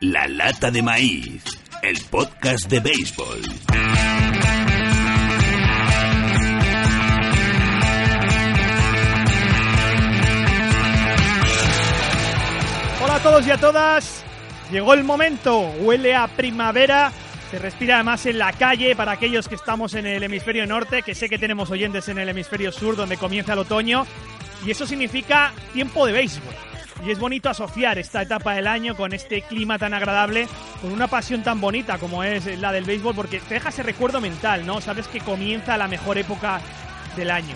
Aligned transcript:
La 0.00 0.28
Lata 0.28 0.70
de 0.70 0.82
Maíz, 0.82 1.42
el 1.82 1.98
podcast 2.10 2.68
de 2.68 2.80
béisbol. 2.80 3.40
Hola 13.02 13.14
a 13.14 13.22
todos 13.22 13.46
y 13.46 13.50
a 13.50 13.56
todas. 13.56 14.22
Llegó 14.70 14.92
el 14.92 15.02
momento, 15.02 15.60
huele 15.80 16.14
a 16.14 16.28
primavera. 16.28 17.10
Se 17.50 17.58
respira 17.58 17.94
además 17.94 18.26
en 18.26 18.36
la 18.36 18.52
calle 18.52 18.94
para 18.94 19.12
aquellos 19.12 19.48
que 19.48 19.54
estamos 19.54 19.94
en 19.94 20.04
el 20.04 20.22
hemisferio 20.22 20.66
norte, 20.66 21.00
que 21.00 21.14
sé 21.14 21.30
que 21.30 21.38
tenemos 21.38 21.70
oyentes 21.70 22.06
en 22.10 22.18
el 22.18 22.28
hemisferio 22.28 22.70
sur 22.70 22.96
donde 22.96 23.16
comienza 23.16 23.54
el 23.54 23.60
otoño. 23.60 24.06
Y 24.66 24.72
eso 24.72 24.86
significa 24.86 25.54
tiempo 25.72 26.04
de 26.04 26.12
béisbol 26.12 26.65
y 27.04 27.10
es 27.10 27.18
bonito 27.18 27.50
asociar 27.50 27.98
esta 27.98 28.22
etapa 28.22 28.54
del 28.54 28.66
año 28.66 28.96
con 28.96 29.12
este 29.12 29.42
clima 29.42 29.78
tan 29.78 29.94
agradable, 29.94 30.48
con 30.80 30.92
una 30.92 31.08
pasión 31.08 31.42
tan 31.42 31.60
bonita 31.60 31.98
como 31.98 32.24
es 32.24 32.58
la 32.58 32.72
del 32.72 32.84
béisbol, 32.84 33.14
porque 33.14 33.40
te 33.40 33.54
deja 33.54 33.68
ese 33.68 33.82
recuerdo 33.82 34.20
mental, 34.20 34.66
¿no? 34.66 34.80
Sabes 34.80 35.08
que 35.08 35.20
comienza 35.20 35.76
la 35.76 35.88
mejor 35.88 36.18
época 36.18 36.60
del 37.16 37.30
año. 37.30 37.54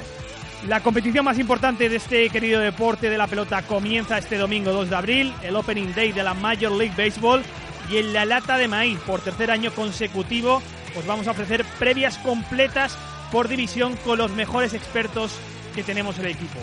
La 0.66 0.80
competición 0.80 1.24
más 1.24 1.38
importante 1.38 1.88
de 1.88 1.96
este 1.96 2.28
querido 2.28 2.60
deporte 2.60 3.08
de 3.08 3.16
la 3.16 3.26
pelota 3.26 3.62
comienza 3.62 4.18
este 4.18 4.36
domingo 4.36 4.72
2 4.72 4.90
de 4.90 4.96
abril, 4.96 5.34
el 5.42 5.56
Opening 5.56 5.94
Day 5.94 6.12
de 6.12 6.22
la 6.22 6.34
Major 6.34 6.70
League 6.70 6.94
Baseball, 6.96 7.42
y 7.90 7.96
en 7.96 8.12
la 8.12 8.26
lata 8.26 8.58
de 8.58 8.68
maíz, 8.68 8.98
por 9.00 9.20
tercer 9.20 9.50
año 9.50 9.72
consecutivo, 9.72 10.62
os 10.96 11.06
vamos 11.06 11.26
a 11.28 11.30
ofrecer 11.30 11.64
previas 11.78 12.18
completas 12.18 12.96
por 13.32 13.48
división 13.48 13.96
con 14.04 14.18
los 14.18 14.32
mejores 14.32 14.74
expertos 14.74 15.32
que 15.74 15.82
tenemos 15.82 16.18
en 16.18 16.26
el 16.26 16.32
equipo. 16.32 16.58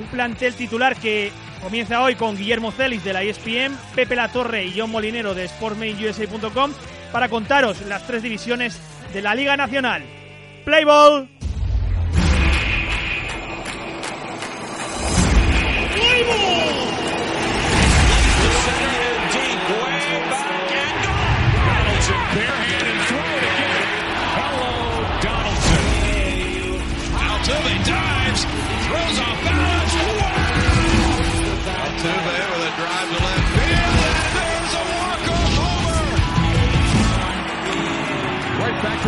Un 0.00 0.06
plantel 0.06 0.54
titular 0.54 0.96
que 0.96 1.30
Comienza 1.64 2.02
hoy 2.02 2.14
con 2.14 2.36
Guillermo 2.36 2.70
Celis 2.72 3.02
de 3.02 3.14
la 3.14 3.22
ESPN, 3.22 3.74
Pepe 3.94 4.14
Latorre 4.14 4.66
y 4.66 4.78
John 4.78 4.90
Molinero 4.90 5.34
de 5.34 5.48
SportsMainUSA.com 5.48 6.72
para 7.10 7.30
contaros 7.30 7.80
las 7.86 8.06
tres 8.06 8.22
divisiones 8.22 8.78
de 9.14 9.22
la 9.22 9.34
Liga 9.34 9.56
Nacional. 9.56 10.02
Play 10.66 10.84
ball. 10.84 11.26
to 16.24 16.63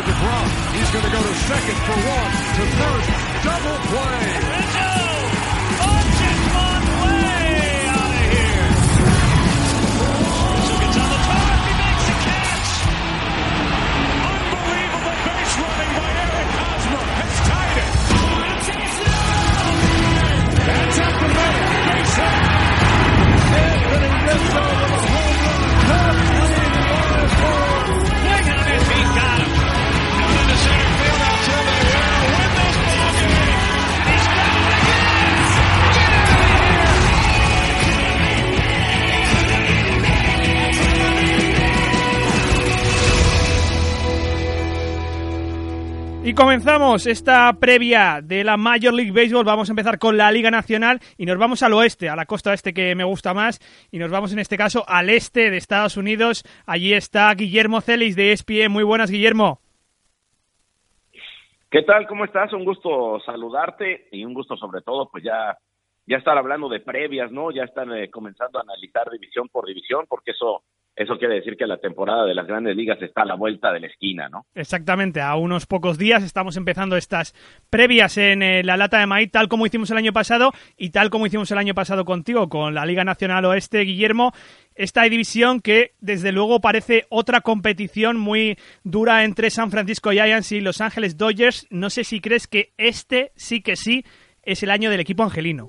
DeGrom. 0.06 0.48
He's 0.76 0.90
going 0.90 1.04
to 1.04 1.10
go 1.10 1.20
to 1.22 1.34
second 1.50 1.78
for 1.86 1.98
one, 1.98 2.30
to 2.56 2.64
first. 2.78 3.10
Double 3.44 3.78
play. 3.90 4.22
Out 7.86 8.10
of 8.10 8.26
here. 8.34 8.66
Gets 10.80 10.98
on 11.02 11.08
the 11.10 11.20
top. 11.26 11.58
He 11.66 11.72
makes 11.82 12.06
a 12.06 12.16
catch. 12.26 12.70
Unbelievable 14.30 15.18
base 15.26 15.54
running 15.62 15.92
by 15.96 16.10
Eric 16.22 16.50
Hosmer 16.56 17.06
has 17.16 17.34
tied 17.46 17.78
it. 17.82 17.92
That's 20.66 20.98
at 20.98 21.14
the 21.20 21.28
middle. 21.36 21.66
Base 21.86 22.16
hit. 22.16 22.38
Anthony 23.56 24.10
Rizzo 24.26 24.64
with 24.80 24.96
a 24.96 25.00
home 25.06 25.38
run. 25.42 25.60
Top 25.86 26.14
20 26.26 26.54
in 26.56 26.72
the 26.76 26.84
last 26.92 27.34
ball. 27.40 27.80
Swing 28.06 28.48
on 28.56 28.66
it. 28.66 28.82
He 28.86 29.00
got 29.16 29.35
Y 46.26 46.34
comenzamos 46.34 47.06
esta 47.06 47.52
previa 47.52 48.20
de 48.20 48.42
la 48.42 48.56
Major 48.56 48.92
League 48.92 49.12
Baseball. 49.12 49.44
Vamos 49.44 49.68
a 49.68 49.72
empezar 49.72 49.96
con 50.00 50.16
la 50.16 50.32
Liga 50.32 50.50
Nacional 50.50 50.98
y 51.16 51.24
nos 51.24 51.38
vamos 51.38 51.62
al 51.62 51.72
oeste, 51.72 52.08
a 52.08 52.16
la 52.16 52.26
costa 52.26 52.52
este 52.52 52.74
que 52.74 52.96
me 52.96 53.04
gusta 53.04 53.32
más. 53.32 53.60
Y 53.92 54.00
nos 54.00 54.10
vamos 54.10 54.32
en 54.32 54.40
este 54.40 54.56
caso 54.56 54.84
al 54.88 55.08
este 55.08 55.52
de 55.52 55.56
Estados 55.56 55.96
Unidos. 55.96 56.42
Allí 56.66 56.94
está 56.94 57.32
Guillermo 57.32 57.80
Celis 57.80 58.16
de 58.16 58.32
ESPN. 58.32 58.72
Muy 58.72 58.82
buenas, 58.82 59.08
Guillermo. 59.08 59.60
¿Qué 61.70 61.82
tal? 61.82 62.08
¿Cómo 62.08 62.24
estás? 62.24 62.52
Un 62.52 62.64
gusto 62.64 63.20
saludarte 63.24 64.08
y 64.10 64.24
un 64.24 64.34
gusto 64.34 64.56
sobre 64.56 64.80
todo, 64.80 65.08
pues 65.08 65.22
ya, 65.22 65.56
ya 66.08 66.16
estar 66.16 66.36
hablando 66.36 66.68
de 66.68 66.80
previas, 66.80 67.30
¿no? 67.30 67.52
Ya 67.52 67.62
están 67.62 67.96
eh, 67.96 68.10
comenzando 68.10 68.58
a 68.58 68.62
analizar 68.62 69.08
división 69.12 69.48
por 69.48 69.64
división, 69.64 70.06
porque 70.08 70.32
eso 70.32 70.64
eso 70.96 71.18
quiere 71.18 71.34
decir 71.34 71.58
que 71.58 71.66
la 71.66 71.76
temporada 71.76 72.24
de 72.24 72.34
las 72.34 72.46
grandes 72.46 72.74
ligas 72.74 73.00
está 73.02 73.22
a 73.22 73.26
la 73.26 73.34
vuelta 73.34 73.70
de 73.70 73.80
la 73.80 73.86
esquina, 73.86 74.30
¿no? 74.30 74.46
Exactamente, 74.54 75.20
a 75.20 75.36
unos 75.36 75.66
pocos 75.66 75.98
días 75.98 76.24
estamos 76.24 76.56
empezando 76.56 76.96
estas 76.96 77.34
previas 77.68 78.16
en 78.16 78.42
eh, 78.42 78.62
la 78.64 78.78
lata 78.78 78.98
de 78.98 79.06
maíz, 79.06 79.30
tal 79.30 79.48
como 79.48 79.66
hicimos 79.66 79.90
el 79.90 79.98
año 79.98 80.14
pasado 80.14 80.52
y 80.74 80.90
tal 80.90 81.10
como 81.10 81.26
hicimos 81.26 81.50
el 81.50 81.58
año 81.58 81.74
pasado 81.74 82.06
contigo 82.06 82.48
con 82.48 82.74
la 82.74 82.86
Liga 82.86 83.04
Nacional 83.04 83.44
Oeste, 83.44 83.80
Guillermo. 83.80 84.32
Esta 84.74 85.02
división 85.02 85.60
que 85.60 85.92
desde 86.00 86.32
luego 86.32 86.60
parece 86.60 87.04
otra 87.10 87.42
competición 87.42 88.16
muy 88.18 88.56
dura 88.82 89.24
entre 89.24 89.50
San 89.50 89.70
Francisco 89.70 90.12
Giants 90.12 90.52
y 90.52 90.62
Los 90.62 90.80
Ángeles 90.80 91.18
Dodgers. 91.18 91.66
No 91.70 91.90
sé 91.90 92.04
si 92.04 92.22
crees 92.22 92.46
que 92.46 92.72
este 92.78 93.32
sí 93.36 93.60
que 93.60 93.76
sí 93.76 94.04
es 94.42 94.62
el 94.62 94.70
año 94.70 94.90
del 94.90 95.00
equipo 95.00 95.24
angelino. 95.24 95.68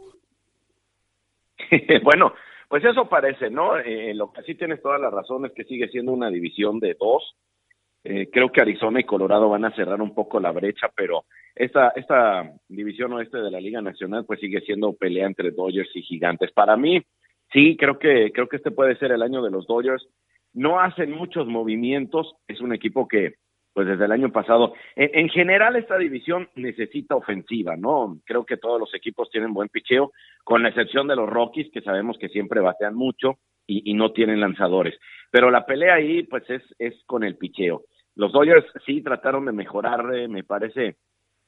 bueno, 2.03 2.33
pues 2.67 2.83
eso 2.83 3.07
parece, 3.07 3.49
¿no? 3.49 3.77
Eh, 3.77 4.13
lo 4.13 4.31
que 4.31 4.43
sí 4.43 4.55
tienes 4.55 4.81
toda 4.81 4.97
la 4.97 5.09
razón 5.09 5.45
es 5.45 5.53
que 5.53 5.63
sigue 5.63 5.87
siendo 5.87 6.11
una 6.11 6.29
división 6.29 6.79
de 6.79 6.95
dos. 6.99 7.35
Eh, 8.03 8.29
creo 8.31 8.51
que 8.51 8.61
Arizona 8.61 8.99
y 8.99 9.05
Colorado 9.05 9.49
van 9.49 9.65
a 9.65 9.75
cerrar 9.75 10.01
un 10.01 10.13
poco 10.13 10.39
la 10.39 10.51
brecha, 10.51 10.89
pero 10.95 11.25
esta, 11.55 11.89
esta 11.89 12.51
división 12.67 13.13
oeste 13.13 13.37
de 13.37 13.51
la 13.51 13.59
Liga 13.59 13.81
Nacional 13.81 14.25
pues 14.25 14.39
sigue 14.39 14.61
siendo 14.61 14.93
pelea 14.93 15.27
entre 15.27 15.51
Dodgers 15.51 15.89
y 15.95 16.01
Gigantes. 16.01 16.51
Para 16.51 16.77
mí, 16.77 17.01
sí, 17.51 17.75
creo 17.77 17.99
que, 17.99 18.31
creo 18.33 18.47
que 18.47 18.57
este 18.57 18.71
puede 18.71 18.97
ser 18.97 19.11
el 19.11 19.21
año 19.21 19.41
de 19.41 19.51
los 19.51 19.65
Dodgers. 19.65 20.07
No 20.53 20.79
hacen 20.79 21.11
muchos 21.11 21.47
movimientos, 21.47 22.35
es 22.47 22.61
un 22.61 22.73
equipo 22.73 23.07
que 23.07 23.35
pues 23.77 23.85
desde 23.85 24.05
el 24.05 24.11
año 24.11 24.31
pasado. 24.31 24.73
En, 24.95 25.29
general 25.29 25.75
esta 25.75 25.99
división 25.99 26.49
necesita 26.55 27.15
ofensiva, 27.15 27.77
¿no? 27.77 28.17
Creo 28.25 28.43
que 28.43 28.57
todos 28.57 28.79
los 28.79 28.91
equipos 28.95 29.29
tienen 29.29 29.53
buen 29.53 29.69
picheo, 29.69 30.13
con 30.43 30.63
la 30.63 30.69
excepción 30.69 31.07
de 31.07 31.15
los 31.15 31.29
Rockies, 31.29 31.69
que 31.71 31.81
sabemos 31.81 32.17
que 32.17 32.29
siempre 32.29 32.59
batean 32.59 32.95
mucho 32.95 33.37
y, 33.67 33.93
no 33.93 34.13
tienen 34.13 34.39
lanzadores. 34.39 34.97
Pero 35.29 35.51
la 35.51 35.67
pelea 35.67 35.93
ahí, 35.93 36.23
pues 36.23 36.49
es, 36.49 36.63
es 36.79 36.95
con 37.05 37.23
el 37.23 37.37
picheo. 37.37 37.83
Los 38.15 38.31
Dodgers 38.31 38.65
sí 38.83 39.03
trataron 39.03 39.45
de 39.45 39.51
mejorar, 39.51 40.11
eh, 40.15 40.27
me 40.27 40.43
parece 40.43 40.95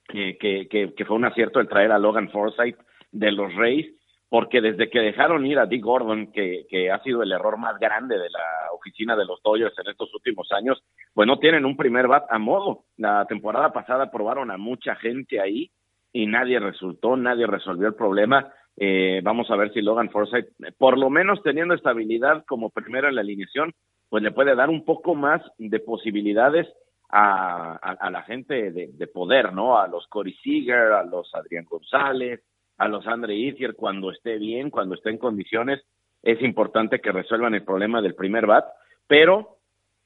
que, 0.07 0.37
que, 0.37 0.67
que 0.69 1.05
fue 1.05 1.15
un 1.15 1.25
acierto 1.25 1.59
el 1.59 1.67
traer 1.67 1.91
a 1.91 1.97
Logan 1.97 2.29
Forsythe 2.29 2.77
de 3.11 3.31
los 3.31 3.51
Rays, 3.55 3.91
porque 4.29 4.61
desde 4.61 4.89
que 4.89 4.99
dejaron 4.99 5.45
ir 5.45 5.57
a 5.57 5.65
Dick 5.65 5.83
Gordon, 5.83 6.31
que, 6.31 6.65
que, 6.69 6.91
ha 6.91 7.01
sido 7.01 7.23
el 7.23 7.31
error 7.31 7.57
más 7.57 7.79
grande 7.79 8.17
de 8.17 8.29
la 8.29 8.71
oficina 8.73 9.15
de 9.15 9.25
los 9.25 9.41
Dodgers 9.41 9.77
en 9.79 9.89
estos 9.89 10.13
últimos 10.13 10.51
años, 10.51 10.81
pues 11.13 11.27
no 11.27 11.39
tienen 11.39 11.65
un 11.65 11.75
primer 11.75 12.07
bat 12.07 12.25
a 12.29 12.37
modo. 12.37 12.85
La 12.97 13.25
temporada 13.25 13.73
pasada 13.73 14.11
probaron 14.11 14.51
a 14.51 14.57
mucha 14.57 14.95
gente 14.95 15.41
ahí 15.41 15.71
y 16.13 16.27
nadie 16.27 16.59
resultó, 16.59 17.17
nadie 17.17 17.47
resolvió 17.47 17.87
el 17.87 17.95
problema. 17.95 18.53
Eh, 18.77 19.19
vamos 19.23 19.49
a 19.49 19.55
ver 19.55 19.73
si 19.73 19.81
Logan 19.81 20.11
Forsythe, 20.11 20.73
por 20.77 20.97
lo 20.97 21.09
menos 21.09 21.41
teniendo 21.41 21.73
estabilidad 21.73 22.45
como 22.45 22.69
primero 22.69 23.09
en 23.09 23.15
la 23.15 23.21
alineación, 23.21 23.73
pues 24.09 24.21
le 24.21 24.31
puede 24.31 24.55
dar 24.55 24.69
un 24.69 24.85
poco 24.85 25.15
más 25.15 25.41
de 25.57 25.79
posibilidades 25.79 26.67
a, 27.11 28.09
la 28.11 28.21
gente 28.21 28.71
de, 28.71 28.91
de, 28.93 29.07
poder, 29.07 29.53
¿no? 29.53 29.79
A 29.79 29.87
los 29.87 30.05
Corey 30.07 30.35
Seager, 30.43 30.93
a 30.93 31.03
los 31.03 31.33
Adrián 31.33 31.65
González, 31.65 32.41
a 32.79 32.87
los 32.87 33.05
Andre 33.05 33.35
Itzier 33.35 33.75
cuando 33.75 34.09
esté 34.09 34.37
bien, 34.37 34.69
cuando 34.69 34.95
esté 34.95 35.09
en 35.09 35.17
condiciones, 35.17 35.81
es 36.23 36.41
importante 36.41 36.99
que 36.99 37.11
resuelvan 37.11 37.53
el 37.53 37.63
problema 37.63 38.01
del 38.01 38.15
primer 38.15 38.45
bat, 38.45 38.65
pero 39.05 39.57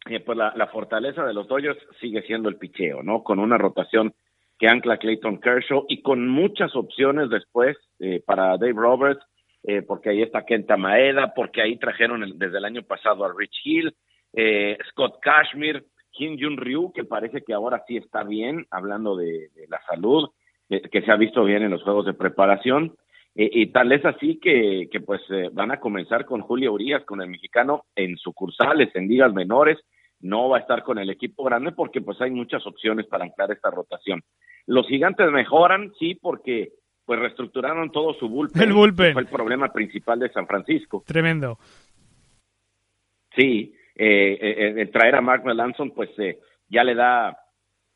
eh, 0.10 0.20
pues 0.20 0.38
la, 0.38 0.68
fortaleza 0.68 1.24
de 1.24 1.34
los 1.34 1.48
Dodgers 1.48 1.80
sigue 2.02 2.24
siendo 2.24 2.50
el 2.50 2.58
picheo, 2.58 3.04
¿no? 3.04 3.24
Con 3.24 3.40
una 3.40 3.58
rotación 3.58 4.14
que 4.60 4.68
ancla 4.68 4.98
Clayton 4.98 5.40
Kershaw 5.40 5.86
y 5.88 6.02
con 6.02 6.28
muchas 6.28 6.76
opciones 6.76 7.30
después 7.30 7.78
eh, 8.00 8.22
para 8.26 8.58
Dave 8.58 8.74
Roberts, 8.74 9.24
eh, 9.64 9.82
porque 9.82 10.10
ahí 10.10 10.22
está 10.22 10.46
Kenta 10.46 10.76
Maeda, 10.76 11.34
porque 11.34 11.62
ahí 11.62 11.78
trajeron 11.78 12.24
el, 12.24 12.38
desde 12.38 12.58
el 12.58 12.66
año 12.66 12.84
pasado 12.84 13.24
a 13.24 13.34
Rich 13.38 13.62
Hill, 13.64 13.96
eh, 14.34 14.78
Scott 14.90 15.20
Kashmir, 15.22 15.86
Kim 16.12 16.38
Jun 16.40 16.58
Ryu, 16.58 16.92
que 16.92 17.06
parece 17.06 17.44
que 17.44 17.54
ahora 17.54 17.84
sí 17.88 17.98
está 17.98 18.24
bien, 18.24 18.68
hablando 18.72 19.16
de 19.16 19.50
la 19.70 19.82
salud, 19.88 20.30
que 20.70 21.02
se 21.02 21.12
ha 21.12 21.16
visto 21.16 21.44
bien 21.44 21.64
en 21.64 21.72
los 21.72 21.84
juegos 21.84 22.06
de 22.06 22.14
preparación. 22.14 22.96
y 23.36 23.68
tal 23.68 23.92
es 23.92 24.06
así 24.06 24.40
que, 24.40 24.88
que 24.92 25.00
pues 25.00 25.22
van 25.54 25.72
a 25.72 25.80
comenzar 25.80 26.26
con 26.26 26.42
Julio 26.42 26.74
Urias, 26.74 27.04
con 27.06 27.22
el 27.22 27.30
mexicano, 27.30 27.86
en 27.96 28.18
sucursales, 28.18 28.96
en 28.96 29.08
ligas 29.08 29.34
menores, 29.34 29.80
no 30.24 30.50
va 30.50 30.58
a 30.58 30.62
estar 30.62 30.84
con 30.84 30.98
el 30.98 31.10
equipo 31.10 31.44
grande 31.44 31.72
porque 31.74 32.02
pues 32.02 32.20
hay 32.22 32.32
muchas 32.32 32.66
opciones 32.66 33.06
para 33.08 33.26
anclar 33.26 33.52
esta 33.52 33.70
rotación. 33.70 34.22
Los 34.66 34.88
gigantes 34.88 35.30
mejoran, 35.32 35.92
sí, 36.00 36.16
porque 36.16 36.72
pues 37.06 37.20
reestructuraron 37.20 37.92
todo 37.92 38.14
su 38.14 38.30
bullpen. 38.30 38.62
El 38.62 38.74
bullpen. 38.74 39.14
Fue 39.14 39.22
el 39.22 39.28
problema 39.28 39.72
principal 39.72 40.20
de 40.20 40.32
San 40.32 40.48
Francisco. 40.48 41.04
Tremendo. 41.06 41.60
Sí, 43.36 43.76
eh, 43.96 44.38
eh, 44.42 44.74
eh 44.78 44.86
traer 44.88 45.16
a 45.16 45.22
Mark 45.22 45.44
Melanson 45.46 45.92
pues 45.92 46.10
eh, 46.18 46.40
ya 46.70 46.84
le 46.84 46.96
da 46.96 47.38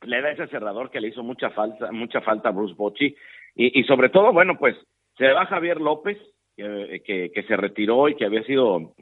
le 0.01 0.21
da 0.21 0.31
ese 0.31 0.47
cerrador 0.47 0.89
que 0.91 1.01
le 1.01 1.09
hizo 1.09 1.23
mucha 1.23 1.49
falta 1.49 1.91
mucha 1.91 2.21
falta 2.21 2.49
a 2.49 2.51
Bruce 2.51 2.75
Bochy 2.75 3.15
y, 3.55 3.79
y 3.79 3.83
sobre 3.83 4.09
todo 4.09 4.31
bueno 4.31 4.57
pues 4.57 4.75
se 5.17 5.31
va 5.31 5.45
Javier 5.45 5.81
López 5.81 6.17
que, 6.55 7.31
que 7.33 7.43
se 7.43 7.55
retiró 7.55 8.09
y 8.09 8.15
que 8.15 8.25
había 8.25 8.43
sido 8.43 8.93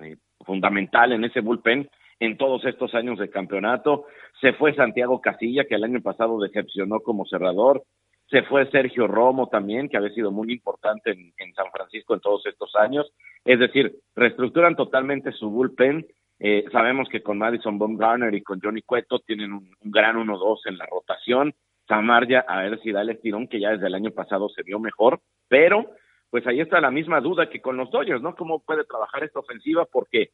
fundamental 0.45 1.13
en 1.13 1.23
ese 1.23 1.39
bullpen 1.39 1.89
en 2.19 2.37
todos 2.37 2.63
estos 2.65 2.93
años 2.93 3.19
de 3.19 3.29
campeonato. 3.29 4.05
Se 4.41 4.53
fue 4.53 4.75
Santiago 4.75 5.21
Casilla, 5.21 5.65
que 5.65 5.75
el 5.75 5.83
año 5.83 6.01
pasado 6.01 6.39
decepcionó 6.39 6.99
como 6.99 7.25
cerrador. 7.25 7.83
Se 8.27 8.43
fue 8.43 8.69
Sergio 8.71 9.07
Romo 9.07 9.47
también, 9.47 9.87
que 9.87 9.97
había 9.97 10.09
sido 10.09 10.31
muy 10.31 10.51
importante 10.51 11.11
en, 11.11 11.33
en 11.37 11.53
San 11.53 11.67
Francisco 11.71 12.13
en 12.13 12.21
todos 12.21 12.45
estos 12.45 12.75
años. 12.75 13.11
Es 13.43 13.59
decir, 13.59 13.95
reestructuran 14.15 14.75
totalmente 14.75 15.31
su 15.31 15.49
bullpen. 15.49 16.05
Eh, 16.39 16.65
sabemos 16.71 17.07
que 17.09 17.21
con 17.21 17.37
Madison 17.37 17.79
Baumgartner 17.79 18.33
y 18.33 18.41
con 18.41 18.59
Johnny 18.61 18.81
Cueto 18.81 19.19
tienen 19.19 19.53
un, 19.53 19.69
gran 19.83 20.17
1-2 20.17 20.59
en 20.65 20.77
la 20.77 20.85
rotación. 20.85 21.53
Samarja, 21.87 22.45
a 22.47 22.63
ver 22.63 22.81
si 22.81 22.91
da 22.91 23.01
el 23.01 23.11
estirón, 23.11 23.47
que 23.47 23.59
ya 23.59 23.71
desde 23.71 23.87
el 23.87 23.95
año 23.95 24.11
pasado 24.11 24.49
se 24.49 24.63
vio 24.63 24.79
mejor, 24.79 25.21
pero 25.47 25.85
pues 26.31 26.45
ahí 26.47 26.59
está 26.59 26.81
la 26.81 26.91
misma 26.91 27.21
duda 27.21 27.49
que 27.49 27.61
con 27.61 27.77
los 27.77 27.91
Dodgers, 27.91 28.21
¿no? 28.21 28.35
¿Cómo 28.35 28.59
puede 28.59 28.83
trabajar 28.83 29.23
esta 29.23 29.39
ofensiva? 29.39 29.85
Porque 29.85 30.31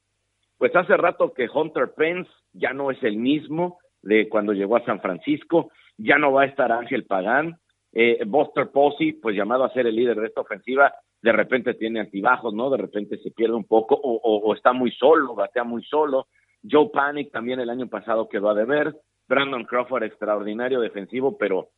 pues 0.58 0.76
hace 0.76 0.96
rato 0.96 1.34
que 1.34 1.50
Hunter 1.54 1.94
Pence 1.96 2.32
ya 2.54 2.72
no 2.72 2.90
es 2.90 3.04
el 3.04 3.18
mismo 3.18 3.80
de 4.02 4.30
cuando 4.30 4.54
llegó 4.54 4.78
a 4.78 4.86
San 4.86 5.02
Francisco, 5.02 5.72
ya 5.98 6.18
no 6.18 6.32
va 6.32 6.44
a 6.44 6.46
estar 6.46 6.72
Ángel 6.72 7.06
Pagán, 7.06 7.58
eh, 7.94 8.24
Buster 8.26 8.70
Posey, 8.72 9.14
pues 9.14 9.36
llamado 9.36 9.64
a 9.64 9.74
ser 9.74 9.88
el 9.88 9.96
líder 9.96 10.18
de 10.18 10.28
esta 10.28 10.42
ofensiva, 10.42 10.94
de 11.22 11.32
repente 11.32 11.74
tiene 11.76 12.00
altibajos, 12.00 12.54
¿no? 12.54 12.70
De 12.70 12.78
repente 12.78 13.18
se 13.18 13.32
pierde 13.32 13.56
un 13.56 13.66
poco 13.66 13.96
o, 13.96 14.16
o, 14.16 14.38
o 14.38 14.56
está 14.56 14.74
muy 14.74 14.92
solo, 14.92 15.36
batea 15.36 15.64
muy 15.64 15.84
solo. 15.84 16.28
Joe 16.70 16.90
Panic 16.92 17.32
también 17.32 17.60
el 17.60 17.70
año 17.70 17.88
pasado 17.88 18.30
quedó 18.30 18.50
a 18.50 18.56
deber. 18.56 18.96
Brandon 19.28 19.64
Crawford, 19.64 20.04
extraordinario 20.04 20.82
defensivo, 20.82 21.38
pero 21.38 21.70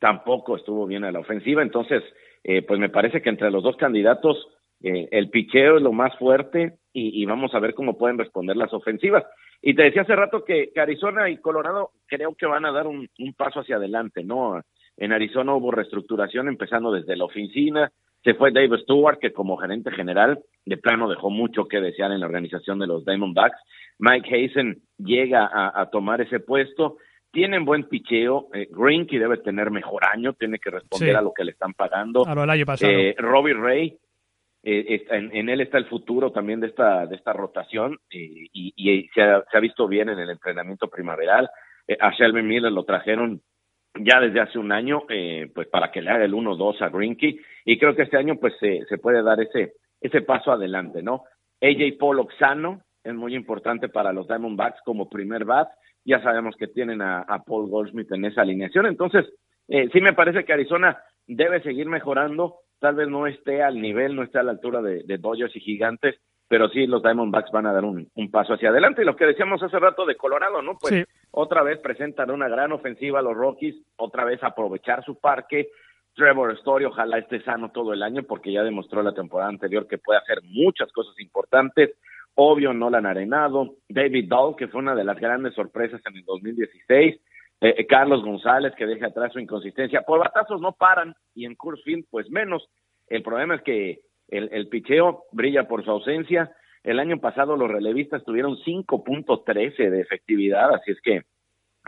tampoco 0.00 0.56
estuvo 0.56 0.86
bien 0.86 1.04
a 1.04 1.12
la 1.12 1.20
ofensiva. 1.20 1.62
Entonces, 1.62 2.02
eh, 2.44 2.62
pues 2.62 2.78
me 2.80 2.88
parece 2.88 3.22
que 3.22 3.28
entre 3.28 3.50
los 3.50 3.62
dos 3.62 3.76
candidatos, 3.76 4.36
eh, 4.82 5.08
el 5.10 5.30
picheo 5.30 5.76
es 5.76 5.82
lo 5.82 5.92
más 5.92 6.16
fuerte 6.18 6.78
y, 6.92 7.22
y, 7.22 7.26
vamos 7.26 7.54
a 7.54 7.58
ver 7.58 7.74
cómo 7.74 7.98
pueden 7.98 8.18
responder 8.18 8.56
las 8.56 8.72
ofensivas. 8.72 9.24
Y 9.62 9.74
te 9.74 9.84
decía 9.84 10.02
hace 10.02 10.14
rato 10.14 10.44
que, 10.44 10.70
Arizona 10.76 11.28
y 11.28 11.38
Colorado 11.38 11.90
creo 12.06 12.34
que 12.34 12.46
van 12.46 12.64
a 12.66 12.72
dar 12.72 12.86
un, 12.86 13.08
un, 13.18 13.34
paso 13.34 13.60
hacia 13.60 13.76
adelante, 13.76 14.22
¿no? 14.22 14.60
En 14.96 15.12
Arizona 15.12 15.54
hubo 15.54 15.70
reestructuración 15.70 16.48
empezando 16.48 16.92
desde 16.92 17.16
la 17.16 17.24
oficina, 17.24 17.90
se 18.26 18.34
fue 18.34 18.50
Dave 18.50 18.76
Stewart, 18.78 19.18
que 19.20 19.32
como 19.32 19.56
gerente 19.56 19.92
general 19.92 20.40
de 20.64 20.76
plano 20.76 21.08
dejó 21.08 21.30
mucho 21.30 21.66
que 21.66 21.80
desear 21.80 22.10
en 22.10 22.18
la 22.20 22.26
organización 22.26 22.80
de 22.80 22.88
los 22.88 23.04
Diamondbacks. 23.04 23.56
Mike 24.00 24.28
Hazen 24.28 24.82
llega 24.98 25.46
a, 25.46 25.80
a 25.80 25.90
tomar 25.90 26.20
ese 26.20 26.40
puesto. 26.40 26.96
Tienen 27.30 27.64
buen 27.64 27.84
picheo. 27.84 28.48
Eh, 28.52 28.66
Greenkey 28.70 29.18
debe 29.20 29.36
tener 29.38 29.70
mejor 29.70 30.02
año, 30.12 30.32
tiene 30.32 30.58
que 30.58 30.70
responder 30.70 31.10
Sí. 31.10 31.14
a 31.14 31.20
lo 31.22 31.32
que 31.32 31.44
le 31.44 31.52
están 31.52 31.72
pagando. 31.74 32.26
A 32.26 32.34
lo 32.34 32.40
del 32.40 32.50
año 32.50 32.66
pasado. 32.66 32.90
Eh, 32.92 33.14
Robbie 33.16 33.54
Ray, 33.54 33.96
eh, 34.64 34.84
está- 34.88 35.16
en, 35.16 35.30
en 35.36 35.48
él 35.48 35.60
está 35.60 35.78
el 35.78 35.86
futuro 35.86 36.32
también 36.32 36.58
de 36.58 36.66
esta, 36.66 37.06
de 37.06 37.14
esta 37.14 37.32
rotación 37.32 37.96
y, 38.10 38.50
y 38.74 39.08
se, 39.14 39.22
ha, 39.22 39.44
se 39.50 39.56
ha 39.56 39.60
visto 39.60 39.86
bien 39.86 40.08
en 40.08 40.18
el 40.18 40.30
entrenamiento 40.30 40.88
primaveral. 40.88 41.48
Eh, 41.86 41.96
a 42.00 42.10
Shelby 42.10 42.42
Miller 42.42 42.72
lo 42.72 42.82
trajeron 42.84 43.40
ya 44.00 44.20
desde 44.20 44.40
hace 44.40 44.58
un 44.58 44.72
año, 44.72 45.02
eh, 45.08 45.50
pues 45.54 45.68
para 45.68 45.90
que 45.90 46.02
le 46.02 46.10
haga 46.10 46.24
el 46.24 46.34
1-2 46.34 46.80
a 46.82 46.88
Greenkey 46.88 47.38
y 47.64 47.78
creo 47.78 47.94
que 47.94 48.02
este 48.02 48.16
año 48.16 48.36
pues 48.36 48.54
se, 48.60 48.84
se 48.88 48.98
puede 48.98 49.22
dar 49.22 49.40
ese, 49.40 49.74
ese 50.00 50.22
paso 50.22 50.52
adelante, 50.52 51.02
¿no? 51.02 51.24
AJ 51.60 51.98
Pollock 51.98 52.32
sano 52.38 52.82
es 53.02 53.14
muy 53.14 53.34
importante 53.34 53.88
para 53.88 54.12
los 54.12 54.26
Diamondbacks 54.26 54.80
como 54.84 55.08
primer 55.08 55.44
bat, 55.44 55.68
ya 56.04 56.22
sabemos 56.22 56.56
que 56.56 56.68
tienen 56.68 57.02
a, 57.02 57.24
Paul 57.46 57.68
Goldschmidt 57.68 58.12
en 58.12 58.24
esa 58.24 58.42
alineación, 58.42 58.86
entonces 58.86 59.26
eh, 59.68 59.88
sí 59.92 60.00
me 60.00 60.12
parece 60.12 60.44
que 60.44 60.52
Arizona 60.52 60.98
debe 61.26 61.62
seguir 61.62 61.86
mejorando, 61.86 62.56
tal 62.78 62.96
vez 62.96 63.08
no 63.08 63.26
esté 63.26 63.62
al 63.62 63.80
nivel, 63.80 64.14
no 64.14 64.22
esté 64.22 64.38
a 64.38 64.42
la 64.42 64.52
altura 64.52 64.82
de, 64.82 65.02
de 65.04 65.18
Dodgers 65.18 65.54
y 65.56 65.60
Gigantes, 65.60 66.16
pero 66.48 66.68
sí 66.68 66.86
los 66.86 67.02
Diamondbacks 67.02 67.50
van 67.50 67.66
a 67.66 67.72
dar 67.72 67.84
un, 67.84 68.08
un, 68.14 68.30
paso 68.30 68.54
hacia 68.54 68.68
adelante. 68.68 69.02
Y 69.02 69.04
lo 69.04 69.16
que 69.16 69.26
decíamos 69.26 69.62
hace 69.62 69.78
rato 69.78 70.06
de 70.06 70.16
Colorado, 70.16 70.62
¿no? 70.62 70.76
Pues 70.78 70.94
Sí. 70.94 71.04
Otra 71.38 71.62
vez 71.62 71.78
presentan 71.80 72.30
una 72.30 72.48
gran 72.48 72.72
ofensiva 72.72 73.18
a 73.18 73.22
los 73.22 73.36
Rockies, 73.36 73.76
otra 73.96 74.24
vez 74.24 74.42
aprovechar 74.42 75.04
su 75.04 75.20
parque. 75.20 75.68
Trevor 76.14 76.52
Story, 76.54 76.86
ojalá 76.86 77.18
esté 77.18 77.42
sano 77.42 77.70
todo 77.72 77.92
el 77.92 78.02
año, 78.02 78.22
porque 78.22 78.50
ya 78.50 78.62
demostró 78.62 79.02
la 79.02 79.12
temporada 79.12 79.50
anterior 79.50 79.86
que 79.86 79.98
puede 79.98 80.18
hacer 80.18 80.38
muchas 80.44 80.90
cosas 80.92 81.14
importantes. 81.20 81.90
Obvio, 82.36 82.72
Nolan 82.72 83.04
Arenado, 83.04 83.74
David 83.86 84.30
Dahl, 84.30 84.56
que 84.56 84.68
fue 84.68 84.80
una 84.80 84.94
de 84.94 85.04
las 85.04 85.20
grandes 85.20 85.52
sorpresas 85.52 86.00
en 86.06 86.16
el 86.16 86.24
2016. 86.24 87.20
Eh, 87.60 87.86
Carlos 87.86 88.24
González, 88.24 88.72
que 88.74 88.86
deja 88.86 89.08
atrás 89.08 89.34
su 89.34 89.38
inconsistencia. 89.38 90.00
Por 90.02 90.20
batazos 90.20 90.62
no 90.62 90.72
paran, 90.72 91.14
y 91.34 91.44
en 91.44 91.54
Coors 91.54 91.82
Field, 91.84 92.06
pues 92.10 92.30
menos. 92.30 92.66
El 93.08 93.22
problema 93.22 93.56
es 93.56 93.60
que 93.60 94.00
el, 94.28 94.48
el 94.52 94.68
picheo 94.68 95.24
brilla 95.32 95.68
por 95.68 95.84
su 95.84 95.90
ausencia. 95.90 96.50
El 96.86 97.00
año 97.00 97.18
pasado 97.18 97.56
los 97.56 97.68
relevistas 97.68 98.24
tuvieron 98.24 98.56
5.13 98.58 99.90
de 99.90 100.00
efectividad, 100.00 100.72
así 100.72 100.92
es 100.92 101.00
que 101.02 101.22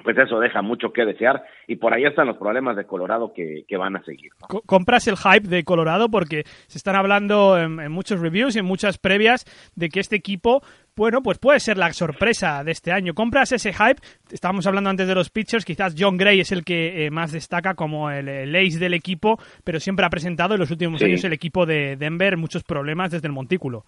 pues 0.03 0.17
eso 0.17 0.39
deja 0.39 0.63
mucho 0.63 0.93
que 0.93 1.05
desear 1.05 1.43
y 1.67 1.77
por 1.77 1.93
ahí 1.93 2.05
están 2.05 2.27
los 2.27 2.37
problemas 2.37 2.77
de 2.77 2.85
Colorado 2.87 3.33
que, 3.35 3.65
que 3.67 3.77
van 3.77 3.97
a 3.97 4.03
seguir. 4.05 4.31
compras 4.67 5.09
el 5.09 5.17
hype 5.17 5.49
de 5.49 5.65
Colorado 5.65 6.09
porque 6.09 6.43
se 6.67 6.79
están 6.79 6.97
hablando 6.97 7.59
en, 7.59 7.81
en, 7.81 7.91
muchos 7.93 8.21
reviews 8.21 8.57
y 8.57 8.61
en 8.61 8.65
muchas 8.65 8.99
previas 8.99 9.45
de 9.75 9.89
que 9.89 10.01
este 10.01 10.17
equipo, 10.17 10.63
bueno, 10.97 11.21
pues 11.23 11.39
puede 11.39 11.61
ser 11.61 11.79
la 11.79 11.93
sorpresa 11.93 12.63
de 12.65 12.73
este 12.73 12.93
año. 12.93 13.15
Compras 13.15 13.53
ese 13.53 13.73
hype, 13.73 14.01
estábamos 14.31 14.67
hablando 14.67 14.91
antes 14.91 15.09
de 15.09 15.15
los 15.15 15.31
pitchers, 15.31 15.65
quizás 15.65 15.95
John 15.99 16.17
Gray 16.17 16.41
es 16.41 16.53
el 16.53 16.65
que 16.65 17.07
eh, 17.07 17.11
más 17.11 17.33
destaca 17.33 17.75
como 17.75 18.11
el, 18.11 18.29
el, 18.29 18.55
ace 18.55 18.79
del 18.79 18.95
equipo, 18.95 19.39
pero 19.65 19.81
siempre 19.81 20.07
ha 20.07 20.11
presentado 20.11 20.55
en 20.55 20.61
los 20.61 20.71
últimos 20.71 21.01
Sí. 21.01 21.07
años 21.07 21.25
el 21.25 21.33
equipo 21.33 21.67
de 21.67 21.97
Denver 21.97 22.37
muchos 22.37 22.63
problemas 22.65 23.11
desde 23.11 23.27
el 23.29 23.33
montículo. 23.33 23.85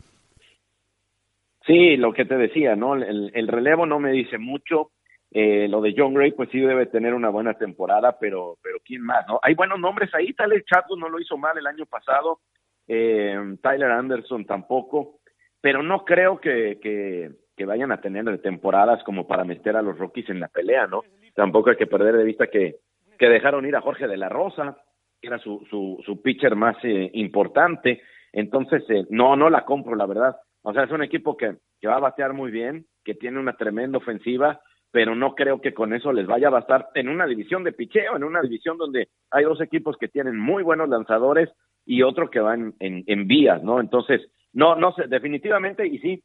Sí, 1.66 1.96
lo 1.96 2.12
que 2.12 2.24
te 2.24 2.36
decía, 2.36 2.74
¿no? 2.74 2.94
El, 2.94 3.30
el 3.34 3.48
relevo 3.48 3.86
no 3.86 3.98
me 4.00 4.10
dice 4.12 4.38
mucho. 4.38 4.90
Eh, 5.32 5.68
lo 5.68 5.80
de 5.80 5.94
John 5.96 6.14
Gray, 6.14 6.32
pues 6.32 6.48
sí 6.50 6.58
debe 6.58 6.86
tener 6.86 7.14
una 7.14 7.28
buena 7.28 7.54
temporada, 7.54 8.18
pero, 8.18 8.56
pero 8.62 8.78
¿quién 8.84 9.02
más? 9.02 9.24
no? 9.28 9.38
Hay 9.42 9.54
buenos 9.54 9.78
nombres 9.78 10.12
ahí. 10.14 10.32
Tyler 10.32 10.64
Chatwood 10.64 10.98
no 10.98 11.08
lo 11.08 11.20
hizo 11.20 11.36
mal 11.36 11.56
el 11.56 11.66
año 11.66 11.86
pasado. 11.86 12.40
Eh, 12.88 13.56
Tyler 13.62 13.90
Anderson 13.90 14.44
tampoco. 14.44 15.20
Pero 15.60 15.82
no 15.82 16.04
creo 16.04 16.40
que, 16.40 16.78
que, 16.82 17.30
que 17.56 17.64
vayan 17.66 17.92
a 17.92 18.00
tener 18.00 18.40
temporadas 18.40 19.02
como 19.04 19.28
para 19.28 19.44
meter 19.44 19.76
a 19.76 19.82
los 19.82 19.98
Rockies 19.98 20.30
en 20.30 20.40
la 20.40 20.48
pelea, 20.48 20.86
¿no? 20.86 21.02
Tampoco 21.34 21.70
hay 21.70 21.76
que 21.76 21.86
perder 21.86 22.16
de 22.16 22.24
vista 22.24 22.46
que, 22.46 22.76
que 23.18 23.28
dejaron 23.28 23.66
ir 23.66 23.76
a 23.76 23.82
Jorge 23.82 24.08
de 24.08 24.16
la 24.16 24.30
Rosa, 24.30 24.78
que 25.20 25.28
era 25.28 25.38
su, 25.38 25.64
su, 25.68 26.02
su 26.04 26.22
pitcher 26.22 26.56
más 26.56 26.76
eh, 26.82 27.10
importante. 27.14 28.02
Entonces, 28.32 28.82
eh, 28.88 29.04
no, 29.10 29.36
no 29.36 29.50
la 29.50 29.64
compro, 29.64 29.94
la 29.94 30.06
verdad. 30.06 30.36
O 30.62 30.72
sea, 30.72 30.84
es 30.84 30.90
un 30.90 31.02
equipo 31.02 31.36
que, 31.36 31.56
que 31.80 31.88
va 31.88 31.96
a 31.96 32.00
batear 32.00 32.32
muy 32.32 32.50
bien, 32.50 32.86
que 33.04 33.14
tiene 33.14 33.38
una 33.38 33.56
tremenda 33.56 33.98
ofensiva, 33.98 34.60
pero 34.90 35.14
no 35.14 35.34
creo 35.34 35.60
que 35.60 35.72
con 35.74 35.94
eso 35.94 36.12
les 36.12 36.26
vaya 36.26 36.48
a 36.48 36.52
bastar 36.52 36.88
en 36.94 37.08
una 37.08 37.26
división 37.26 37.64
de 37.64 37.72
picheo, 37.72 38.16
en 38.16 38.24
una 38.24 38.42
división 38.42 38.76
donde 38.76 39.08
hay 39.30 39.44
dos 39.44 39.60
equipos 39.60 39.96
que 39.96 40.08
tienen 40.08 40.38
muy 40.38 40.62
buenos 40.62 40.88
lanzadores 40.88 41.50
y 41.86 42.02
otro 42.02 42.30
que 42.30 42.40
van 42.40 42.74
en, 42.80 43.04
en 43.06 43.26
vías, 43.26 43.62
¿no? 43.62 43.80
Entonces, 43.80 44.20
no, 44.52 44.74
no 44.74 44.92
sé, 44.92 45.04
definitivamente, 45.08 45.86
y 45.86 45.98
sí, 45.98 46.22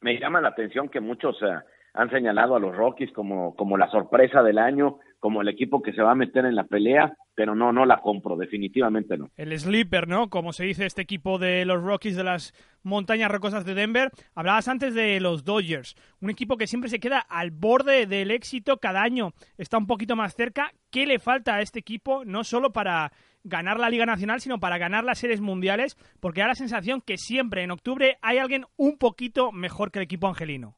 me 0.00 0.18
llama 0.18 0.40
la 0.40 0.48
atención 0.48 0.88
que 0.88 1.00
muchos 1.00 1.40
uh, 1.42 1.60
han 1.94 2.10
señalado 2.10 2.56
a 2.56 2.60
los 2.60 2.76
Rockies 2.76 3.12
como, 3.12 3.54
como 3.56 3.76
la 3.76 3.90
sorpresa 3.90 4.42
del 4.42 4.58
año, 4.58 4.98
como 5.18 5.42
el 5.42 5.48
equipo 5.48 5.82
que 5.82 5.92
se 5.92 6.02
va 6.02 6.12
a 6.12 6.16
meter 6.16 6.44
en 6.46 6.54
la 6.54 6.64
pelea, 6.64 7.14
pero 7.34 7.54
no, 7.54 7.72
no 7.72 7.84
la 7.84 8.00
compro, 8.00 8.36
definitivamente 8.36 9.16
no. 9.16 9.28
El 9.36 9.58
sleeper, 9.58 10.08
¿no? 10.08 10.30
Como 10.30 10.52
se 10.52 10.64
dice 10.64 10.86
este 10.86 11.02
equipo 11.02 11.38
de 11.38 11.64
los 11.64 11.82
Rockies 11.82 12.16
de 12.16 12.24
las 12.24 12.54
montañas 12.82 13.30
rocosas 13.30 13.64
de 13.64 13.74
Denver. 13.74 14.10
Hablabas 14.34 14.68
antes 14.68 14.94
de 14.94 15.20
los 15.20 15.44
Dodgers, 15.44 15.94
un 16.20 16.30
equipo 16.30 16.56
que 16.56 16.66
siempre 16.66 16.90
se 16.90 17.00
queda 17.00 17.18
al 17.18 17.50
borde 17.50 18.06
del 18.06 18.30
éxito 18.30 18.78
cada 18.78 19.02
año, 19.02 19.32
está 19.58 19.78
un 19.78 19.86
poquito 19.86 20.16
más 20.16 20.34
cerca. 20.34 20.72
¿Qué 20.90 21.06
le 21.06 21.18
falta 21.18 21.56
a 21.56 21.60
este 21.60 21.78
equipo? 21.78 22.24
No 22.24 22.44
solo 22.44 22.72
para 22.72 23.12
ganar 23.44 23.78
la 23.78 23.90
Liga 23.90 24.06
Nacional, 24.06 24.40
sino 24.40 24.58
para 24.58 24.78
ganar 24.78 25.04
las 25.04 25.18
series 25.18 25.40
mundiales, 25.40 25.96
porque 26.20 26.40
da 26.40 26.48
la 26.48 26.54
sensación 26.54 27.00
que 27.00 27.16
siempre 27.16 27.62
en 27.62 27.70
octubre 27.70 28.18
hay 28.22 28.38
alguien 28.38 28.64
un 28.76 28.98
poquito 28.98 29.52
mejor 29.52 29.90
que 29.90 29.98
el 29.98 30.04
equipo 30.04 30.28
angelino. 30.28 30.76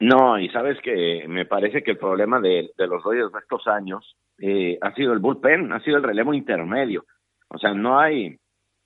No, 0.00 0.38
y 0.38 0.48
sabes 0.48 0.78
que 0.80 1.26
me 1.28 1.44
parece 1.44 1.82
que 1.82 1.90
el 1.90 1.98
problema 1.98 2.40
de, 2.40 2.70
los 2.78 3.02
Dodgers 3.04 3.32
de 3.32 3.38
estos 3.38 3.66
años 3.66 4.16
eh, 4.38 4.78
ha 4.80 4.94
sido 4.94 5.12
el 5.12 5.18
bullpen, 5.18 5.72
ha 5.72 5.80
sido 5.80 5.98
el 5.98 6.02
relevo 6.02 6.32
intermedio. 6.32 7.04
O 7.48 7.58
sea, 7.58 7.74
no 7.74 8.00
hay, 8.00 8.38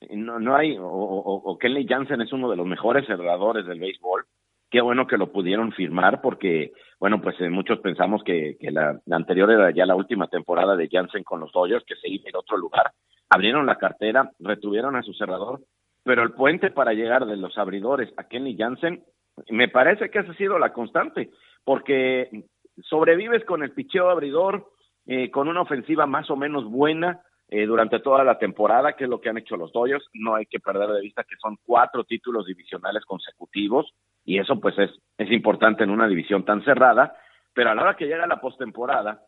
no, 0.09 0.41
no 0.41 0.55
hay, 0.57 0.77
o, 0.77 0.85
o, 0.85 1.57
Kenley 1.57 1.87
Jansen 1.87 2.19
es 2.19 2.33
uno 2.33 2.49
de 2.49 2.57
los 2.57 2.67
mejores 2.67 3.07
cerradores 3.07 3.65
del 3.65 3.79
béisbol. 3.79 4.25
Qué 4.69 4.81
bueno 4.81 5.07
que 5.07 5.17
lo 5.17 5.31
pudieron 5.31 5.71
firmar 5.71 6.19
porque, 6.21 6.73
bueno, 6.99 7.21
pues 7.21 7.39
eh, 7.39 7.49
muchos 7.49 7.79
pensamos 7.79 8.21
que, 8.25 8.57
que 8.59 8.71
la, 8.71 8.99
anterior 9.09 9.49
era 9.49 9.71
ya 9.71 9.85
la 9.85 9.95
última 9.95 10.27
temporada 10.27 10.75
de 10.75 10.89
Jansen 10.91 11.23
con 11.23 11.39
los 11.39 11.51
Dodgers, 11.53 11.85
que 11.85 11.95
se 11.95 12.09
iba 12.09 12.27
en 12.27 12.35
otro 12.35 12.57
lugar. 12.57 12.91
Abrieron 13.29 13.65
la 13.65 13.77
cartera, 13.77 14.31
retuvieron 14.39 14.97
a 14.97 15.01
su 15.01 15.13
cerrador, 15.13 15.61
pero 16.03 16.23
el 16.23 16.33
puente 16.33 16.71
para 16.71 16.91
llegar 16.91 17.25
de 17.25 17.37
los 17.37 17.57
abridores 17.57 18.11
a 18.17 18.27
Kenley 18.27 18.57
Jansen 18.57 19.01
me 19.49 19.67
parece 19.67 20.09
que 20.09 20.19
esa 20.19 20.31
ha 20.31 20.35
sido 20.35 20.59
la 20.59 20.73
constante, 20.73 21.31
porque 21.63 22.45
sobrevives 22.83 23.43
con 23.45 23.63
el 23.63 23.71
picheo 23.71 24.09
abridor, 24.09 24.71
eh, 25.05 25.29
con 25.31 25.47
una 25.47 25.61
ofensiva 25.61 26.05
más 26.05 26.29
o 26.29 26.35
menos 26.35 26.65
buena 26.65 27.21
eh, 27.47 27.65
durante 27.65 27.99
toda 27.99 28.23
la 28.23 28.39
temporada, 28.39 28.93
que 28.93 29.03
es 29.03 29.09
lo 29.09 29.21
que 29.21 29.29
han 29.29 29.37
hecho 29.37 29.57
los 29.57 29.71
Dodgers. 29.71 30.07
No 30.13 30.35
hay 30.35 30.45
que 30.45 30.59
perder 30.59 30.89
de 30.89 31.01
vista 31.01 31.23
que 31.23 31.35
son 31.39 31.57
cuatro 31.63 32.03
títulos 32.03 32.45
divisionales 32.45 33.05
consecutivos, 33.05 33.93
y 34.23 34.39
eso 34.39 34.59
pues 34.59 34.77
es, 34.79 34.91
es 35.17 35.31
importante 35.31 35.83
en 35.83 35.91
una 35.91 36.07
división 36.07 36.43
tan 36.43 36.63
cerrada, 36.63 37.15
pero 37.53 37.69
a 37.69 37.75
la 37.75 37.83
hora 37.83 37.95
que 37.95 38.05
llega 38.05 38.25
la 38.27 38.41
postemporada, 38.41 39.21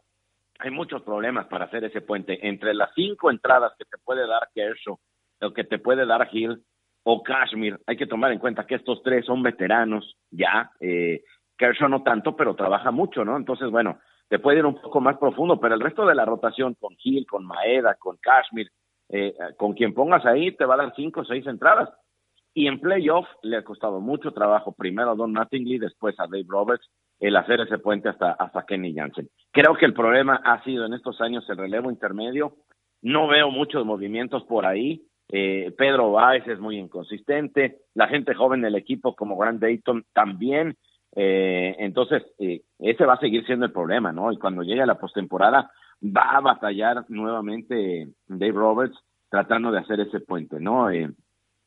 hay 0.60 0.72
muchos 0.72 1.04
problemas 1.04 1.46
para 1.48 1.66
hacer 1.66 1.84
ese 1.84 2.02
puente. 2.02 2.48
Entre 2.48 2.74
las 2.74 2.90
cinco 2.96 3.30
entradas 3.30 3.74
que 3.78 3.86
te 3.86 3.98
puede 4.04 4.26
dar 4.28 4.50
Kershaw, 4.54 4.98
o 5.42 5.54
que 5.54 5.64
te 5.64 5.78
puede 5.78 6.06
dar 6.06 6.28
Hill, 6.32 6.64
o 7.10 7.24
Kashmir. 7.24 7.80
Hay 7.88 7.96
que 7.96 8.06
tomar 8.06 8.34
en 8.34 8.40
cuenta 8.40 8.68
que 8.68 8.76
estos 8.76 9.02
tres 9.02 9.26
son 9.26 9.42
veteranos 9.42 10.18
ya. 10.30 10.72
Eh, 10.82 11.24
Kershaw 11.58 11.88
no 11.88 12.04
tanto, 12.04 12.36
pero 12.36 12.54
trabaja 12.54 12.92
mucho, 12.92 13.24
¿no? 13.24 13.38
Entonces, 13.38 13.72
bueno, 13.72 14.00
te 14.28 14.40
puede 14.40 14.60
ir 14.60 14.66
un 14.66 14.76
poco 14.76 15.00
más 15.00 15.18
profundo, 15.18 15.58
pero 15.58 15.76
el 15.76 15.80
resto 15.80 16.06
de 16.06 16.16
la 16.16 16.26
rotación 16.26 16.76
con 16.78 16.98
Hill, 17.02 17.26
con 17.26 17.46
Maeda, 17.46 17.96
con 17.96 18.18
Kashmir, 18.18 18.70
eh, 19.08 19.34
con 19.56 19.74
quien 19.74 19.94
pongas 19.94 20.26
ahí, 20.26 20.52
te 20.52 20.66
va 20.66 20.74
a 20.74 20.84
dar 20.84 20.94
cinco 20.98 21.22
o 21.22 21.26
seis 21.26 21.48
entradas. 21.48 21.90
Y 22.54 22.68
en 22.68 22.82
playoff 22.82 23.26
le 23.42 23.56
ha 23.56 23.64
costado 23.64 24.02
mucho 24.02 24.32
trabajo, 24.32 24.74
primero 24.74 25.12
a 25.12 25.16
Don 25.16 25.32
Mattingly, 25.32 25.78
después 25.78 26.20
a 26.20 26.24
Dave 26.24 26.46
Roberts, 26.46 26.90
el 27.22 27.38
hacer 27.38 27.62
ese 27.62 27.78
puente 27.78 28.10
hasta, 28.10 28.32
hasta 28.34 28.66
Kenny 28.66 28.94
Jansen. 28.94 29.30
Creo 29.54 29.76
que 29.76 29.86
el 29.86 29.94
problema 29.94 30.42
ha 30.44 30.62
sido 30.66 30.86
en 30.86 30.94
estos 30.94 31.22
años 31.22 31.50
el 31.50 31.58
relevo 31.58 31.90
intermedio. 31.90 32.58
No 33.02 33.28
veo 33.30 33.50
muchos 33.50 33.86
movimientos 33.86 34.44
por 34.44 34.66
ahí. 34.66 35.08
Eh, 35.30 35.74
Pedro 35.78 36.14
Báez 36.14 36.48
es 36.48 36.60
muy 36.60 36.78
inconsistente, 36.78 37.80
la 37.94 38.08
gente 38.08 38.34
joven 38.34 38.62
del 38.62 38.76
equipo 38.76 39.16
como 39.16 39.38
Grant 39.38 39.60
Dayton 39.60 40.06
también, 40.14 40.78
eh, 41.16 41.76
entonces 41.80 42.24
eh, 42.40 42.62
ese 42.80 43.06
va 43.06 43.16
a 43.16 43.20
seguir 43.20 43.46
siendo 43.46 43.66
el 43.66 43.74
problema, 43.74 44.14
¿no? 44.14 44.32
Y 44.32 44.38
cuando 44.38 44.64
llegue 44.64 44.86
la 44.86 45.00
postemporada 45.00 45.70
va 46.02 46.38
a 46.38 46.42
batallar 46.42 47.06
nuevamente 47.10 48.08
Dave 48.28 48.54
Roberts 48.54 48.98
tratando 49.30 49.72
de 49.72 49.80
hacer 49.80 50.00
ese 50.00 50.22
puente, 50.22 50.60
¿no? 50.60 50.88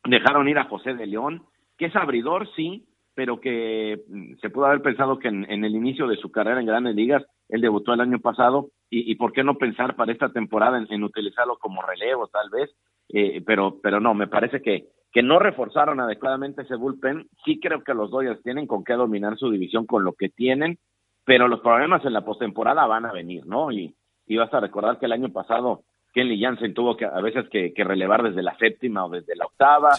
dejaron 0.03 0.49
ir 0.49 0.57
a 0.57 0.63
José 0.63 0.95
de 0.95 1.05
León, 1.05 1.43
que 1.77 1.85
es 1.85 1.95
abridor, 1.95 2.49
sí, 2.55 2.87
pero 3.13 3.39
que 3.39 4.01
mm, 4.07 4.37
se 4.41 4.49
pudo 4.49 4.65
haber 4.65 4.81
pensado 4.81 5.19
que 5.19 5.27
en, 5.27 5.45
el 5.45 5.75
inicio 5.75 6.07
de 6.07 6.15
su 6.15 6.31
carrera 6.31 6.59
en 6.59 6.65
grandes 6.65 6.95
ligas, 6.95 7.23
él 7.49 7.61
debutó 7.61 7.93
el 7.93 8.01
año 8.01 8.19
pasado, 8.19 8.69
y, 8.89 9.15
por 9.15 9.31
qué 9.31 9.43
no 9.43 9.57
pensar 9.57 9.95
para 9.95 10.11
esta 10.11 10.33
temporada 10.33 10.83
en 10.89 11.03
utilizarlo 11.03 11.57
como 11.59 11.81
relevo, 11.81 12.27
tal 12.27 12.49
vez, 12.49 12.71
eh, 13.13 13.41
pero, 13.45 13.79
pero 13.81 13.99
no, 13.99 14.13
me 14.13 14.27
parece 14.27 14.61
que, 14.61 14.87
que 15.11 15.23
no 15.23 15.39
reforzaron 15.39 15.99
adecuadamente 15.99 16.63
ese 16.63 16.75
bullpen. 16.75 17.27
Sí 17.45 17.59
creo 17.59 17.83
que 17.83 17.93
los 17.93 18.11
Dodgers 18.11 18.41
tienen 18.43 18.67
con 18.67 18.83
qué 18.83 18.93
dominar 18.93 19.37
su 19.37 19.49
división 19.49 19.85
con 19.85 20.03
lo 20.03 20.13
que 20.13 20.29
tienen, 20.29 20.77
pero 21.25 21.47
los 21.47 21.61
problemas 21.61 22.03
en 22.05 22.13
la 22.13 22.25
postemporada 22.25 22.85
van 22.85 23.05
a 23.05 23.11
venir, 23.11 23.45
¿no? 23.45 23.71
Y, 23.71 23.93
y 24.27 24.37
vas 24.37 24.53
a 24.53 24.59
recordar 24.59 24.99
que 24.99 25.05
el 25.05 25.11
año 25.11 25.29
pasado 25.29 25.83
Kenley 26.13 26.41
Jansen 26.41 26.73
tuvo 26.73 26.97
que 26.97 27.05
a 27.05 27.21
veces 27.21 27.47
que, 27.49 27.73
relevar 27.77 28.23
desde 28.23 28.43
la 28.43 28.55
séptima 28.57 29.05
o 29.05 29.09
desde 29.09 29.35
la 29.35 29.45
octava. 29.45 29.91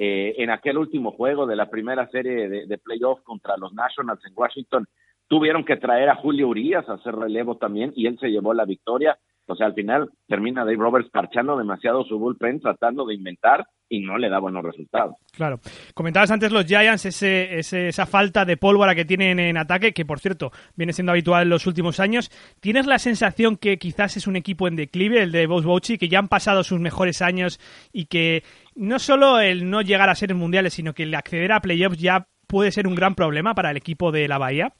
Eh, 0.00 0.34
en 0.38 0.50
aquel 0.50 0.78
último 0.78 1.10
juego 1.10 1.44
de 1.44 1.56
la 1.56 1.68
primera 1.68 2.08
serie 2.10 2.48
de, 2.48 2.66
de 2.66 2.78
playoff 2.78 3.20
contra 3.22 3.56
los 3.56 3.72
Nationals 3.72 4.24
en 4.24 4.32
Washington, 4.36 4.86
tuvieron 5.26 5.64
que 5.64 5.76
traer 5.76 6.08
a 6.08 6.14
Julio 6.14 6.48
Urias 6.48 6.88
a 6.88 6.94
hacer 6.94 7.14
relevo 7.14 7.56
también 7.56 7.92
y 7.96 8.06
él 8.06 8.18
se 8.18 8.30
llevó 8.30 8.54
la 8.54 8.64
victoria. 8.64 9.18
O 9.48 9.56
sea, 9.56 9.66
al 9.66 9.74
final 9.74 10.10
termina 10.26 10.64
Dave 10.64 10.76
Roberts 10.76 11.10
parchando 11.10 11.56
demasiado 11.56 12.04
su 12.04 12.18
bullpen, 12.18 12.60
tratando 12.60 13.06
de 13.06 13.14
inventar 13.14 13.66
y 13.88 14.00
no 14.00 14.18
le 14.18 14.28
da 14.28 14.38
buenos 14.38 14.62
resultados. 14.62 15.16
Claro. 15.32 15.58
Comentabas 15.94 16.30
antes 16.30 16.52
los 16.52 16.66
Giants, 16.66 17.06
ese, 17.06 17.58
esa 17.58 18.06
falta 18.06 18.44
de 18.44 18.58
pólvora 18.58 18.94
que 18.94 19.06
tienen 19.06 19.38
en 19.38 19.56
ataque, 19.56 19.94
que 19.94 20.04
por 20.04 20.20
cierto 20.20 20.52
viene 20.76 20.92
siendo 20.92 21.12
habitual 21.12 21.44
en 21.44 21.48
los 21.48 21.66
últimos 21.66 21.98
años. 21.98 22.30
¿Tienes 22.60 22.86
la 22.86 22.98
sensación 22.98 23.56
que 23.56 23.78
quizás 23.78 24.18
es 24.18 24.26
un 24.26 24.36
equipo 24.36 24.68
en 24.68 24.76
declive, 24.76 25.22
el 25.22 25.32
de 25.32 25.46
Boss 25.46 25.64
Bochy, 25.64 25.96
que 25.96 26.08
ya 26.08 26.18
han 26.18 26.28
pasado 26.28 26.62
sus 26.62 26.78
mejores 26.78 27.22
años 27.22 27.58
y 27.90 28.04
que 28.04 28.42
no 28.74 28.98
solo 28.98 29.40
el 29.40 29.70
no 29.70 29.80
llegar 29.80 30.10
a 30.10 30.14
ser 30.14 30.30
en 30.30 30.36
mundiales, 30.36 30.74
sino 30.74 30.92
que 30.92 31.04
el 31.04 31.14
acceder 31.14 31.52
a 31.52 31.60
playoffs 31.60 31.98
ya 31.98 32.28
puede 32.46 32.70
ser 32.70 32.86
un 32.86 32.94
gran 32.94 33.14
problema 33.14 33.54
para 33.54 33.70
el 33.70 33.76
equipo 33.78 34.12
de 34.12 34.28
la 34.28 34.38
Bahía? 34.38 34.74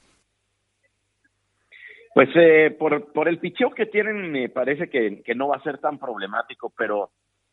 Pues 2.13 2.29
eh, 2.35 2.75
por, 2.77 3.11
por 3.13 3.27
el 3.27 3.39
picheo 3.39 3.71
que 3.71 3.85
tienen 3.85 4.31
me 4.31 4.49
parece 4.49 4.89
que, 4.89 5.21
que 5.23 5.35
no 5.35 5.49
va 5.49 5.57
a 5.57 5.63
ser 5.63 5.77
tan 5.77 5.99
problemático, 5.99 6.73
pero 6.75 7.11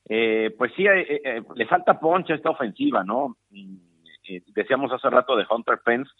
eh, 0.08 0.54
pues 0.56 0.72
sí, 0.76 0.86
eh, 0.86 1.20
eh, 1.24 1.42
le 1.54 1.66
falta 1.66 1.98
poncha 1.98 2.34
esta 2.34 2.50
ofensiva, 2.50 3.02
¿no? 3.04 3.36
decíamos 4.54 4.90
hace 4.92 5.08
rato 5.08 5.36
de 5.36 5.46
Hunter 5.48 5.78
Pence, 5.84 6.10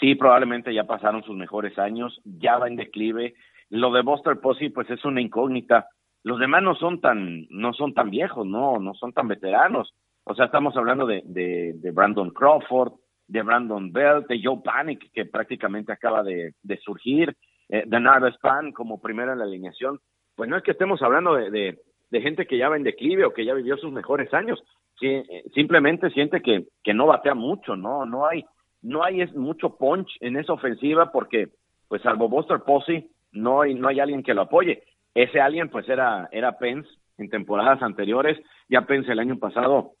sí, 0.00 0.14
probablemente 0.14 0.72
ya 0.72 0.84
pasaron 0.84 1.22
sus 1.22 1.36
mejores 1.36 1.78
años, 1.78 2.18
ya 2.24 2.56
va 2.56 2.66
en 2.66 2.76
declive. 2.76 3.34
Lo 3.68 3.92
de 3.92 4.00
Buster 4.00 4.40
Posey, 4.40 4.70
pues 4.70 4.88
es 4.88 5.04
una 5.04 5.20
incógnita. 5.20 5.86
Los 6.24 6.38
demás 6.38 6.62
no 6.62 6.74
son 6.76 7.00
tan, 7.00 7.46
no 7.50 7.74
son 7.74 7.92
tan 7.92 8.10
viejos, 8.10 8.46
no, 8.46 8.78
no 8.78 8.94
son 8.94 9.12
tan 9.12 9.28
veteranos. 9.28 9.94
O 10.24 10.34
sea, 10.34 10.46
estamos 10.46 10.76
hablando 10.76 11.04
de, 11.04 11.22
de, 11.26 11.90
Brandon 11.90 12.30
Crawford, 12.30 12.92
de 13.26 13.42
Brandon 13.42 13.92
Bell, 13.92 14.24
de 14.28 14.40
Joe 14.42 14.60
Panic, 14.64 15.10
que 15.12 15.26
prácticamente 15.26 15.92
acaba 15.92 16.22
de, 16.22 16.54
de 16.62 16.76
surgir 16.78 17.36
eh, 17.72 17.86
Nardo 17.86 18.28
Span 18.32 18.72
como 18.72 19.00
primera 19.00 19.32
en 19.32 19.38
la 19.38 19.44
alineación, 19.44 19.98
pues 20.36 20.48
no 20.48 20.56
es 20.58 20.62
que 20.62 20.72
estemos 20.72 21.00
hablando 21.02 21.34
de, 21.34 21.78
de, 22.10 22.20
gente 22.20 22.46
que 22.46 22.58
ya 22.58 22.68
va 22.68 22.76
en 22.76 22.82
declive 22.82 23.24
o 23.24 23.32
que 23.32 23.46
ya 23.46 23.54
vivió 23.54 23.78
sus 23.78 23.90
mejores 23.90 24.32
años, 24.34 24.62
eh, 25.00 25.44
simplemente 25.54 26.10
siente 26.10 26.42
que, 26.42 26.66
que 26.84 26.92
no 26.92 27.06
batea 27.06 27.34
mucho, 27.34 27.74
no, 27.74 28.04
no 28.04 28.26
hay, 28.26 28.44
no 28.82 29.02
hay 29.02 29.22
es 29.22 29.34
mucho 29.34 29.76
punch 29.76 30.08
en 30.20 30.36
esa 30.36 30.52
ofensiva 30.52 31.10
porque, 31.10 31.48
pues 31.88 32.02
salvo 32.02 32.28
Buster 32.28 32.60
Posey, 32.60 33.08
no 33.32 33.62
hay, 33.62 33.74
no 33.74 33.88
hay 33.88 34.00
alguien 34.00 34.22
que 34.22 34.34
lo 34.34 34.42
apoye. 34.42 34.82
Ese 35.14 35.40
alguien, 35.40 35.70
pues 35.70 35.88
era, 35.88 36.28
era 36.30 36.58
Pence 36.58 36.88
en 37.16 37.30
temporadas 37.30 37.82
anteriores, 37.82 38.38
ya 38.68 38.82
Pence 38.82 39.10
el 39.10 39.18
año 39.18 39.38
pasado 39.38 39.92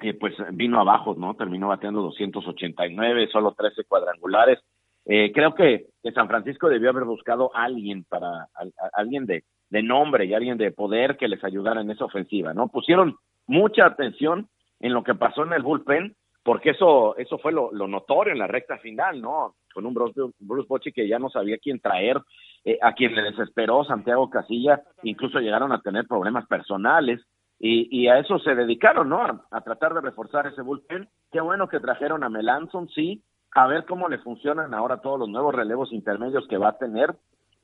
eh, 0.00 0.12
pues 0.12 0.34
vino 0.52 0.78
abajo, 0.78 1.14
¿no? 1.16 1.34
Terminó 1.34 1.68
bateando 1.68 2.02
289, 2.02 3.28
solo 3.32 3.54
13 3.56 3.84
cuadrangulares. 3.84 4.58
Eh, 5.06 5.32
creo 5.32 5.54
que, 5.54 5.86
San 6.14 6.28
Francisco 6.28 6.68
debió 6.68 6.90
haber 6.90 7.04
buscado 7.04 7.50
a 7.56 7.64
alguien 7.64 8.04
para 8.04 8.48
alguien 8.92 9.24
de, 9.24 9.44
de 9.70 9.82
nombre 9.82 10.26
y 10.26 10.34
alguien 10.34 10.58
de 10.58 10.70
poder 10.70 11.16
que 11.16 11.28
les 11.28 11.42
ayudara 11.42 11.80
en 11.80 11.90
esa 11.90 12.04
ofensiva, 12.04 12.52
¿no? 12.52 12.68
Pusieron 12.68 13.16
mucha 13.46 13.86
atención 13.86 14.48
en 14.80 14.92
lo 14.92 15.02
que 15.02 15.14
pasó 15.14 15.44
en 15.44 15.54
el 15.54 15.62
bullpen, 15.62 16.14
porque 16.42 16.70
eso 16.70 17.16
eso 17.16 17.38
fue 17.38 17.52
lo, 17.52 17.70
notorio 17.72 18.34
en 18.34 18.38
la 18.38 18.46
recta 18.46 18.76
final, 18.78 19.20
¿no? 19.20 19.54
Con 19.72 19.86
un 19.86 19.94
Bruce, 19.94 20.20
Bruce 20.40 20.68
Bochy 20.68 20.92
que 20.92 21.08
ya 21.08 21.18
no 21.18 21.30
sabía 21.30 21.56
quién 21.56 21.80
traer, 21.80 22.20
eh, 22.64 22.78
a 22.82 22.92
quien 22.92 23.14
le 23.14 23.22
desesperó 23.22 23.82
Santiago 23.84 24.28
Casilla, 24.28 24.82
incluso 25.02 25.40
llegaron 25.40 25.72
a 25.72 25.80
tener 25.80 26.06
problemas 26.06 26.46
personales, 26.46 27.20
y, 27.58 27.88
y 27.90 28.08
a 28.08 28.18
eso 28.18 28.38
se 28.40 28.54
dedicaron, 28.54 29.08
¿no? 29.08 29.22
A, 29.22 29.42
a, 29.50 29.60
tratar 29.62 29.94
de 29.94 30.02
reforzar 30.02 30.46
ese 30.46 30.60
bullpen. 30.60 31.08
Qué 31.32 31.40
bueno 31.40 31.68
que 31.68 31.80
trajeron 31.80 32.22
a 32.24 32.28
Melanson, 32.28 32.88
sí, 32.88 33.22
a 33.54 33.66
ver 33.68 33.84
cómo 33.84 34.08
le 34.08 34.18
funcionan 34.18 34.74
ahora 34.74 35.00
todos 35.00 35.18
los 35.18 35.28
nuevos 35.28 35.54
relevos 35.54 35.92
intermedios 35.92 36.46
que 36.48 36.58
va 36.58 36.70
a 36.70 36.78
tener. 36.78 37.14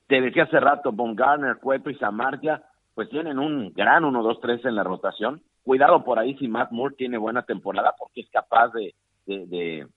Te 0.07 0.21
decía 0.21 0.43
hace 0.43 0.59
rato, 0.59 0.91
Von 0.91 1.15
Garner, 1.15 1.57
Cueto 1.57 1.89
y 1.89 1.95
Samartia, 1.95 2.63
pues 2.95 3.09
tienen 3.09 3.39
un 3.39 3.73
gran 3.73 4.05
1, 4.05 4.23
2, 4.23 4.39
3 4.41 4.65
en 4.65 4.75
la 4.75 4.83
rotación. 4.83 5.41
Cuidado 5.63 6.03
por 6.03 6.17
ahí 6.17 6.35
si 6.37 6.47
Matt 6.47 6.71
Moore 6.71 6.95
tiene 6.97 7.17
buena 7.17 7.43
temporada 7.43 7.93
porque 7.97 8.21
es 8.21 8.29
capaz 8.31 8.69
de, 8.69 8.95
de, 9.25 9.87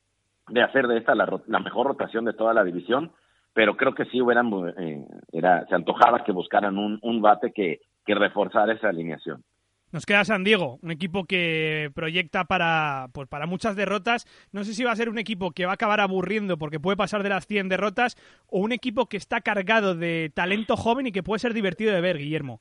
de, 0.48 0.62
hacer 0.62 0.88
de 0.88 0.98
esta 0.98 1.14
la, 1.14 1.40
la, 1.46 1.58
mejor 1.60 1.86
rotación 1.86 2.24
de 2.24 2.34
toda 2.34 2.52
la 2.52 2.64
división, 2.64 3.12
pero 3.54 3.76
creo 3.76 3.94
que 3.94 4.04
sí 4.06 4.20
hubieran, 4.20 4.50
eh, 4.76 5.06
era, 5.32 5.64
se 5.66 5.74
antojaba 5.74 6.24
que 6.24 6.32
buscaran 6.32 6.76
un, 6.76 6.98
un 7.02 7.22
bate 7.22 7.52
que, 7.52 7.80
que 8.04 8.14
reforzar 8.14 8.68
esa 8.70 8.88
alineación. 8.88 9.42
Nos 9.94 10.06
queda 10.06 10.24
San 10.24 10.42
Diego, 10.42 10.80
un 10.82 10.90
equipo 10.90 11.24
que 11.24 11.88
proyecta 11.94 12.46
para, 12.46 13.06
pues 13.14 13.28
para 13.28 13.46
muchas 13.46 13.76
derrotas. 13.76 14.26
No 14.50 14.64
sé 14.64 14.74
si 14.74 14.82
va 14.82 14.90
a 14.90 14.96
ser 14.96 15.08
un 15.08 15.18
equipo 15.18 15.52
que 15.52 15.66
va 15.66 15.70
a 15.70 15.74
acabar 15.74 16.00
aburriendo 16.00 16.58
porque 16.58 16.80
puede 16.80 16.96
pasar 16.96 17.22
de 17.22 17.28
las 17.28 17.46
100 17.46 17.68
derrotas 17.68 18.16
o 18.48 18.58
un 18.58 18.72
equipo 18.72 19.06
que 19.06 19.16
está 19.16 19.40
cargado 19.40 19.94
de 19.94 20.32
talento 20.34 20.76
joven 20.76 21.06
y 21.06 21.12
que 21.12 21.22
puede 21.22 21.38
ser 21.38 21.54
divertido 21.54 21.94
de 21.94 22.00
ver, 22.00 22.18
Guillermo. 22.18 22.60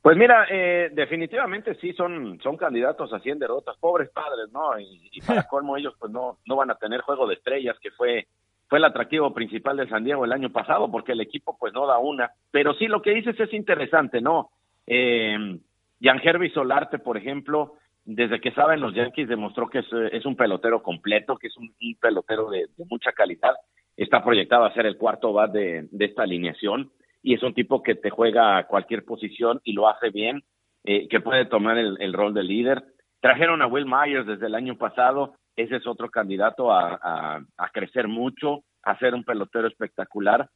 Pues 0.00 0.16
mira, 0.16 0.46
eh, 0.48 0.90
definitivamente 0.92 1.74
sí 1.80 1.92
son, 1.94 2.38
son 2.40 2.56
candidatos 2.56 3.12
a 3.12 3.18
100 3.18 3.40
derrotas, 3.40 3.76
pobres 3.78 4.10
padres, 4.10 4.52
¿no? 4.52 4.78
Y, 4.78 5.10
y 5.10 5.20
para 5.20 5.42
colmo 5.48 5.76
ellos 5.76 5.96
pues 5.98 6.12
no, 6.12 6.38
no 6.46 6.54
van 6.54 6.70
a 6.70 6.76
tener 6.76 7.00
juego 7.00 7.26
de 7.26 7.34
estrellas, 7.34 7.76
que 7.82 7.90
fue, 7.90 8.28
fue 8.68 8.78
el 8.78 8.84
atractivo 8.84 9.34
principal 9.34 9.78
de 9.78 9.88
San 9.88 10.04
Diego 10.04 10.24
el 10.24 10.32
año 10.32 10.52
pasado, 10.52 10.88
porque 10.92 11.10
el 11.10 11.22
equipo 11.22 11.56
pues 11.58 11.72
no 11.72 11.88
da 11.88 11.98
una. 11.98 12.30
Pero 12.52 12.72
sí, 12.74 12.86
lo 12.86 13.02
que 13.02 13.14
dices 13.14 13.34
es 13.40 13.52
interesante, 13.52 14.20
¿no? 14.20 14.52
Eh, 14.86 15.58
Jan 16.00 16.20
Solarte, 16.52 16.98
por 16.98 17.16
ejemplo, 17.16 17.74
desde 18.04 18.40
que 18.40 18.52
saben 18.52 18.80
los 18.80 18.94
Yankees 18.94 19.28
demostró 19.28 19.68
que 19.68 19.78
es, 19.78 20.26
un 20.26 20.36
pelotero 20.36 20.82
completo, 20.82 21.36
que 21.36 21.46
es 21.46 21.56
un, 21.56 21.74
pelotero 22.00 22.50
de, 22.50 22.66
mucha 22.90 23.12
calidad. 23.12 23.54
Está 23.96 24.22
proyectado 24.22 24.64
a 24.64 24.74
ser 24.74 24.86
el 24.86 24.98
cuarto 24.98 25.32
bat 25.32 25.50
de, 25.52 25.88
esta 25.98 26.22
alineación 26.22 26.90
y 27.22 27.34
es 27.34 27.42
un 27.42 27.54
tipo 27.54 27.82
que 27.82 27.94
te 27.94 28.10
juega 28.10 28.58
a 28.58 28.66
cualquier 28.66 29.04
posición 29.04 29.60
y 29.64 29.72
lo 29.72 29.88
hace 29.88 30.10
bien, 30.10 30.42
eh, 30.84 31.08
que 31.08 31.20
puede 31.20 31.46
tomar 31.46 31.78
el, 31.78 32.12
rol 32.12 32.34
de 32.34 32.42
líder. 32.42 32.84
Trajeron 33.20 33.62
a 33.62 33.66
Will 33.66 33.86
Myers 33.86 34.26
desde 34.26 34.46
el 34.46 34.54
año 34.54 34.76
pasado, 34.76 35.36
ese 35.56 35.76
es 35.76 35.86
otro 35.86 36.10
candidato 36.10 36.70
a, 36.70 37.42
crecer 37.72 38.08
mucho, 38.08 38.64
a 38.82 38.98
ser 38.98 39.14
un 39.14 39.24
pelotero 39.24 39.66
espectacular 39.66 40.50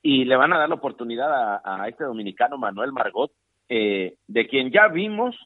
y 0.00 0.24
le 0.24 0.36
van 0.36 0.52
a 0.54 0.58
dar 0.58 0.68
la 0.68 0.76
oportunidad 0.76 1.60
a 1.62 1.88
este 1.88 2.04
dominicano 2.04 2.56
Manuel 2.56 2.92
Margot, 2.92 3.30
eh, 3.68 4.16
de 4.26 4.46
quien 4.46 4.70
ya 4.70 4.88
vimos 4.88 5.36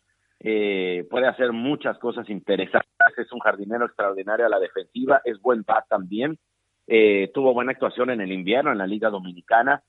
eh, 0.41 1.05
puede 1.11 1.27
hacer 1.27 1.53
muchas 1.53 1.99
cosas 1.99 2.29
interesantes, 2.31 2.89
es 3.17 3.33
un 3.33 3.41
jardinero 3.41 3.87
extraordinario 3.87 4.47
a 4.47 4.49
la 4.49 4.61
defensiva, 4.61 5.21
es 5.25 5.41
buen 5.41 5.63
bat 5.63 5.85
también, 5.89 6.39
eh, 6.87 7.31
tuvo 7.35 7.53
buena 7.53 7.73
actuación 7.73 8.11
en 8.11 8.21
el 8.21 8.31
invierno 8.31 8.71
en 8.71 8.79
la 8.79 8.87
Liga 8.87 9.11
Dominicana, 9.11 9.83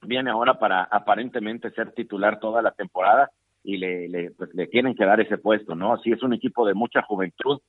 viene 0.00 0.30
ahora 0.30 0.58
para 0.58 0.84
aparentemente 0.84 1.70
ser 1.72 1.92
titular 1.92 2.40
toda 2.40 2.62
la 2.62 2.72
temporada 2.72 3.30
y 3.62 3.76
le, 3.76 4.08
le, 4.08 4.30
pues, 4.30 4.52
le 4.54 4.66
tienen 4.66 4.94
que 4.94 5.04
dar 5.04 5.20
ese 5.20 5.38
puesto, 5.38 5.74
¿no? 5.74 5.98
Sí, 5.98 6.10
es 6.10 6.22
un 6.22 6.32
equipo 6.32 6.66
de 6.66 6.74
mucha 6.74 7.02
juventud, 7.02 7.60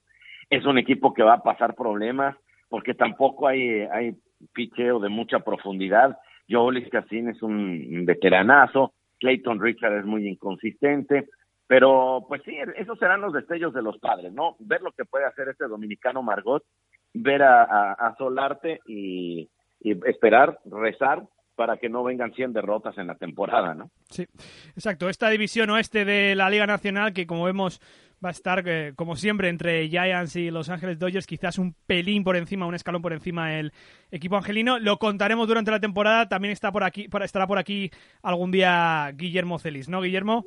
es 0.50 0.66
un 0.66 0.78
equipo 0.78 1.14
que 1.14 1.24
va 1.24 1.34
a 1.34 1.44
pasar 1.44 1.76
problemas 1.76 2.36
porque 2.70 2.94
tampoco 2.94 3.48
hay, 3.48 3.82
hay 3.92 4.16
picheo 4.54 5.00
de 5.00 5.10
mucha 5.10 5.40
profundidad. 5.40 6.18
Joel 6.50 6.90
Cassin 6.90 7.30
es 7.30 7.44
un 7.44 8.06
veteranazo, 8.06 8.94
Clayton 9.24 9.62
Richard 9.62 10.00
es 10.00 10.06
muy 10.06 10.28
inconsistente, 10.28 11.30
pero 11.66 12.26
pues 12.28 12.42
sí, 12.44 12.58
esos 12.76 13.00
serán 13.00 13.22
los 13.22 13.32
destellos 13.32 13.74
de 13.74 13.82
los 13.82 13.98
padres, 13.98 14.34
¿no? 14.34 14.58
Ver 14.60 14.82
lo 14.82 14.92
que 14.92 15.06
puede 15.06 15.24
hacer 15.24 15.48
este 15.48 15.66
dominicano 15.66 16.22
Margot, 16.22 16.62
ver 17.14 17.42
a, 17.42 18.14
Solarte 18.18 18.82
y, 18.86 19.50
y 19.80 19.92
esperar, 20.10 20.60
rezar 20.66 21.24
para 21.56 21.78
que 21.78 21.88
no 21.88 22.04
vengan 22.04 22.34
100 22.34 22.52
derrotas 22.52 22.98
en 22.98 23.08
la 23.08 23.16
temporada, 23.16 23.74
¿no? 23.74 23.92
Sí, 24.10 24.24
exacto. 24.76 25.08
Esta 25.08 25.30
división 25.30 25.70
oeste 25.70 26.04
de 26.04 26.36
la 26.36 26.50
Liga 26.50 26.68
Nacional, 26.68 27.14
que 27.14 27.26
como 27.26 27.46
vemos 27.46 27.80
va 28.24 28.30
a 28.30 28.32
estar, 28.32 28.64
eh, 28.68 28.94
como 28.96 29.16
siempre, 29.16 29.50
entre 29.50 29.88
Giants 29.90 30.36
y 30.36 30.52
Los 30.52 30.70
Ángeles 30.70 31.00
Dodgers, 31.00 31.28
quizás 31.28 31.58
un 31.58 31.76
pelín 31.86 32.24
por 32.24 32.36
encima, 32.36 32.66
un 32.66 32.76
escalón 32.76 33.02
por 33.02 33.14
encima 33.14 33.58
el 33.60 33.72
equipo 34.12 34.38
angelino. 34.38 34.80
Lo 34.80 34.98
contaremos 34.98 35.48
durante 35.48 35.72
la 35.72 35.80
temporada. 35.80 36.30
También 36.30 36.52
está 36.52 36.72
por 36.72 36.84
aquí, 36.84 37.08
estará 37.22 37.48
por 37.48 37.58
aquí 37.58 37.92
algún 38.22 38.52
día 38.52 39.12
Guillermo 39.16 39.60
Celis, 39.60 39.90
¿no, 39.90 40.02
Guillermo? 40.02 40.46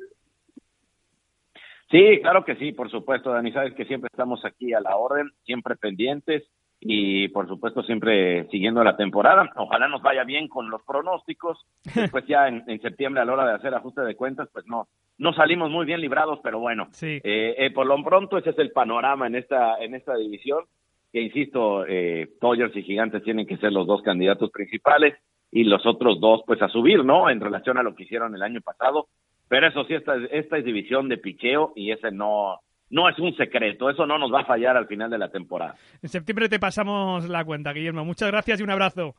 Sí, 1.89 2.19
claro 2.21 2.43
que 2.43 2.55
sí, 2.55 2.73
por 2.73 2.91
supuesto, 2.91 3.31
Dani. 3.31 3.51
Sabes 3.51 3.73
que 3.73 3.85
siempre 3.85 4.09
estamos 4.11 4.43
aquí 4.43 4.73
a 4.73 4.81
la 4.81 4.97
orden, 4.97 5.31
siempre 5.45 5.75
pendientes 5.75 6.43
y 6.79 7.27
por 7.29 7.47
supuesto 7.47 7.83
siempre 7.83 8.47
siguiendo 8.49 8.83
la 8.83 8.95
temporada. 8.95 9.49
Ojalá 9.55 9.87
nos 9.87 10.01
vaya 10.01 10.23
bien 10.23 10.47
con 10.47 10.69
los 10.69 10.83
pronósticos. 10.83 11.65
Después 11.95 12.25
ya 12.27 12.47
en, 12.47 12.63
en, 12.67 12.81
septiembre 12.81 13.21
a 13.21 13.25
la 13.25 13.33
hora 13.33 13.47
de 13.47 13.55
hacer 13.55 13.73
ajuste 13.73 14.01
de 14.01 14.15
cuentas, 14.15 14.49
pues 14.51 14.65
no 14.67 14.87
no 15.17 15.33
salimos 15.33 15.71
muy 15.71 15.85
bien 15.85 16.01
librados, 16.01 16.39
pero 16.43 16.59
bueno, 16.59 16.87
sí. 16.91 17.19
eh, 17.23 17.55
eh, 17.57 17.71
por 17.71 17.87
lo 17.87 18.01
pronto 18.03 18.37
ese 18.37 18.51
es 18.51 18.59
el 18.59 18.71
panorama 18.71 19.25
en 19.27 19.35
esta 19.35 19.77
en 19.79 19.95
esta 19.95 20.15
división. 20.15 20.65
Que 21.11 21.21
insisto, 21.21 21.85
eh, 21.87 22.27
Dodgers 22.41 22.75
y 22.75 22.83
Gigantes 22.83 23.23
tienen 23.23 23.47
que 23.47 23.57
ser 23.57 23.71
los 23.71 23.87
dos 23.87 24.01
candidatos 24.01 24.51
principales 24.51 25.15
y 25.51 25.63
los 25.63 25.85
otros 25.85 26.19
dos 26.19 26.41
pues 26.45 26.61
a 26.61 26.67
subir, 26.67 27.03
¿no? 27.03 27.29
En 27.29 27.39
relación 27.39 27.77
a 27.77 27.83
lo 27.83 27.95
que 27.95 28.03
hicieron 28.03 28.35
el 28.35 28.43
año 28.43 28.61
pasado. 28.61 29.07
Pero 29.47 29.67
eso 29.67 29.85
sí, 29.85 29.93
esta, 29.93 30.17
esta 30.31 30.57
es 30.57 30.65
división 30.65 31.07
de 31.07 31.17
picheo 31.17 31.71
y 31.75 31.91
ese 31.91 32.11
no, 32.11 32.59
no 32.89 33.09
es 33.09 33.17
un 33.19 33.35
secreto, 33.35 33.89
eso 33.89 34.05
no 34.05 34.17
nos 34.17 34.31
va 34.33 34.41
a 34.41 34.45
fallar 34.45 34.77
al 34.77 34.87
final 34.87 35.09
de 35.09 35.17
la 35.17 35.29
temporada. 35.29 35.75
En 36.01 36.09
septiembre 36.09 36.49
te 36.49 36.59
pasamos 36.59 37.27
la 37.27 37.43
cuenta, 37.43 37.73
Guillermo. 37.73 38.05
Muchas 38.05 38.31
gracias 38.31 38.59
y 38.59 38.63
un 38.63 38.69
abrazo. 38.69 39.15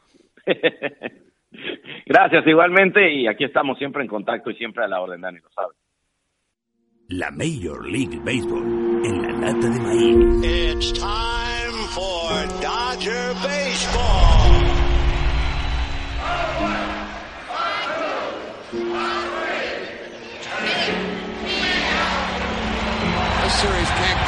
gracias 2.06 2.46
igualmente 2.46 3.12
y 3.12 3.26
aquí 3.26 3.44
estamos 3.44 3.78
siempre 3.78 4.02
en 4.02 4.08
contacto 4.08 4.50
y 4.50 4.56
siempre 4.56 4.84
a 4.84 4.88
la 4.88 5.00
orden, 5.00 5.20
Dani, 5.20 5.38
lo 5.40 5.50
sabes. 5.50 5.76
La 7.08 7.30
Major 7.30 7.86
League 7.88 8.18
Baseball 8.18 9.04
en 9.04 9.22
la 9.22 9.32
lata 9.32 9.68
de 9.68 9.80
maíz. 9.80 10.44
It's 10.44 10.92
time 10.92 11.86
for 11.94 12.46
Dodger 12.60 13.34
Baseball. 13.42 14.67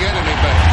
get 0.01 0.15
anybody. 0.15 0.70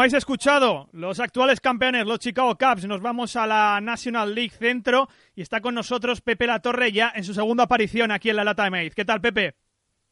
Como 0.00 0.04
habéis 0.04 0.14
escuchado, 0.14 0.88
los 0.92 1.20
actuales 1.20 1.60
campeones, 1.60 2.06
los 2.06 2.20
Chicago 2.20 2.56
Cubs, 2.56 2.86
nos 2.86 3.02
vamos 3.02 3.36
a 3.36 3.46
la 3.46 3.78
National 3.82 4.34
League 4.34 4.48
Centro 4.48 5.10
y 5.34 5.42
está 5.42 5.60
con 5.60 5.74
nosotros 5.74 6.22
Pepe 6.22 6.46
La 6.46 6.60
Torre 6.60 6.90
ya 6.90 7.12
en 7.14 7.22
su 7.22 7.34
segunda 7.34 7.64
aparición 7.64 8.10
aquí 8.10 8.30
en 8.30 8.36
la 8.36 8.44
Lata 8.44 8.64
de 8.64 8.70
Maíz. 8.70 8.94
¿Qué 8.94 9.04
tal, 9.04 9.20
Pepe? 9.20 9.56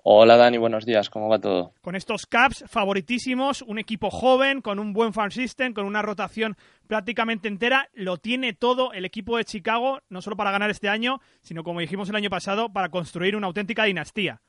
Hola 0.02 0.36
Dani, 0.36 0.58
buenos 0.58 0.84
días, 0.84 1.08
¿cómo 1.08 1.30
va 1.30 1.38
todo? 1.38 1.72
Con 1.80 1.96
estos 1.96 2.26
Cubs 2.26 2.64
favoritísimos, 2.66 3.62
un 3.62 3.78
equipo 3.78 4.10
joven, 4.10 4.60
con 4.60 4.78
un 4.78 4.92
buen 4.92 5.14
farm 5.14 5.30
system, 5.30 5.72
con 5.72 5.86
una 5.86 6.02
rotación 6.02 6.58
prácticamente 6.86 7.48
entera, 7.48 7.88
lo 7.94 8.18
tiene 8.18 8.52
todo 8.52 8.92
el 8.92 9.06
equipo 9.06 9.38
de 9.38 9.46
Chicago, 9.46 10.00
no 10.10 10.20
solo 10.20 10.36
para 10.36 10.50
ganar 10.50 10.68
este 10.68 10.90
año, 10.90 11.22
sino 11.40 11.64
como 11.64 11.80
dijimos 11.80 12.10
el 12.10 12.16
año 12.16 12.28
pasado, 12.28 12.74
para 12.74 12.90
construir 12.90 13.36
una 13.36 13.46
auténtica 13.46 13.84
dinastía. 13.84 14.42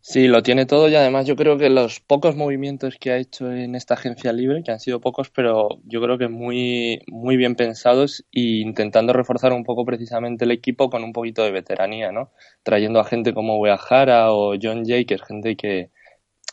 Sí, 0.00 0.26
lo 0.28 0.42
tiene 0.42 0.64
todo 0.64 0.88
y 0.88 0.94
además 0.94 1.26
yo 1.26 1.36
creo 1.36 1.58
que 1.58 1.68
los 1.68 2.00
pocos 2.00 2.34
movimientos 2.34 2.96
que 2.98 3.10
ha 3.10 3.18
hecho 3.18 3.52
en 3.52 3.74
esta 3.74 3.94
agencia 3.94 4.32
libre, 4.32 4.62
que 4.62 4.70
han 4.70 4.80
sido 4.80 5.00
pocos, 5.00 5.28
pero 5.28 5.80
yo 5.84 6.00
creo 6.00 6.16
que 6.16 6.28
muy, 6.28 7.02
muy 7.08 7.36
bien 7.36 7.56
pensados 7.56 8.24
e 8.32 8.60
intentando 8.60 9.12
reforzar 9.12 9.52
un 9.52 9.64
poco 9.64 9.84
precisamente 9.84 10.44
el 10.44 10.52
equipo 10.52 10.88
con 10.88 11.04
un 11.04 11.12
poquito 11.12 11.42
de 11.42 11.50
veteranía, 11.50 12.10
¿no? 12.12 12.30
Trayendo 12.62 13.00
a 13.00 13.04
gente 13.04 13.34
como 13.34 13.58
Uehara 13.58 14.32
o 14.32 14.54
John 14.60 14.84
es 14.86 15.22
gente 15.22 15.56
que 15.56 15.90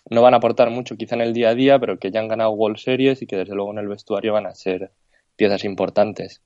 no 0.09 0.21
van 0.21 0.33
a 0.33 0.37
aportar 0.37 0.69
mucho 0.69 0.97
quizá 0.97 1.15
en 1.15 1.21
el 1.21 1.33
día 1.33 1.49
a 1.49 1.55
día, 1.55 1.79
pero 1.79 1.97
que 1.97 2.11
ya 2.11 2.19
han 2.19 2.27
ganado 2.27 2.51
World 2.51 2.77
Series 2.77 3.21
y 3.21 3.27
que 3.27 3.37
desde 3.37 3.55
luego 3.55 3.71
en 3.71 3.79
el 3.79 3.87
vestuario 3.87 4.33
van 4.33 4.47
a 4.47 4.55
ser 4.55 4.91
piezas 5.35 5.63
importantes. 5.63 6.41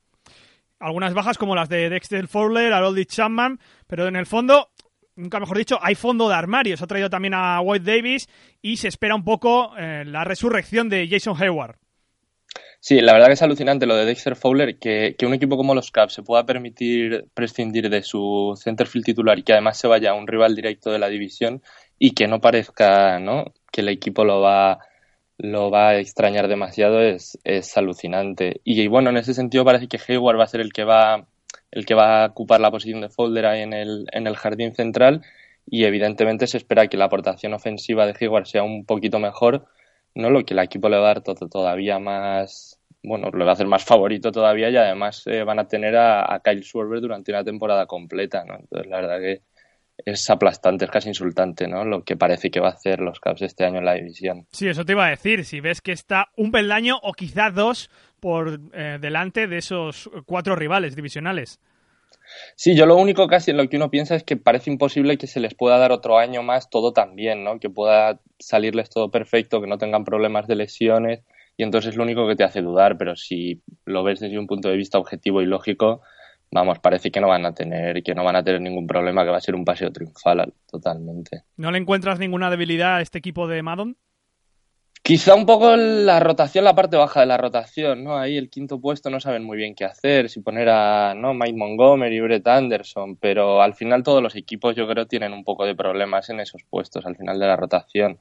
Algunas 0.79 1.13
bajas 1.13 1.37
como 1.37 1.55
las 1.55 1.67
de 1.67 1.89
Dexter 1.89 2.27
Fowler, 2.27 2.71
Harold 2.71 3.05
Chapman, 3.05 3.59
pero 3.87 4.07
en 4.07 4.15
el 4.15 4.25
fondo 4.25 4.69
nunca 5.19 5.39
mejor 5.39 5.57
dicho, 5.57 5.77
hay 5.81 5.95
fondo 5.95 6.27
de 6.29 6.35
armario. 6.35 6.77
Se 6.77 6.83
ha 6.83 6.87
traído 6.87 7.09
también 7.09 7.33
a 7.35 7.61
White 7.61 7.91
Davis 7.91 8.27
y 8.61 8.77
se 8.77 8.87
espera 8.87 9.15
un 9.15 9.23
poco 9.23 9.77
eh, 9.77 10.03
la 10.05 10.23
resurrección 10.23 10.89
de 10.89 11.07
Jason 11.09 11.35
Hayward. 11.39 11.77
Sí, 12.81 13.01
la 13.01 13.11
verdad 13.11 13.27
que 13.27 13.33
es 13.33 13.41
alucinante 13.41 13.85
lo 13.85 13.95
de 13.95 14.05
Dexter 14.05 14.37
Fowler, 14.37 14.79
que, 14.79 15.15
que 15.17 15.25
un 15.25 15.33
equipo 15.33 15.57
como 15.57 15.75
los 15.75 15.91
Cubs 15.91 16.13
se 16.13 16.23
pueda 16.23 16.45
permitir 16.45 17.25
prescindir 17.33 17.89
de 17.89 18.01
su 18.03 18.57
centerfield 18.57 19.05
titular 19.05 19.37
y 19.37 19.43
que 19.43 19.51
además 19.51 19.77
se 19.77 19.89
vaya 19.89 20.11
a 20.11 20.13
un 20.13 20.27
rival 20.27 20.55
directo 20.55 20.89
de 20.89 20.99
la 20.99 21.09
división 21.09 21.61
y 21.97 22.11
que 22.11 22.27
no 22.27 22.39
parezca 22.39 23.19
¿no? 23.19 23.53
que 23.69 23.81
el 23.81 23.89
equipo 23.89 24.23
lo 24.23 24.39
va, 24.39 24.79
lo 25.37 25.69
va 25.69 25.89
a 25.89 25.97
extrañar 25.99 26.47
demasiado 26.47 27.01
es, 27.01 27.37
es 27.43 27.75
alucinante. 27.77 28.61
Y, 28.63 28.81
y 28.81 28.87
bueno, 28.87 29.09
en 29.09 29.17
ese 29.17 29.33
sentido 29.33 29.65
parece 29.65 29.89
que 29.89 29.99
Hayward 30.07 30.39
va 30.39 30.45
a 30.45 30.47
ser 30.47 30.61
el 30.61 30.71
que 30.71 30.85
va 30.85 31.27
el 31.71 31.85
que 31.85 31.93
va 31.93 32.23
a 32.23 32.27
ocupar 32.27 32.59
la 32.59 32.71
posición 32.71 33.01
de 33.01 33.09
Folder 33.09 33.45
ahí 33.45 33.61
en 33.61 33.73
el, 33.73 34.07
en 34.11 34.27
el 34.27 34.35
jardín 34.35 34.73
central 34.73 35.21
y 35.65 35.85
evidentemente 35.85 36.47
se 36.47 36.57
espera 36.57 36.87
que 36.87 36.97
la 36.97 37.05
aportación 37.05 37.53
ofensiva 37.53 38.05
de 38.05 38.15
Hayward 38.19 38.45
sea 38.47 38.63
un 38.63 38.85
poquito 38.85 39.19
mejor, 39.19 39.67
¿no? 40.15 40.29
Lo 40.29 40.43
que 40.43 40.53
el 40.53 40.59
equipo 40.59 40.89
le 40.89 40.97
va 40.97 41.11
a 41.11 41.13
dar 41.13 41.23
todavía 41.23 41.99
más, 41.99 42.79
bueno, 43.03 43.29
le 43.31 43.45
va 43.45 43.51
a 43.51 43.53
hacer 43.53 43.67
más 43.67 43.85
favorito 43.85 44.31
todavía 44.31 44.69
y 44.69 44.77
además 44.77 45.23
eh, 45.27 45.43
van 45.43 45.59
a 45.59 45.67
tener 45.67 45.95
a, 45.95 46.33
a, 46.33 46.39
Kyle 46.41 46.63
Schwarber 46.63 47.01
durante 47.01 47.31
una 47.31 47.43
temporada 47.43 47.85
completa, 47.85 48.43
¿no? 48.45 48.55
Entonces 48.55 48.89
la 48.89 49.01
verdad 49.01 49.19
que 49.19 49.41
es 50.05 50.29
aplastante, 50.29 50.85
es 50.85 50.91
casi 50.91 51.09
insultante, 51.09 51.67
¿no? 51.67 51.83
Lo 51.85 52.03
que 52.03 52.15
parece 52.15 52.49
que 52.49 52.59
va 52.59 52.69
a 52.69 52.73
hacer 52.73 52.99
los 52.99 53.19
Cubs 53.19 53.41
este 53.41 53.65
año 53.65 53.79
en 53.79 53.85
la 53.85 53.93
división. 53.93 54.47
Sí, 54.51 54.67
eso 54.67 54.85
te 54.85 54.93
iba 54.93 55.05
a 55.05 55.09
decir. 55.09 55.45
Si 55.45 55.59
ves 55.59 55.81
que 55.81 55.91
está 55.91 56.29
un 56.35 56.51
peldaño 56.51 56.97
o 57.01 57.13
quizás 57.13 57.53
dos 57.53 57.89
por 58.19 58.59
eh, 58.73 58.97
delante 58.99 59.47
de 59.47 59.57
esos 59.57 60.09
cuatro 60.25 60.55
rivales 60.55 60.95
divisionales. 60.95 61.59
Sí, 62.55 62.75
yo 62.75 62.85
lo 62.85 62.95
único 62.95 63.27
casi 63.27 63.51
en 63.51 63.57
lo 63.57 63.67
que 63.67 63.77
uno 63.77 63.89
piensa 63.89 64.15
es 64.15 64.23
que 64.23 64.37
parece 64.37 64.69
imposible 64.69 65.17
que 65.17 65.27
se 65.27 65.39
les 65.39 65.55
pueda 65.55 65.77
dar 65.77 65.91
otro 65.91 66.17
año 66.17 66.43
más 66.43 66.69
todo 66.69 66.93
tan 66.93 67.15
bien, 67.15 67.43
¿no? 67.43 67.59
Que 67.59 67.69
pueda 67.69 68.19
salirles 68.37 68.89
todo 68.89 69.09
perfecto, 69.09 69.61
que 69.61 69.67
no 69.67 69.77
tengan 69.77 70.03
problemas 70.03 70.47
de 70.47 70.55
lesiones 70.55 71.23
y 71.57 71.63
entonces 71.63 71.89
es 71.89 71.97
lo 71.97 72.03
único 72.03 72.27
que 72.27 72.35
te 72.35 72.43
hace 72.43 72.61
dudar, 72.61 72.97
pero 72.97 73.15
si 73.15 73.61
lo 73.83 74.03
ves 74.03 74.19
desde 74.19 74.39
un 74.39 74.47
punto 74.47 74.69
de 74.69 74.77
vista 74.77 74.97
objetivo 74.97 75.41
y 75.41 75.45
lógico, 75.45 76.01
vamos, 76.51 76.79
parece 76.79 77.11
que 77.11 77.21
no 77.21 77.27
van 77.27 77.45
a 77.45 77.53
tener, 77.53 78.01
que 78.03 78.15
no 78.15 78.23
van 78.23 78.35
a 78.35 78.43
tener 78.43 78.61
ningún 78.61 78.87
problema, 78.87 79.23
que 79.23 79.31
va 79.31 79.37
a 79.37 79.41
ser 79.41 79.55
un 79.55 79.65
paseo 79.65 79.91
triunfal 79.91 80.53
totalmente. 80.69 81.43
¿No 81.57 81.71
le 81.71 81.77
encuentras 81.77 82.19
ninguna 82.19 82.49
debilidad 82.49 82.95
a 82.95 83.01
este 83.01 83.17
equipo 83.17 83.47
de 83.47 83.61
Madon? 83.61 83.97
Quizá 85.01 85.33
un 85.33 85.45
poco 85.45 85.75
la 85.75 86.19
rotación, 86.19 86.65
la 86.65 86.75
parte 86.75 86.97
baja 86.97 87.21
de 87.21 87.25
la 87.25 87.37
rotación, 87.37 88.03
¿no? 88.03 88.17
Ahí 88.17 88.37
el 88.37 88.49
quinto 88.49 88.79
puesto 88.79 89.09
no 89.09 89.19
saben 89.19 89.43
muy 89.43 89.57
bien 89.57 89.73
qué 89.73 89.85
hacer, 89.85 90.29
si 90.29 90.41
poner 90.41 90.69
a 90.69 91.15
¿no? 91.15 91.33
Mike 91.33 91.57
Montgomery, 91.57 92.19
Brett 92.19 92.45
Anderson, 92.45 93.15
pero 93.15 93.61
al 93.61 93.73
final 93.73 94.03
todos 94.03 94.21
los 94.21 94.35
equipos 94.35 94.75
yo 94.75 94.87
creo 94.87 95.07
tienen 95.07 95.33
un 95.33 95.43
poco 95.43 95.65
de 95.65 95.73
problemas 95.73 96.29
en 96.29 96.41
esos 96.41 96.63
puestos 96.69 97.05
al 97.05 97.15
final 97.15 97.39
de 97.39 97.47
la 97.47 97.55
rotación. 97.55 98.19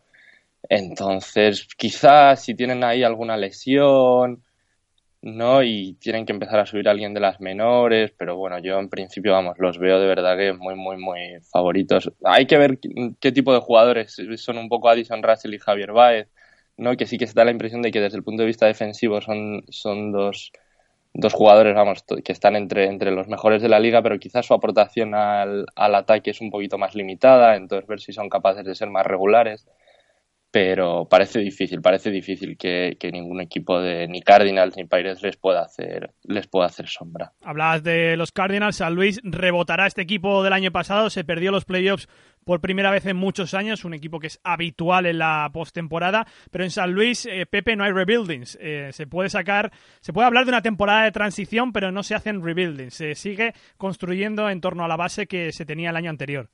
Entonces, 0.69 1.69
quizás 1.77 2.43
si 2.43 2.55
tienen 2.55 2.83
ahí 2.85 3.03
alguna 3.03 3.37
lesión, 3.37 4.43
¿no? 5.23 5.63
Y 5.63 5.95
tienen 6.01 6.27
que 6.27 6.33
empezar 6.33 6.61
a 6.61 6.67
subir 6.67 6.89
a 6.89 6.93
alguien 6.93 7.15
de 7.15 7.21
las 7.21 7.41
menores, 7.41 8.13
pero 8.17 8.37
bueno, 8.37 8.59
yo 8.59 8.79
en 8.79 8.89
principio, 8.89 9.33
vamos, 9.33 9.57
los 9.59 9.79
veo 9.79 10.01
de 10.01 10.07
verdad 10.07 10.37
que 10.37 10.53
muy, 10.53 10.75
muy, 10.77 10.97
muy 10.97 11.41
favoritos. 11.51 12.13
Hay 12.25 12.47
que 12.47 12.59
ver 12.59 12.79
qué 13.21 13.33
tipo 13.33 13.53
de 13.53 13.61
jugadores 13.61 14.17
son 14.37 14.59
un 14.59 14.69
poco 14.69 14.89
Addison 14.89 15.23
Russell 15.23 15.55
y 15.55 15.59
Javier 15.59 15.93
Baez, 15.93 16.29
¿no? 16.77 16.97
Que 16.97 17.07
sí 17.07 17.19
que 17.19 17.27
se 17.27 17.35
da 17.35 17.45
la 17.45 17.51
impresión 17.51 17.83
de 17.83 17.91
que 17.91 18.01
desde 18.01 18.17
el 18.19 18.25
punto 18.25 18.43
de 18.43 18.47
vista 18.47 18.67
defensivo 18.67 19.21
son, 19.21 19.65
son 19.71 20.13
dos, 20.13 20.53
dos 21.15 21.33
jugadores, 21.35 21.75
vamos, 21.75 22.05
que 22.25 22.33
están 22.33 22.57
entre, 22.57 22.87
entre 22.87 23.11
los 23.11 23.29
mejores 23.29 23.63
de 23.63 23.69
la 23.69 23.81
liga, 23.81 24.03
pero 24.03 24.19
quizás 24.19 24.47
su 24.47 24.55
aportación 24.55 25.15
al, 25.15 25.67
al 25.75 25.95
ataque 25.97 26.31
es 26.31 26.41
un 26.41 26.51
poquito 26.51 26.79
más 26.79 26.95
limitada, 26.95 27.57
entonces 27.57 27.89
ver 27.89 28.01
si 28.01 28.13
son 28.13 28.29
capaces 28.29 28.65
de 28.65 28.75
ser 28.75 28.91
más 28.91 29.07
regulares 29.07 29.67
pero 30.61 31.07
parece 31.09 31.39
difícil, 31.39 31.81
parece 31.81 32.11
difícil 32.11 32.57
que, 32.57 32.99
ningún 33.13 33.41
equipo 33.41 33.81
de 33.81 34.09
ni 34.09 34.23
Cardinals 34.23 34.77
ni 34.77 34.87
Pirates 34.87 35.23
les 35.23 35.37
pueda 35.37 35.61
hacer 35.63 36.15
les 36.25 36.49
pueda 36.49 36.67
hacer 36.67 36.89
sombra. 36.89 37.33
Hablabas 37.45 37.85
de 37.85 38.17
los 38.17 38.33
Cardinals, 38.33 38.75
San 38.75 38.97
Luis 38.97 39.21
rebotará 39.23 39.87
este 39.87 40.03
equipo 40.03 40.43
del 40.43 40.53
año 40.53 40.73
pasado, 40.73 41.11
se 41.11 41.23
perdió 41.23 41.53
los 41.53 41.65
playoffs 41.65 42.09
por 42.43 42.61
primera 42.61 42.91
vez 42.91 43.07
en 43.07 43.17
muchos 43.17 43.55
años, 43.55 43.85
un 43.85 43.95
equipo 43.95 44.19
que 44.19 44.27
es 44.27 44.41
habitual 44.43 45.07
en 45.07 45.19
la 45.19 45.49
postemporada, 45.53 46.27
pero 46.51 46.65
en 46.65 46.73
San 46.73 46.91
Luis, 46.91 47.25
eh, 47.27 47.47
Pepe, 47.47 47.77
no 47.77 47.85
hay 47.85 47.93
rebuildings. 47.93 48.59
Eh, 48.61 48.89
se 48.91 49.07
puede 49.07 49.29
sacar, 49.29 49.71
se 50.01 50.13
puede 50.13 50.27
hablar 50.27 50.45
de 50.45 50.51
una 50.51 50.63
temporada 50.63 51.05
de 51.05 51.13
transición, 51.13 51.73
pero 51.73 51.93
no 51.93 52.03
se 52.03 52.17
hacen 52.17 52.43
rebuildings. 52.43 52.95
Se 52.95 53.15
sigue 53.15 53.53
construyendo 53.77 54.51
en 54.51 54.61
torno 54.61 54.85
a 54.85 54.89
la 54.89 54.97
base 54.97 55.29
que 55.29 55.53
se 55.53 55.65
tenía 55.65 55.91
el 55.91 55.97
año 55.97 56.11
anterior. 56.11 56.51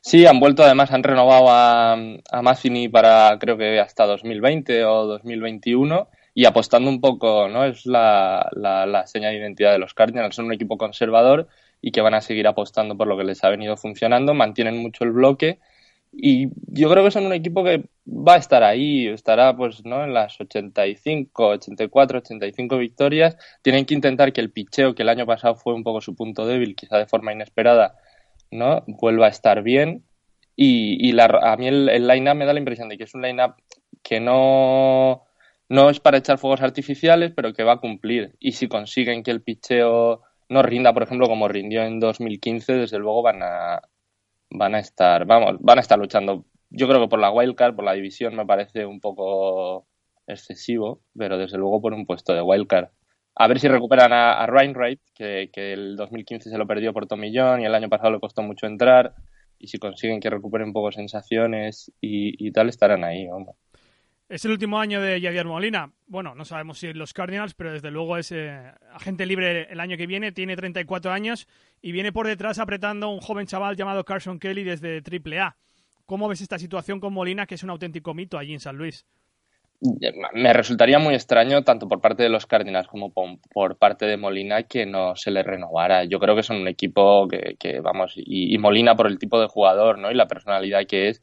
Sí, 0.00 0.26
han 0.26 0.40
vuelto, 0.40 0.62
además 0.62 0.90
han 0.92 1.02
renovado 1.02 1.46
a, 1.50 1.92
a 1.92 2.42
Mazzini 2.42 2.88
para 2.88 3.36
creo 3.38 3.56
que 3.56 3.80
hasta 3.80 4.06
2020 4.06 4.84
o 4.84 5.06
2021 5.06 6.08
y 6.34 6.46
apostando 6.46 6.90
un 6.90 7.00
poco, 7.00 7.48
¿no? 7.48 7.64
Es 7.64 7.86
la, 7.86 8.48
la, 8.52 8.86
la 8.86 9.06
seña 9.06 9.28
de 9.28 9.36
identidad 9.36 9.72
de 9.72 9.78
los 9.78 9.94
Cardinals, 9.94 10.34
son 10.34 10.46
un 10.46 10.52
equipo 10.52 10.78
conservador 10.78 11.48
y 11.80 11.92
que 11.92 12.00
van 12.00 12.14
a 12.14 12.20
seguir 12.20 12.46
apostando 12.46 12.96
por 12.96 13.06
lo 13.06 13.16
que 13.16 13.24
les 13.24 13.44
ha 13.44 13.50
venido 13.50 13.76
funcionando, 13.76 14.34
mantienen 14.34 14.78
mucho 14.78 15.04
el 15.04 15.12
bloque 15.12 15.58
y 16.16 16.48
yo 16.68 16.90
creo 16.90 17.04
que 17.04 17.10
son 17.10 17.26
un 17.26 17.32
equipo 17.32 17.64
que 17.64 17.84
va 18.06 18.34
a 18.34 18.38
estar 18.38 18.62
ahí, 18.62 19.08
estará 19.08 19.56
pues 19.56 19.84
no 19.84 20.04
en 20.04 20.14
las 20.14 20.40
85, 20.40 21.48
84, 21.48 22.18
85 22.18 22.78
victorias. 22.78 23.36
Tienen 23.62 23.84
que 23.84 23.94
intentar 23.94 24.32
que 24.32 24.40
el 24.40 24.52
picheo, 24.52 24.94
que 24.94 25.02
el 25.02 25.08
año 25.08 25.26
pasado 25.26 25.56
fue 25.56 25.74
un 25.74 25.82
poco 25.82 26.00
su 26.00 26.14
punto 26.14 26.46
débil, 26.46 26.76
quizá 26.76 26.98
de 26.98 27.06
forma 27.06 27.32
inesperada, 27.32 27.96
¿no? 28.54 28.84
vuelva 28.86 29.26
a 29.26 29.30
estar 29.30 29.62
bien. 29.62 30.04
Y, 30.56 31.08
y 31.08 31.12
la, 31.12 31.24
a 31.26 31.56
mí 31.56 31.66
el, 31.66 31.88
el 31.88 32.06
line-up 32.06 32.36
me 32.36 32.46
da 32.46 32.52
la 32.52 32.60
impresión 32.60 32.88
de 32.88 32.96
que 32.96 33.04
es 33.04 33.14
un 33.14 33.22
line-up 33.22 33.56
que 34.02 34.20
no, 34.20 35.24
no 35.68 35.90
es 35.90 36.00
para 36.00 36.18
echar 36.18 36.38
fuegos 36.38 36.62
artificiales, 36.62 37.32
pero 37.34 37.52
que 37.52 37.64
va 37.64 37.74
a 37.74 37.80
cumplir. 37.80 38.36
Y 38.38 38.52
si 38.52 38.68
consiguen 38.68 39.22
que 39.22 39.30
el 39.32 39.42
picheo 39.42 40.22
no 40.48 40.62
rinda, 40.62 40.92
por 40.92 41.02
ejemplo, 41.02 41.26
como 41.28 41.48
rindió 41.48 41.82
en 41.82 42.00
2015, 42.00 42.74
desde 42.74 42.98
luego 42.98 43.22
van 43.22 43.42
a, 43.42 43.82
van 44.50 44.74
a 44.74 44.80
estar, 44.80 45.26
vamos, 45.26 45.56
van 45.60 45.78
a 45.78 45.80
estar 45.80 45.98
luchando. 45.98 46.44
Yo 46.70 46.88
creo 46.88 47.00
que 47.00 47.08
por 47.08 47.20
la 47.20 47.30
wildcard, 47.30 47.74
por 47.74 47.84
la 47.84 47.94
división, 47.94 48.36
me 48.36 48.46
parece 48.46 48.86
un 48.86 49.00
poco 49.00 49.86
excesivo, 50.26 51.00
pero 51.16 51.38
desde 51.38 51.58
luego 51.58 51.80
por 51.80 51.94
un 51.94 52.06
puesto 52.06 52.34
de 52.34 52.42
wildcard. 52.42 52.88
A 53.36 53.48
ver 53.48 53.58
si 53.58 53.66
recuperan 53.66 54.12
a, 54.12 54.34
a 54.34 54.46
Reinwright, 54.46 55.00
que, 55.14 55.50
el 55.54 55.96
2015 55.96 56.50
se 56.50 56.58
lo 56.58 56.66
perdió 56.66 56.92
por 56.92 57.06
Tomillón 57.06 57.60
y 57.60 57.64
el 57.64 57.74
año 57.74 57.88
pasado 57.88 58.12
le 58.12 58.20
costó 58.20 58.42
mucho 58.42 58.66
entrar. 58.66 59.14
Y 59.58 59.68
si 59.68 59.78
consiguen 59.78 60.20
que 60.20 60.30
recuperen 60.30 60.68
un 60.68 60.72
poco 60.72 60.92
sensaciones 60.92 61.90
y, 62.00 62.50
tal, 62.52 62.68
estarán 62.68 63.02
ahí, 63.02 63.26
vamos. 63.26 63.56
Es 64.28 64.44
el 64.44 64.52
último 64.52 64.78
año 64.78 65.00
de 65.00 65.20
Yadier 65.20 65.46
Molina. 65.46 65.92
Bueno, 66.06 66.34
no 66.34 66.44
sabemos 66.44 66.78
si 66.78 66.92
los 66.92 67.12
Cardinals, 67.12 67.54
pero 67.54 67.72
desde 67.72 67.90
luego 67.90 68.16
es 68.16 68.32
eh, 68.32 68.72
agente 68.92 69.26
libre 69.26 69.70
el 69.70 69.80
año 69.80 69.96
que 69.96 70.06
viene. 70.06 70.32
Tiene 70.32 70.56
34 70.56 71.12
años 71.12 71.46
y 71.82 71.92
viene 71.92 72.12
por 72.12 72.26
detrás 72.26 72.58
apretando 72.58 73.10
un 73.10 73.20
joven 73.20 73.46
chaval 73.46 73.76
llamado 73.76 74.04
Carson 74.04 74.38
Kelly 74.38 74.64
desde 74.64 75.02
AAA. 75.02 75.56
¿Cómo 76.06 76.28
ves 76.28 76.40
esta 76.40 76.58
situación 76.58 77.00
con 77.00 77.12
Molina, 77.12 77.46
que 77.46 77.54
es 77.54 77.62
un 77.62 77.70
auténtico 77.70 78.14
mito 78.14 78.38
allí 78.38 78.52
en 78.52 78.60
San 78.60 78.76
Luis? 78.76 79.06
Me 80.32 80.52
resultaría 80.52 80.98
muy 80.98 81.14
extraño, 81.14 81.62
tanto 81.62 81.88
por 81.88 82.00
parte 82.00 82.22
de 82.22 82.30
los 82.30 82.46
Cardinals 82.46 82.88
como 82.88 83.12
por, 83.12 83.76
parte 83.76 84.06
de 84.06 84.16
Molina, 84.16 84.62
que 84.62 84.86
no 84.86 85.14
se 85.14 85.30
le 85.30 85.42
renovara. 85.42 86.04
Yo 86.04 86.18
creo 86.18 86.34
que 86.34 86.42
son 86.42 86.56
un 86.56 86.68
equipo 86.68 87.28
que, 87.28 87.56
que 87.58 87.80
vamos, 87.80 88.14
y, 88.16 88.54
y 88.54 88.58
Molina 88.58 88.96
por 88.96 89.06
el 89.06 89.18
tipo 89.18 89.40
de 89.40 89.46
jugador 89.46 89.98
¿no? 89.98 90.10
y 90.10 90.14
la 90.14 90.26
personalidad 90.26 90.86
que 90.86 91.08
es, 91.08 91.22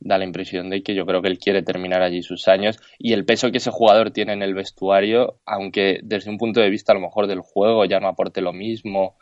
da 0.00 0.18
la 0.18 0.24
impresión 0.24 0.70
de 0.70 0.82
que 0.82 0.94
yo 0.94 1.06
creo 1.06 1.22
que 1.22 1.28
él 1.28 1.38
quiere 1.38 1.62
terminar 1.62 2.02
allí 2.02 2.22
sus 2.22 2.48
años 2.48 2.78
y 2.98 3.12
el 3.12 3.24
peso 3.24 3.50
que 3.50 3.58
ese 3.58 3.70
jugador 3.70 4.10
tiene 4.10 4.32
en 4.32 4.42
el 4.42 4.54
vestuario, 4.54 5.40
aunque 5.44 6.00
desde 6.02 6.30
un 6.30 6.38
punto 6.38 6.60
de 6.60 6.70
vista 6.70 6.92
a 6.92 6.94
lo 6.94 7.02
mejor 7.02 7.26
del 7.26 7.40
juego 7.40 7.84
ya 7.84 8.00
no 8.00 8.08
aporte 8.08 8.40
lo 8.40 8.52
mismo, 8.52 9.16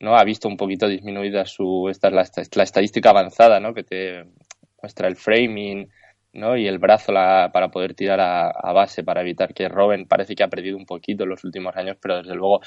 ¿no? 0.00 0.16
Ha 0.16 0.24
visto 0.24 0.48
un 0.48 0.56
poquito 0.56 0.88
disminuida 0.88 1.44
su, 1.44 1.88
esta 1.90 2.08
es 2.08 2.14
la, 2.14 2.46
la 2.54 2.62
estadística 2.62 3.10
avanzada, 3.10 3.60
¿no? 3.60 3.74
Que 3.74 3.84
te 3.84 4.24
muestra 4.80 5.06
el 5.06 5.16
framing, 5.16 5.88
¿no? 6.32 6.56
Y 6.56 6.66
el 6.66 6.78
brazo 6.78 7.12
la, 7.12 7.50
para 7.52 7.68
poder 7.68 7.94
tirar 7.94 8.20
a, 8.20 8.50
a, 8.50 8.72
base 8.72 9.04
para 9.04 9.20
evitar 9.20 9.54
que 9.54 9.68
roben. 9.68 10.06
Parece 10.06 10.34
que 10.34 10.42
ha 10.42 10.48
perdido 10.48 10.76
un 10.76 10.86
poquito 10.86 11.24
en 11.24 11.30
los 11.30 11.44
últimos 11.44 11.76
años, 11.76 11.96
pero 12.00 12.18
desde 12.18 12.34
luego, 12.34 12.60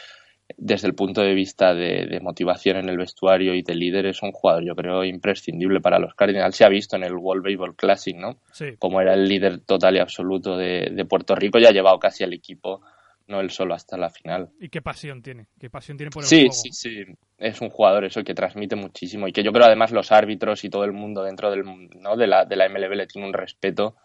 desde 0.58 0.88
el 0.88 0.96
punto 0.96 1.22
de 1.22 1.34
vista 1.34 1.74
de, 1.74 2.06
de 2.06 2.20
motivación 2.20 2.78
en 2.78 2.90
el 2.90 2.98
vestuario 2.98 3.56
y 3.56 3.64
de 3.64 3.76
líder, 3.76 4.06
es 4.06 4.22
un 4.22 4.32
jugador, 4.32 4.64
yo 4.64 4.76
creo, 4.76 5.04
imprescindible 5.04 5.82
para 5.82 6.00
los 6.00 6.14
Cardinals. 6.14 6.56
Se 6.56 6.66
ha 6.66 6.70
visto 6.70 6.96
en 6.96 7.04
el 7.04 7.16
World 7.16 7.44
Baseball 7.44 7.76
Classic, 7.76 8.16
¿no? 8.16 8.38
Sí. 8.52 8.76
Como 8.78 9.02
era 9.02 9.14
el 9.14 9.28
líder 9.28 9.60
total 9.60 9.96
y 9.96 10.00
absoluto 10.00 10.58
de, 10.58 10.92
de 10.92 11.06
Puerto 11.06 11.36
Rico, 11.36 11.60
ya 11.60 11.70
ha 11.70 11.74
llevado 11.74 12.00
casi 12.00 12.24
al 12.24 12.34
equipo 12.34 12.82
no 13.28 13.40
él 13.40 13.50
solo 13.50 13.74
hasta 13.74 13.98
la 13.98 14.10
final. 14.10 14.50
Y 14.60 14.70
qué 14.70 14.82
pasión 14.82 15.22
tiene, 15.22 15.48
qué 15.60 15.70
pasión 15.70 15.98
tiene 15.98 16.12
por 16.12 16.24
el 16.24 16.30
sí, 16.30 16.48
juego. 16.48 16.54
Sí, 16.54 16.72
sí, 16.72 17.04
es 17.38 17.62
un 17.62 17.70
jugador 17.70 18.06
eso 18.06 18.24
que 18.24 18.36
transmite 18.36 18.76
muchísimo 18.76 19.28
y 19.28 19.34
que 19.34 19.44
yo 19.44 19.52
creo 19.52 19.66
además 19.66 19.92
los 19.92 20.12
árbitros 20.12 20.64
y 20.64 20.70
todo 20.70 20.84
el 20.84 20.94
mundo 20.94 21.24
dentro 21.24 21.50
del, 21.50 21.64
¿no? 22.00 22.16
de, 22.16 22.28
la, 22.28 22.46
de 22.46 22.56
la 22.56 22.70
MLB 22.70 22.94
le 22.94 23.08
tiene 23.08 23.28
un 23.28 23.34
respeto 23.34 23.96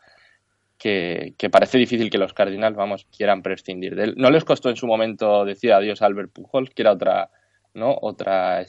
que, 0.78 1.34
que, 1.36 1.50
parece 1.50 1.76
difícil 1.76 2.08
que 2.08 2.16
los 2.16 2.32
Cardinals, 2.32 2.76
vamos, 2.76 3.06
quieran 3.14 3.42
prescindir 3.42 3.94
de 3.94 4.04
él. 4.04 4.14
No 4.16 4.30
les 4.30 4.44
costó 4.44 4.70
en 4.70 4.76
su 4.76 4.86
momento 4.86 5.44
decir 5.44 5.72
adiós 5.72 6.00
a 6.00 6.06
Albert 6.06 6.32
Pujols, 6.32 6.70
que 6.70 6.82
era 6.82 6.92
otra, 6.92 7.30
¿no? 7.74 7.94
Otra 8.00 8.64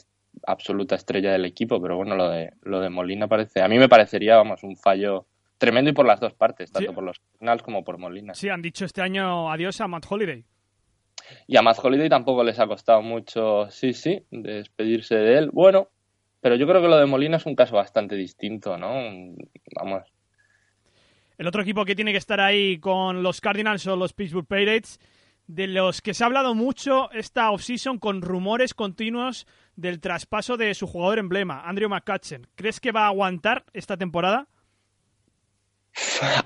absoluta 0.45 0.95
estrella 0.95 1.31
del 1.31 1.45
equipo, 1.45 1.81
pero 1.81 1.95
bueno, 1.95 2.15
lo 2.15 2.29
de, 2.29 2.51
lo 2.63 2.81
de 2.81 2.89
Molina 2.89 3.27
parece, 3.27 3.61
a 3.61 3.67
mí 3.67 3.77
me 3.77 3.89
parecería, 3.89 4.35
vamos, 4.35 4.63
un 4.63 4.75
fallo 4.75 5.25
tremendo 5.61 5.91
y 5.91 5.93
por 5.93 6.07
las 6.07 6.19
dos 6.19 6.33
partes, 6.33 6.71
tanto 6.71 6.89
Sí. 6.89 6.95
por 6.95 7.03
los 7.03 7.19
Cardinals 7.19 7.61
como 7.61 7.83
por 7.83 7.99
Molina. 7.99 8.33
Sí, 8.33 8.49
han 8.49 8.63
dicho 8.63 8.83
este 8.83 9.03
año 9.03 9.51
adiós 9.51 9.79
a 9.79 9.87
Matt 9.87 10.05
Holiday. 10.09 10.43
Y 11.47 11.55
a 11.55 11.61
Matt 11.61 11.77
Holiday 11.83 12.09
tampoco 12.09 12.43
les 12.43 12.59
ha 12.59 12.65
costado 12.65 13.03
mucho, 13.03 13.69
sí, 13.69 13.93
sí, 13.93 14.23
despedirse 14.31 15.15
de 15.15 15.37
él. 15.37 15.49
Bueno, 15.53 15.89
pero 16.41 16.55
yo 16.55 16.65
creo 16.67 16.81
que 16.81 16.87
lo 16.87 16.97
de 16.97 17.05
Molina 17.05 17.37
es 17.37 17.45
un 17.45 17.55
caso 17.55 17.75
bastante 17.75 18.15
distinto, 18.15 18.75
¿no? 18.75 18.91
Vamos. 19.79 20.01
El 21.37 21.45
otro 21.47 21.61
equipo 21.61 21.85
que 21.85 21.95
tiene 21.95 22.11
que 22.11 22.17
estar 22.17 22.39
ahí 22.39 22.79
con 22.79 23.21
los 23.21 23.39
Cardinals 23.39 23.83
son 23.83 23.99
los 23.99 24.13
Pittsburgh 24.13 24.47
Pirates, 24.47 24.99
de 25.45 25.67
los 25.67 26.01
que 26.01 26.15
se 26.15 26.23
ha 26.23 26.27
hablado 26.27 26.55
mucho 26.55 27.11
esta 27.11 27.51
offseason 27.51 27.99
con 27.99 28.23
rumores 28.23 28.73
continuos 28.73 29.45
del 29.75 29.99
traspaso 29.99 30.57
de 30.57 30.73
su 30.73 30.87
jugador 30.87 31.19
emblema, 31.19 31.61
Andrew 31.67 31.87
McCutchen. 31.89 32.47
¿Crees 32.55 32.79
que 32.79 32.91
va 32.91 33.03
a 33.03 33.07
aguantar 33.09 33.63
esta 33.73 33.95
temporada? 33.95 34.47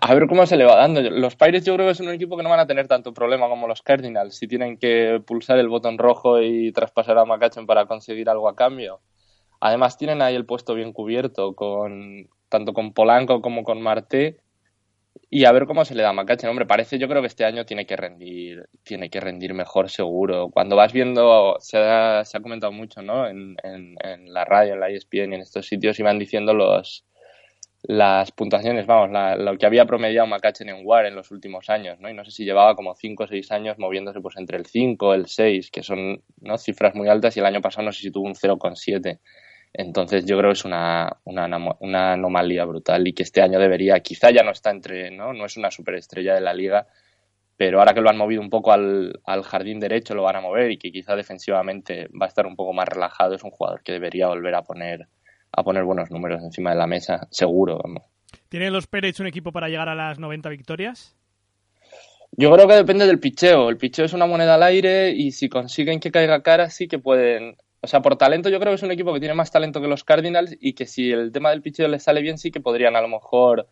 A 0.01 0.13
ver 0.13 0.27
cómo 0.27 0.45
se 0.45 0.57
le 0.57 0.65
va 0.65 0.75
dando. 0.75 1.01
Los 1.01 1.35
Pirates 1.35 1.65
yo 1.65 1.75
creo 1.75 1.87
que 1.87 1.91
es 1.91 1.99
un 1.99 2.09
equipo 2.09 2.37
que 2.37 2.43
no 2.43 2.49
van 2.49 2.59
a 2.59 2.67
tener 2.67 2.87
tanto 2.87 3.13
problema 3.13 3.47
como 3.47 3.67
los 3.67 3.81
Cardinals 3.81 4.35
si 4.35 4.47
tienen 4.47 4.77
que 4.77 5.21
pulsar 5.25 5.59
el 5.59 5.69
botón 5.69 5.97
rojo 5.97 6.41
y 6.41 6.71
traspasar 6.71 7.17
a 7.17 7.25
McCutchen 7.25 7.65
para 7.65 7.85
conseguir 7.85 8.29
algo 8.29 8.49
a 8.49 8.55
cambio. 8.55 9.01
Además 9.59 9.97
tienen 9.97 10.21
ahí 10.21 10.35
el 10.35 10.45
puesto 10.45 10.73
bien 10.73 10.93
cubierto 10.93 11.53
con 11.53 12.29
tanto 12.49 12.73
con 12.73 12.93
Polanco 12.93 13.41
como 13.41 13.63
con 13.63 13.81
Marte 13.81 14.37
y 15.29 15.45
a 15.45 15.51
ver 15.51 15.65
cómo 15.65 15.85
se 15.85 15.95
le 15.95 16.03
da 16.03 16.09
a 16.09 16.13
McCutchen. 16.13 16.49
Hombre, 16.49 16.65
parece 16.65 16.97
yo 16.97 17.07
creo 17.07 17.21
que 17.21 17.27
este 17.27 17.45
año 17.45 17.65
tiene 17.65 17.85
que 17.85 17.95
rendir 17.95 18.67
tiene 18.83 19.09
que 19.09 19.19
rendir 19.19 19.53
mejor 19.53 19.89
seguro. 19.89 20.49
Cuando 20.49 20.75
vas 20.75 20.91
viendo 20.91 21.57
se 21.59 21.77
ha, 21.77 22.25
se 22.25 22.37
ha 22.37 22.41
comentado 22.41 22.71
mucho, 22.71 23.01
¿no? 23.01 23.27
En, 23.27 23.55
en, 23.63 24.33
la 24.33 24.43
radio, 24.45 24.73
en 24.73 24.79
la 24.79 24.89
ESPN 24.89 25.33
y 25.33 25.35
en 25.35 25.41
estos 25.41 25.67
sitios 25.67 25.99
iban 25.99 26.19
diciendo 26.19 26.53
los 26.53 27.05
las 27.87 28.31
puntuaciones, 28.31 28.85
vamos, 28.85 29.11
la, 29.11 29.35
lo 29.35 29.57
que 29.57 29.65
había 29.65 29.85
promediado 29.85 30.27
McCutchen 30.27 30.69
en 30.69 30.85
WAR 30.85 31.05
en 31.05 31.15
los 31.15 31.31
últimos 31.31 31.69
años, 31.69 31.99
¿no? 31.99 32.09
Y 32.09 32.13
no 32.13 32.25
sé 32.25 32.31
si 32.31 32.45
llevaba 32.45 32.75
como 32.75 32.95
5 32.95 33.23
o 33.23 33.27
6 33.27 33.51
años 33.51 33.77
moviéndose 33.77 34.21
pues 34.21 34.35
entre 34.37 34.57
el 34.57 34.65
5 34.65 35.13
el 35.13 35.27
6, 35.27 35.71
que 35.71 35.83
son 35.83 36.23
cifras 36.57 36.95
muy 36.95 37.09
altas, 37.09 37.35
y 37.37 37.39
el 37.39 37.45
año 37.45 37.61
pasado 37.61 37.85
no 37.85 37.91
sé 37.91 38.01
si 38.01 38.11
tuvo 38.11 38.25
un 38.25 38.35
0,7. 38.35 39.19
Entonces 39.73 40.25
yo 40.25 40.37
creo 40.37 40.51
que 40.51 40.57
es 40.57 40.65
una, 40.65 41.17
una, 41.25 41.75
una, 41.79 42.13
anomalía 42.13 42.65
brutal 42.65 43.07
y 43.07 43.13
que 43.13 43.23
este 43.23 43.41
año 43.41 43.59
debería, 43.59 43.99
quizá 43.99 44.31
ya 44.31 44.43
no 44.43 44.51
está 44.51 44.71
entre, 44.71 45.11
¿no? 45.11 45.33
No 45.33 45.45
es 45.45 45.57
una 45.57 45.69
superestrella 45.69 46.33
de 46.33 46.41
la 46.41 46.53
liga, 46.53 46.87
pero 47.57 47.79
ahora 47.79 47.93
que 47.93 48.01
lo 48.01 48.09
han 48.09 48.17
movido 48.17 48.41
un 48.41 48.49
poco 48.49 48.71
al, 48.71 49.19
al 49.25 49.43
jardín 49.43 49.79
derecho 49.79 50.15
lo 50.15 50.23
van 50.23 50.37
a 50.37 50.41
mover 50.41 50.71
y 50.71 50.77
que 50.77 50.91
quizá 50.91 51.15
defensivamente 51.15 52.07
va 52.19 52.25
a 52.25 52.29
estar 52.29 52.45
un 52.47 52.55
poco 52.55 52.73
más 52.73 52.87
relajado, 52.87 53.35
es 53.35 53.43
un 53.43 53.51
jugador 53.51 53.83
que 53.83 53.91
debería 53.91 54.27
volver 54.27 54.55
a 54.55 54.63
poner 54.63 55.07
a 55.55 55.63
poner 55.63 55.83
buenos 55.83 56.11
números 56.11 56.43
encima 56.43 56.71
de 56.71 56.77
la 56.77 56.87
mesa, 56.87 57.27
seguro. 57.31 57.79
Vamos. 57.81 58.03
¿Tienen 58.49 58.73
los 58.73 58.87
Pirates 58.87 59.19
un 59.19 59.27
equipo 59.27 59.51
para 59.51 59.69
llegar 59.69 59.89
a 59.89 59.95
las 59.95 60.19
90 60.19 60.49
victorias? 60.49 61.15
Yo 62.31 62.51
creo 62.51 62.67
que 62.67 62.75
depende 62.75 63.07
del 63.07 63.19
picheo. 63.19 63.69
El 63.69 63.77
picheo 63.77 64.05
es 64.05 64.13
una 64.13 64.25
moneda 64.25 64.55
al 64.55 64.63
aire 64.63 65.11
y 65.11 65.31
si 65.31 65.47
consiguen 65.47 65.99
que 65.99 66.11
caiga 66.11 66.43
cara, 66.43 66.69
sí 66.69 66.87
que 66.87 66.99
pueden. 66.99 67.55
O 67.81 67.87
sea, 67.87 68.01
por 68.01 68.17
talento, 68.17 68.49
yo 68.49 68.59
creo 68.59 68.71
que 68.71 68.75
es 68.75 68.83
un 68.83 68.91
equipo 68.91 69.13
que 69.13 69.19
tiene 69.19 69.35
más 69.35 69.51
talento 69.51 69.79
que 69.79 69.87
los 69.87 70.03
Cardinals 70.03 70.57
y 70.59 70.73
que 70.73 70.85
si 70.85 71.11
el 71.11 71.31
tema 71.31 71.51
del 71.51 71.61
picheo 71.61 71.87
les 71.87 72.03
sale 72.03 72.21
bien, 72.21 72.37
sí 72.37 72.51
que 72.51 72.59
podrían 72.59 72.95
a 72.95 73.01
lo 73.01 73.07
mejor 73.07 73.67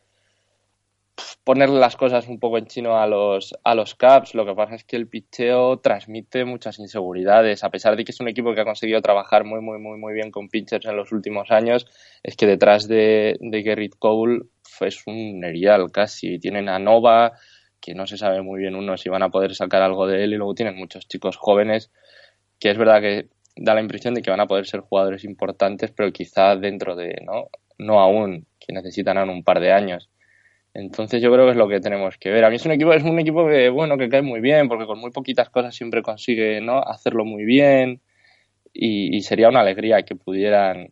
ponerle 1.43 1.79
las 1.79 1.97
cosas 1.97 2.27
un 2.27 2.39
poco 2.39 2.57
en 2.57 2.67
chino 2.67 2.97
a 2.97 3.07
los, 3.07 3.53
a 3.63 3.75
los 3.75 3.95
Caps. 3.95 4.33
Lo 4.33 4.45
que 4.45 4.55
pasa 4.55 4.75
es 4.75 4.83
que 4.83 4.95
el 4.95 5.07
picheo 5.07 5.79
transmite 5.79 6.45
muchas 6.45 6.79
inseguridades. 6.79 7.63
A 7.63 7.69
pesar 7.69 7.95
de 7.95 8.05
que 8.05 8.11
es 8.11 8.19
un 8.19 8.29
equipo 8.29 8.53
que 8.53 8.61
ha 8.61 8.65
conseguido 8.65 9.01
trabajar 9.01 9.43
muy, 9.43 9.61
muy, 9.61 9.79
muy, 9.79 9.97
muy 9.97 10.13
bien 10.13 10.31
con 10.31 10.49
pitchers 10.49 10.85
en 10.85 10.95
los 10.95 11.11
últimos 11.11 11.51
años, 11.51 11.85
es 12.23 12.35
que 12.35 12.47
detrás 12.47 12.87
de, 12.87 13.37
de 13.39 13.63
Gerrit 13.63 13.95
Cole 13.97 14.43
es 14.81 15.03
un 15.05 15.39
nerial 15.39 15.91
casi. 15.91 16.39
Tienen 16.39 16.69
a 16.69 16.79
Nova, 16.79 17.33
que 17.81 17.93
no 17.93 18.07
se 18.07 18.17
sabe 18.17 18.41
muy 18.41 18.61
bien 18.61 18.75
uno 18.75 18.97
si 18.97 19.09
van 19.09 19.23
a 19.23 19.29
poder 19.29 19.55
sacar 19.55 19.81
algo 19.81 20.07
de 20.07 20.23
él, 20.23 20.33
y 20.33 20.37
luego 20.37 20.55
tienen 20.55 20.77
muchos 20.77 21.07
chicos 21.07 21.37
jóvenes, 21.37 21.91
que 22.59 22.71
es 22.71 22.77
verdad 22.77 23.01
que 23.01 23.27
da 23.55 23.75
la 23.75 23.81
impresión 23.81 24.13
de 24.13 24.21
que 24.21 24.31
van 24.31 24.39
a 24.39 24.47
poder 24.47 24.65
ser 24.65 24.79
jugadores 24.79 25.23
importantes, 25.25 25.91
pero 25.91 26.11
quizá 26.11 26.55
dentro 26.55 26.95
de, 26.95 27.21
¿no? 27.25 27.49
No 27.77 27.99
aún, 27.99 28.47
que 28.59 28.73
necesitan 28.73 29.17
aún 29.17 29.29
un 29.29 29.43
par 29.43 29.59
de 29.59 29.73
años. 29.73 30.09
Entonces 30.75 31.21
yo 31.21 31.31
creo 31.31 31.45
que 31.45 31.51
es 31.51 31.57
lo 31.57 31.67
que 31.67 31.79
tenemos 31.79 32.17
que 32.17 32.31
ver. 32.31 32.43
A 32.43 32.49
mí 32.49 32.55
es 32.55 32.65
un 32.65 32.71
equipo, 32.71 32.93
es 32.93 33.03
un 33.03 33.19
equipo 33.19 33.47
que, 33.47 33.69
bueno, 33.69 33.97
que 33.97 34.09
cae 34.09 34.23
muy 34.23 34.41
bien, 34.41 34.67
porque 34.67 34.85
con 34.85 34.99
muy 34.99 35.11
poquitas 35.11 35.49
cosas 35.49 35.75
siempre 35.75 36.01
consigue, 36.01 36.61
¿no? 36.61 36.79
Hacerlo 36.79 37.25
muy 37.25 37.45
bien. 37.45 38.01
Y, 38.73 39.15
y 39.15 39.21
sería 39.21 39.49
una 39.49 39.61
alegría 39.61 40.01
que 40.01 40.15
pudieran, 40.15 40.87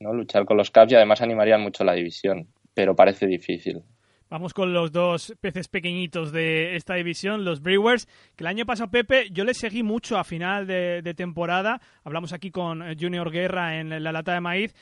¿no? 0.00 0.14
Luchar 0.14 0.46
con 0.46 0.56
los 0.56 0.70
Caps 0.70 0.92
y 0.92 0.94
además 0.94 1.20
animarían 1.20 1.60
mucho 1.60 1.84
la 1.84 1.92
división. 1.92 2.48
Pero 2.72 2.96
parece 2.96 3.26
difícil. 3.26 3.82
Vamos 4.28 4.54
con 4.54 4.72
los 4.72 4.90
dos 4.90 5.34
peces 5.40 5.68
pequeñitos 5.68 6.32
de 6.32 6.74
esta 6.74 6.94
división, 6.94 7.44
los 7.44 7.60
Brewers, 7.60 8.06
que 8.34 8.42
el 8.42 8.48
año 8.48 8.66
pasado, 8.66 8.90
Pepe, 8.90 9.28
yo 9.30 9.44
les 9.44 9.58
seguí 9.58 9.82
mucho 9.82 10.18
a 10.18 10.24
final 10.24 10.66
de, 10.66 11.00
de 11.02 11.14
temporada. 11.14 11.80
Hablamos 12.04 12.32
aquí 12.32 12.50
con 12.50 12.82
Junior 12.98 13.30
Guerra 13.30 13.78
en 13.78 14.02
la 14.02 14.12
lata 14.12 14.34
de 14.34 14.40
maíz, 14.40 14.74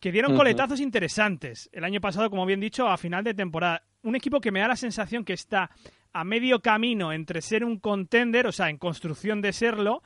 que 0.00 0.12
dieron 0.12 0.36
coletazos 0.36 0.78
uh 0.78 0.82
-huh. 0.82 0.86
interesantes. 0.86 1.68
El 1.72 1.84
año 1.84 2.00
pasado, 2.00 2.30
como 2.30 2.46
bien 2.46 2.60
dicho, 2.60 2.86
a 2.88 2.96
final 2.96 3.24
de 3.24 3.34
temporada. 3.34 3.82
Un 4.02 4.16
equipo 4.16 4.40
que 4.40 4.50
me 4.50 4.60
da 4.60 4.68
la 4.68 4.76
sensación 4.76 5.24
que 5.24 5.32
está 5.32 5.70
a 6.12 6.24
medio 6.24 6.60
camino 6.60 7.12
entre 7.12 7.40
ser 7.40 7.64
un 7.64 7.78
contender, 7.78 8.46
o 8.46 8.52
sea, 8.52 8.68
en 8.68 8.78
construcción 8.78 9.40
de 9.40 9.52
serlo, 9.52 10.02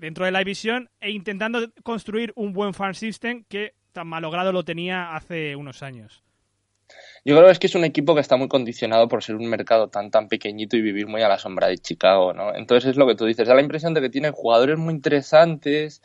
dentro 0.00 0.24
de 0.24 0.32
la 0.32 0.40
división, 0.40 0.90
e 1.00 1.10
intentando 1.10 1.72
construir 1.82 2.32
un 2.36 2.52
buen 2.52 2.74
farm 2.74 2.94
system 2.94 3.44
que 3.48 3.74
tan 3.92 4.08
malogrado 4.08 4.52
lo 4.52 4.64
tenía 4.64 5.14
hace 5.14 5.54
unos 5.56 5.82
años. 5.82 6.24
Yo 7.24 7.34
creo 7.34 7.46
que 7.46 7.52
es 7.52 7.58
que 7.58 7.66
es 7.68 7.74
un 7.74 7.84
equipo 7.84 8.14
que 8.14 8.20
está 8.20 8.36
muy 8.36 8.48
condicionado 8.48 9.08
por 9.08 9.22
ser 9.22 9.36
un 9.36 9.46
mercado 9.48 9.88
tan 9.88 10.10
tan 10.10 10.28
pequeñito 10.28 10.76
y 10.76 10.82
vivir 10.82 11.06
muy 11.06 11.22
a 11.22 11.28
la 11.28 11.38
sombra 11.38 11.68
de 11.68 11.78
Chicago, 11.78 12.34
¿no? 12.34 12.54
Entonces 12.54 12.90
es 12.90 12.96
lo 12.96 13.06
que 13.06 13.14
tú 13.14 13.24
dices, 13.24 13.48
da 13.48 13.54
la 13.54 13.62
impresión 13.62 13.94
de 13.94 14.02
que 14.02 14.10
tienen 14.10 14.32
jugadores 14.32 14.78
muy 14.78 14.92
interesantes, 14.92 16.02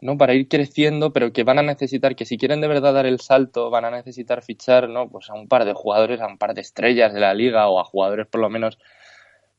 ¿no? 0.00 0.16
Para 0.16 0.34
ir 0.34 0.48
creciendo, 0.48 1.12
pero 1.12 1.32
que 1.32 1.42
van 1.42 1.58
a 1.58 1.62
necesitar, 1.62 2.14
que 2.14 2.24
si 2.24 2.38
quieren 2.38 2.60
de 2.60 2.68
verdad 2.68 2.94
dar 2.94 3.06
el 3.06 3.20
salto, 3.20 3.70
van 3.70 3.84
a 3.84 3.90
necesitar 3.90 4.42
fichar, 4.42 4.88
¿no? 4.88 5.08
Pues 5.08 5.28
a 5.30 5.34
un 5.34 5.48
par 5.48 5.64
de 5.64 5.72
jugadores, 5.72 6.20
a 6.20 6.28
un 6.28 6.38
par 6.38 6.54
de 6.54 6.60
estrellas 6.60 7.12
de 7.12 7.20
la 7.20 7.34
liga 7.34 7.68
o 7.68 7.80
a 7.80 7.84
jugadores 7.84 8.26
por 8.28 8.40
lo 8.40 8.48
menos, 8.48 8.78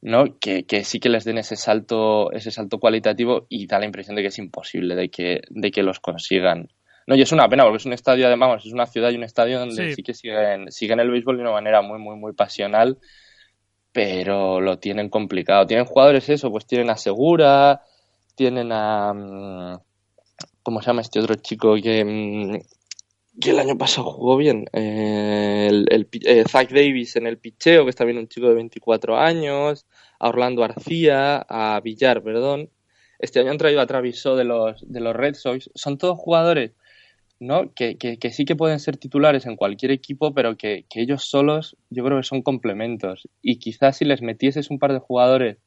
¿no? 0.01 0.39
Que, 0.39 0.63
que 0.65 0.83
sí 0.85 0.99
que 0.99 1.09
les 1.09 1.25
den 1.25 1.37
ese 1.37 1.57
salto, 1.57 2.31
ese 2.31 2.51
salto 2.51 2.79
cualitativo 2.79 3.45
y 3.49 3.67
da 3.67 3.79
la 3.79 3.85
impresión 3.85 4.15
de 4.15 4.21
que 4.21 4.29
es 4.29 4.39
imposible 4.39 4.95
de 4.95 5.09
que, 5.09 5.41
de 5.49 5.71
que 5.71 5.83
los 5.83 5.99
consigan. 5.99 6.69
No, 7.07 7.15
y 7.15 7.21
es 7.21 7.31
una 7.31 7.49
pena 7.49 7.63
porque 7.63 7.77
es 7.77 7.85
un 7.85 7.93
estadio, 7.93 8.27
además, 8.27 8.65
es 8.65 8.73
una 8.73 8.85
ciudad 8.85 9.09
y 9.11 9.15
un 9.15 9.23
estadio 9.23 9.59
donde 9.59 9.89
sí, 9.89 9.95
sí 9.95 10.03
que 10.03 10.13
siguen, 10.13 10.71
siguen 10.71 10.99
el 10.99 11.09
béisbol 11.09 11.37
de 11.37 11.43
una 11.43 11.51
manera 11.51 11.81
muy, 11.81 11.99
muy, 11.99 12.15
muy 12.15 12.33
pasional, 12.33 12.99
pero 13.91 14.61
lo 14.61 14.79
tienen 14.79 15.09
complicado. 15.09 15.65
Tienen 15.67 15.85
jugadores 15.85 16.29
eso, 16.29 16.51
pues 16.51 16.65
tienen 16.65 16.89
a 16.89 16.97
Segura, 16.97 17.81
tienen 18.35 18.71
a... 18.71 19.13
mm, 19.13 19.79
¿Cómo 20.63 20.81
se 20.81 20.87
llama 20.87 21.01
este 21.01 21.19
otro 21.19 21.35
chico 21.35 21.75
que, 21.81 22.05
mm, 22.05 23.39
que 23.39 23.49
el 23.49 23.59
año 23.59 23.77
pasado 23.77 24.11
jugó 24.11 24.37
bien? 24.37 24.65
Eh, 24.73 25.67
el, 25.69 25.87
el 25.89 26.07
eh, 26.25 26.43
Zach 26.47 26.69
Davis 26.69 27.15
en 27.15 27.25
el 27.27 27.39
picheo, 27.39 27.83
que 27.83 27.89
está 27.89 28.05
bien 28.05 28.19
un 28.19 28.27
chico 28.27 28.47
de 28.47 28.55
24 28.55 29.17
años, 29.17 29.87
a 30.19 30.29
Orlando 30.29 30.63
Arcía, 30.63 31.37
a 31.49 31.79
Villar, 31.81 32.21
perdón. 32.21 32.69
Este 33.19 33.39
año 33.39 33.51
han 33.51 33.57
traído 33.57 33.81
a 33.81 33.87
Travis 33.87 34.23
Shaw 34.23 34.35
de 34.35 34.43
los, 34.43 34.83
de 34.87 34.99
los 34.99 35.15
Red 35.15 35.35
Sox. 35.35 35.69
Son 35.75 35.97
todos 35.97 36.17
jugadores 36.17 36.71
¿no? 37.41 37.73
Que, 37.73 37.97
que, 37.97 38.17
que, 38.17 38.29
sí 38.29 38.45
que 38.45 38.55
pueden 38.55 38.79
ser 38.79 38.97
titulares 38.97 39.47
en 39.47 39.55
cualquier 39.55 39.91
equipo, 39.91 40.31
pero 40.31 40.55
que, 40.55 40.85
que, 40.87 41.01
ellos 41.01 41.25
solos 41.25 41.75
yo 41.89 42.03
creo 42.05 42.17
que 42.17 42.23
son 42.23 42.43
complementos. 42.43 43.27
Y 43.41 43.57
quizás 43.57 43.97
si 43.97 44.05
les 44.05 44.21
metieses 44.21 44.69
un 44.69 44.77
par 44.77 44.93
de 44.93 44.99
jugadores, 44.99 45.57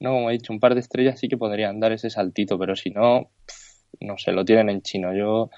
no 0.00 0.12
como 0.12 0.30
he 0.30 0.32
dicho, 0.32 0.52
un 0.52 0.60
par 0.60 0.72
de 0.72 0.80
estrellas 0.80 1.20
sí 1.20 1.28
que 1.28 1.36
podrían 1.36 1.78
dar 1.78 1.92
ese 1.92 2.08
saltito, 2.08 2.58
pero 2.58 2.74
si 2.74 2.88
no, 2.88 3.30
no 4.00 4.16
sé, 4.16 4.32
lo 4.32 4.46
tienen 4.46 4.70
en 4.70 4.80
chino. 4.80 5.14
Yo 5.14 5.50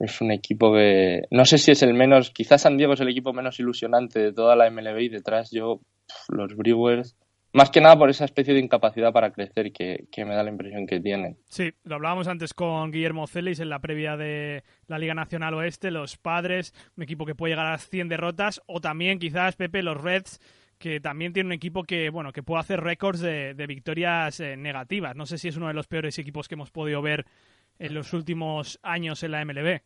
es 0.00 0.20
un 0.20 0.32
equipo 0.32 0.72
que 0.72 1.22
no 1.30 1.44
sé 1.44 1.58
si 1.58 1.70
es 1.70 1.82
el 1.84 1.94
menos, 1.94 2.30
quizás 2.30 2.62
San 2.62 2.76
Diego 2.76 2.94
es 2.94 3.00
el 3.00 3.10
equipo 3.10 3.32
menos 3.32 3.60
ilusionante 3.60 4.18
de 4.18 4.32
toda 4.32 4.56
la 4.56 4.68
MLB 4.68 5.02
y 5.02 5.08
detrás 5.08 5.52
yo 5.52 5.80
los 6.28 6.56
Brewers 6.56 7.16
más 7.52 7.70
que 7.70 7.80
nada 7.80 7.98
por 7.98 8.10
esa 8.10 8.24
especie 8.24 8.54
de 8.54 8.60
incapacidad 8.60 9.12
para 9.12 9.32
crecer 9.32 9.72
que, 9.72 10.06
que, 10.10 10.24
me 10.24 10.34
da 10.34 10.42
la 10.42 10.50
impresión 10.50 10.86
que 10.86 11.00
tienen. 11.00 11.38
Sí, 11.48 11.72
lo 11.84 11.96
hablábamos 11.96 12.28
antes 12.28 12.54
con 12.54 12.90
Guillermo 12.90 13.26
Celis 13.26 13.60
en 13.60 13.70
la 13.70 13.80
previa 13.80 14.16
de 14.16 14.64
la 14.86 14.98
Liga 14.98 15.14
Nacional 15.14 15.54
Oeste, 15.54 15.90
los 15.90 16.16
Padres, 16.16 16.74
un 16.96 17.02
equipo 17.02 17.24
que 17.24 17.34
puede 17.34 17.52
llegar 17.52 17.66
a 17.66 17.72
las 17.72 17.88
100 17.88 18.08
derrotas, 18.08 18.62
o 18.66 18.80
también 18.80 19.18
quizás, 19.18 19.56
Pepe, 19.56 19.82
los 19.82 20.00
Reds, 20.00 20.40
que 20.78 21.00
también 21.00 21.32
tiene 21.32 21.48
un 21.48 21.52
equipo 21.52 21.84
que, 21.84 22.10
bueno, 22.10 22.32
que 22.32 22.42
puede 22.42 22.60
hacer 22.60 22.80
récords 22.80 23.20
de, 23.20 23.54
de 23.54 23.66
victorias 23.66 24.38
eh, 24.40 24.56
negativas. 24.56 25.16
No 25.16 25.26
sé 25.26 25.38
si 25.38 25.48
es 25.48 25.56
uno 25.56 25.68
de 25.68 25.74
los 25.74 25.88
peores 25.88 26.18
equipos 26.18 26.48
que 26.48 26.54
hemos 26.54 26.70
podido 26.70 27.02
ver 27.02 27.26
en 27.78 27.94
los 27.94 28.12
últimos 28.12 28.78
años 28.82 29.22
en 29.22 29.32
la 29.32 29.44
MLB. 29.44 29.80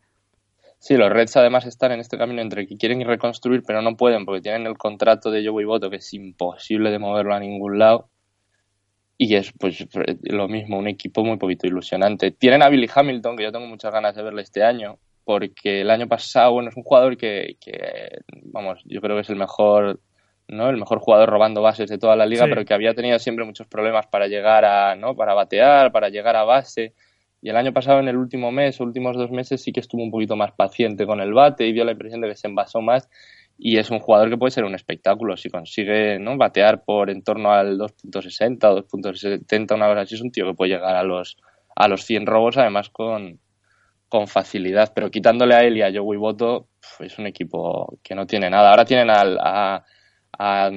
Sí, 0.82 0.96
los 0.96 1.10
Reds 1.10 1.36
además 1.36 1.64
están 1.64 1.92
en 1.92 2.00
este 2.00 2.18
camino 2.18 2.42
entre 2.42 2.66
que 2.66 2.76
quieren 2.76 3.06
reconstruir 3.06 3.62
pero 3.64 3.82
no 3.82 3.96
pueden 3.96 4.24
porque 4.24 4.40
tienen 4.40 4.66
el 4.66 4.76
contrato 4.76 5.30
de 5.30 5.46
Joey 5.46 5.64
Boto 5.64 5.88
que 5.88 5.98
es 5.98 6.12
imposible 6.12 6.90
de 6.90 6.98
moverlo 6.98 7.36
a 7.36 7.38
ningún 7.38 7.78
lado 7.78 8.08
y 9.16 9.36
es 9.36 9.52
pues 9.52 9.86
lo 10.22 10.48
mismo, 10.48 10.76
un 10.76 10.88
equipo 10.88 11.22
muy 11.22 11.36
poquito 11.36 11.68
ilusionante. 11.68 12.32
Tienen 12.32 12.64
a 12.64 12.68
Billy 12.68 12.90
Hamilton 12.92 13.36
que 13.36 13.44
yo 13.44 13.52
tengo 13.52 13.68
muchas 13.68 13.92
ganas 13.92 14.16
de 14.16 14.24
verle 14.24 14.42
este 14.42 14.64
año 14.64 14.98
porque 15.22 15.82
el 15.82 15.90
año 15.90 16.08
pasado, 16.08 16.54
bueno, 16.54 16.70
es 16.70 16.76
un 16.76 16.82
jugador 16.82 17.16
que, 17.16 17.56
que 17.60 18.18
vamos, 18.42 18.82
yo 18.84 19.00
creo 19.00 19.14
que 19.14 19.22
es 19.22 19.30
el 19.30 19.36
mejor 19.36 20.00
¿no? 20.48 20.68
El 20.68 20.78
mejor 20.78 20.98
jugador 20.98 21.30
robando 21.30 21.62
bases 21.62 21.88
de 21.88 21.98
toda 21.98 22.16
la 22.16 22.26
liga, 22.26 22.46
sí. 22.46 22.50
pero 22.50 22.64
que 22.64 22.74
había 22.74 22.92
tenido 22.92 23.20
siempre 23.20 23.44
muchos 23.44 23.68
problemas 23.68 24.08
para 24.08 24.26
llegar 24.26 24.64
a, 24.64 24.96
¿no? 24.96 25.14
Para 25.14 25.32
batear, 25.32 25.92
para 25.92 26.08
llegar 26.08 26.34
a 26.34 26.42
base. 26.42 26.92
Y 27.42 27.50
el 27.50 27.56
año 27.56 27.72
pasado, 27.72 27.98
en 27.98 28.06
el 28.06 28.16
último 28.16 28.52
mes, 28.52 28.78
últimos 28.78 29.16
dos 29.16 29.32
meses, 29.32 29.60
sí 29.60 29.72
que 29.72 29.80
estuvo 29.80 30.00
un 30.00 30.12
poquito 30.12 30.36
más 30.36 30.52
paciente 30.52 31.04
con 31.04 31.20
el 31.20 31.34
bate 31.34 31.66
y 31.66 31.72
dio 31.72 31.84
la 31.84 31.90
impresión 31.90 32.20
de 32.20 32.28
que 32.28 32.36
se 32.36 32.46
envasó 32.46 32.80
más. 32.80 33.10
Y 33.58 33.78
es 33.78 33.90
un 33.90 33.98
jugador 33.98 34.30
que 34.30 34.38
puede 34.38 34.52
ser 34.52 34.64
un 34.64 34.76
espectáculo. 34.76 35.36
Si 35.36 35.50
consigue 35.50 36.20
¿no? 36.20 36.36
batear 36.36 36.84
por 36.84 37.10
en 37.10 37.24
torno 37.24 37.52
al 37.52 37.78
2.60 37.78 38.64
o 38.70 38.86
2.70, 38.86 39.74
una 39.74 39.88
cosa 39.88 40.00
así, 40.02 40.14
es 40.14 40.20
un 40.20 40.30
tío 40.30 40.46
que 40.46 40.54
puede 40.54 40.70
llegar 40.70 40.94
a 40.94 41.02
los, 41.02 41.36
a 41.74 41.88
los 41.88 42.04
100 42.04 42.26
robos, 42.26 42.58
además 42.58 42.90
con, 42.90 43.40
con 44.08 44.28
facilidad. 44.28 44.92
Pero 44.94 45.10
quitándole 45.10 45.56
a 45.56 45.62
él 45.64 45.76
y 45.76 45.82
a 45.82 45.92
Joey 45.92 46.20
es 47.00 47.18
un 47.18 47.26
equipo 47.26 47.98
que 48.04 48.14
no 48.14 48.24
tiene 48.24 48.50
nada. 48.50 48.70
Ahora 48.70 48.84
tienen 48.84 49.10
a, 49.10 49.84
a, 50.38 50.70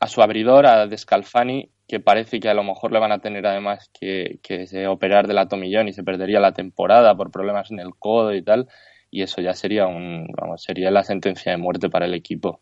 a 0.00 0.08
su 0.08 0.20
abridor, 0.20 0.66
a 0.66 0.88
Descalfani, 0.88 1.70
que 1.86 2.00
parece 2.00 2.40
que 2.40 2.48
a 2.48 2.54
lo 2.54 2.64
mejor 2.64 2.92
le 2.92 3.00
van 3.00 3.12
a 3.12 3.18
tener 3.18 3.46
además 3.46 3.90
que, 3.98 4.38
que 4.42 4.66
se 4.66 4.86
operar 4.86 5.26
del 5.26 5.38
atomillón 5.38 5.88
y 5.88 5.92
se 5.92 6.04
perdería 6.04 6.40
la 6.40 6.52
temporada 6.52 7.14
por 7.14 7.30
problemas 7.30 7.70
en 7.70 7.80
el 7.80 7.94
codo 7.98 8.34
y 8.34 8.42
tal, 8.42 8.68
y 9.10 9.22
eso 9.22 9.40
ya 9.40 9.54
sería 9.54 9.86
un 9.86 10.26
vamos, 10.36 10.62
sería 10.62 10.90
la 10.90 11.04
sentencia 11.04 11.52
de 11.52 11.58
muerte 11.58 11.90
para 11.90 12.06
el 12.06 12.14
equipo. 12.14 12.60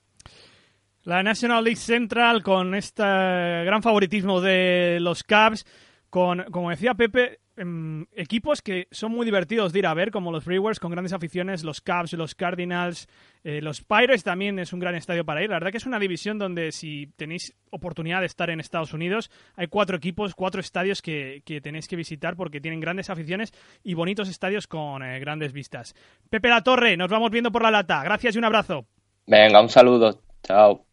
La 1.05 1.23
National 1.23 1.65
League 1.65 1.77
Central 1.77 2.43
con 2.43 2.75
este 2.75 3.03
gran 3.03 3.83
favoritismo 3.83 4.41
de 4.41 4.99
los 5.01 5.23
Cubs, 5.23 5.65
con, 6.11 6.45
como 6.51 6.71
decía 6.71 6.95
Pepe, 6.95 7.39
eh, 7.57 8.05
equipos 8.15 8.63
que 8.63 8.89
son 8.91 9.13
muy 9.13 9.25
divertidos 9.25 9.73
de 9.73 9.81
ir 9.81 9.87
a 9.87 9.95
ver, 9.95 10.11
como 10.11 10.33
los 10.33 10.45
Brewers, 10.45 10.81
con 10.81 10.91
grandes 10.91 11.13
aficiones, 11.13 11.65
los 11.65 11.81
Cubs, 11.81 12.13
los 12.15 12.35
Cardinals, 12.35 13.09
eh, 13.45 13.61
los 13.61 13.83
Pirates 13.83 14.25
también 14.25 14.59
es 14.59 14.73
un 14.73 14.81
gran 14.81 14.95
estadio 14.95 15.25
para 15.25 15.43
ir. 15.43 15.51
La 15.51 15.57
verdad 15.57 15.71
que 15.71 15.79
es 15.79 15.87
una 15.87 15.99
división 15.99 16.39
donde 16.39 16.73
si 16.73 17.09
tenéis 17.17 17.55
oportunidad 17.71 18.21
de 18.21 18.27
estar 18.27 18.51
en 18.51 18.61
Estados 18.61 18.93
Unidos, 18.93 19.31
hay 19.57 19.69
cuatro 19.69 19.97
equipos, 19.97 20.35
cuatro 20.35 20.61
estadios 20.61 21.03
que, 21.03 21.43
que 21.45 21.61
tenéis 21.61 21.89
que 21.89 21.97
visitar 21.97 22.37
porque 22.37 22.61
tienen 22.61 22.81
grandes 22.81 23.11
aficiones 23.11 23.53
y 23.83 23.95
bonitos 23.95 24.29
estadios 24.29 24.67
con 24.67 25.03
eh, 25.03 25.19
grandes 25.21 25.53
vistas. 25.53 25.95
Pepe 26.29 26.49
La 26.49 26.63
Torre, 26.63 26.97
nos 26.97 27.11
vamos 27.11 27.31
viendo 27.31 27.51
por 27.51 27.63
la 27.63 27.71
lata. 27.71 28.03
Gracias 28.05 28.35
y 28.35 28.39
un 28.39 28.45
abrazo. 28.45 28.87
Venga, 29.27 29.61
un 29.61 29.69
saludo. 29.69 30.21
Chao. 30.43 30.87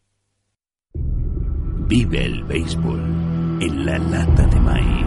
Vive 1.88 2.24
el 2.24 2.44
béisbol 2.44 3.00
en 3.60 3.86
la 3.86 3.98
lata 3.98 4.46
de 4.46 4.60
maíz. 4.60 4.97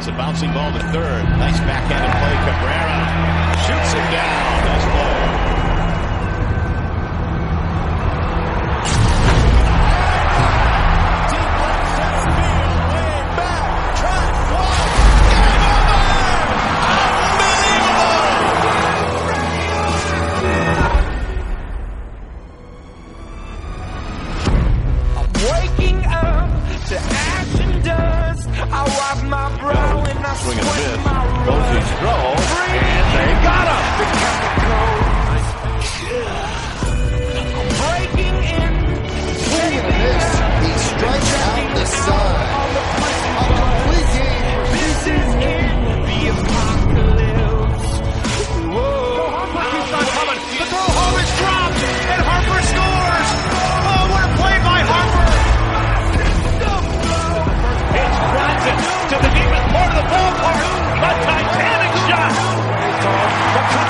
It's 0.00 0.08
a 0.08 0.12
bouncing 0.12 0.50
ball 0.54 0.72
to 0.72 0.78
third. 0.78 1.24
Nice 1.36 1.60
backhanded 1.60 2.10
play. 2.10 2.32
Cabrera 2.48 3.04
shoots 3.66 3.92
it 3.92 4.10
down. 4.10 4.59
Swing 30.40 30.58
and 30.58 30.66
a 30.66 30.72
miss. 30.72 31.19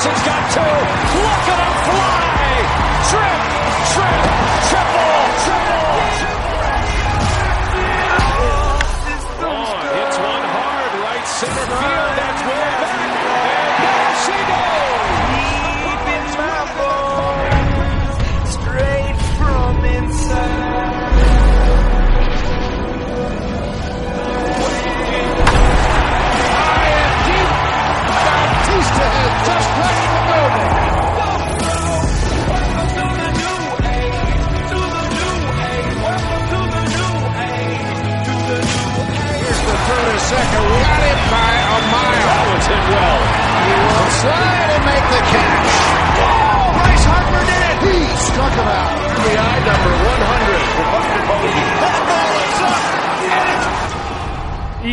McCutcheon's 0.01 0.25
got 0.25 0.51
two. 0.51 0.61
Look 0.61 1.45
at 1.53 1.61
him 1.61 1.75
fly. 1.85 2.65
Trip, 3.11 3.41
trip, 3.93 4.23
triple. 4.71 5.00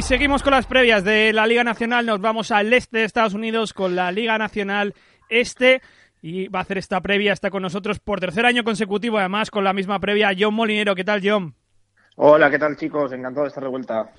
Seguimos 0.08 0.42
con 0.42 0.52
las 0.52 0.66
previas 0.66 1.04
de 1.04 1.34
la 1.34 1.46
Liga 1.46 1.66
Nacional. 1.66 2.06
Nos 2.06 2.22
vamos 2.22 2.52
al 2.52 2.72
este 2.72 3.00
de 3.00 3.04
Estados 3.04 3.34
Unidos 3.34 3.74
con 3.74 3.94
la 3.94 4.10
Liga 4.10 4.38
Nacional 4.38 4.94
Este. 5.28 5.82
Y 6.22 6.48
va 6.48 6.60
a 6.60 6.62
hacer 6.62 6.78
esta 6.78 7.02
previa, 7.02 7.34
está 7.34 7.50
con 7.50 7.62
nosotros 7.62 8.00
por 8.00 8.22
tercer 8.22 8.46
año 8.46 8.64
consecutivo, 8.64 9.18
además 9.18 9.52
con 9.52 9.66
la 9.66 9.74
misma 9.74 10.00
previa, 10.00 10.32
John 10.38 10.54
Molinero. 10.54 10.96
¿Qué 10.96 11.04
tal, 11.04 11.20
John? 11.22 11.54
Hola, 12.16 12.50
¿qué 12.50 12.58
tal 12.58 12.78
chicos? 12.78 13.12
Encantado 13.12 13.44
de 13.44 13.50
estar 13.50 13.62
de 13.62 13.70
vuelta. 13.70 14.10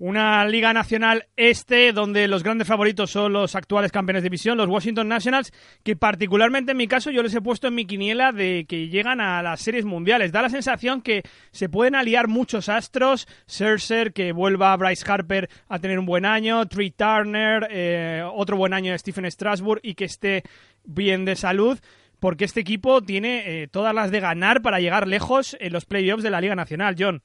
Una 0.00 0.46
Liga 0.46 0.72
Nacional 0.72 1.26
Este 1.36 1.92
donde 1.92 2.28
los 2.28 2.44
grandes 2.44 2.68
favoritos 2.68 3.10
son 3.10 3.32
los 3.32 3.56
actuales 3.56 3.90
campeones 3.90 4.22
de 4.22 4.28
división, 4.28 4.56
los 4.56 4.68
Washington 4.68 5.08
Nationals, 5.08 5.52
que 5.82 5.96
particularmente 5.96 6.70
en 6.70 6.78
mi 6.78 6.86
caso 6.86 7.10
yo 7.10 7.20
les 7.20 7.34
he 7.34 7.40
puesto 7.40 7.66
en 7.66 7.74
mi 7.74 7.84
quiniela 7.84 8.30
de 8.30 8.64
que 8.68 8.88
llegan 8.88 9.20
a 9.20 9.42
las 9.42 9.60
series 9.60 9.84
mundiales. 9.84 10.30
Da 10.30 10.40
la 10.40 10.50
sensación 10.50 11.02
que 11.02 11.22
se 11.50 11.68
pueden 11.68 11.96
aliar 11.96 12.28
muchos 12.28 12.68
astros, 12.68 13.26
Scherzer, 13.48 14.12
que 14.12 14.30
vuelva 14.30 14.76
Bryce 14.76 15.04
Harper 15.10 15.50
a 15.68 15.80
tener 15.80 15.98
un 15.98 16.06
buen 16.06 16.24
año, 16.24 16.64
Trey 16.66 16.92
Turner, 16.92 17.66
eh, 17.68 18.22
otro 18.32 18.56
buen 18.56 18.74
año 18.74 18.92
de 18.92 18.98
Stephen 19.00 19.28
Strasburg 19.28 19.80
y 19.82 19.94
que 19.94 20.04
esté 20.04 20.44
bien 20.84 21.24
de 21.24 21.34
salud 21.34 21.76
porque 22.20 22.44
este 22.44 22.60
equipo 22.60 23.02
tiene 23.02 23.62
eh, 23.62 23.68
todas 23.68 23.94
las 23.94 24.12
de 24.12 24.20
ganar 24.20 24.62
para 24.62 24.78
llegar 24.78 25.08
lejos 25.08 25.56
en 25.58 25.72
los 25.72 25.86
playoffs 25.86 26.22
de 26.22 26.30
la 26.30 26.40
Liga 26.40 26.54
Nacional, 26.54 26.94
John. 26.96 27.22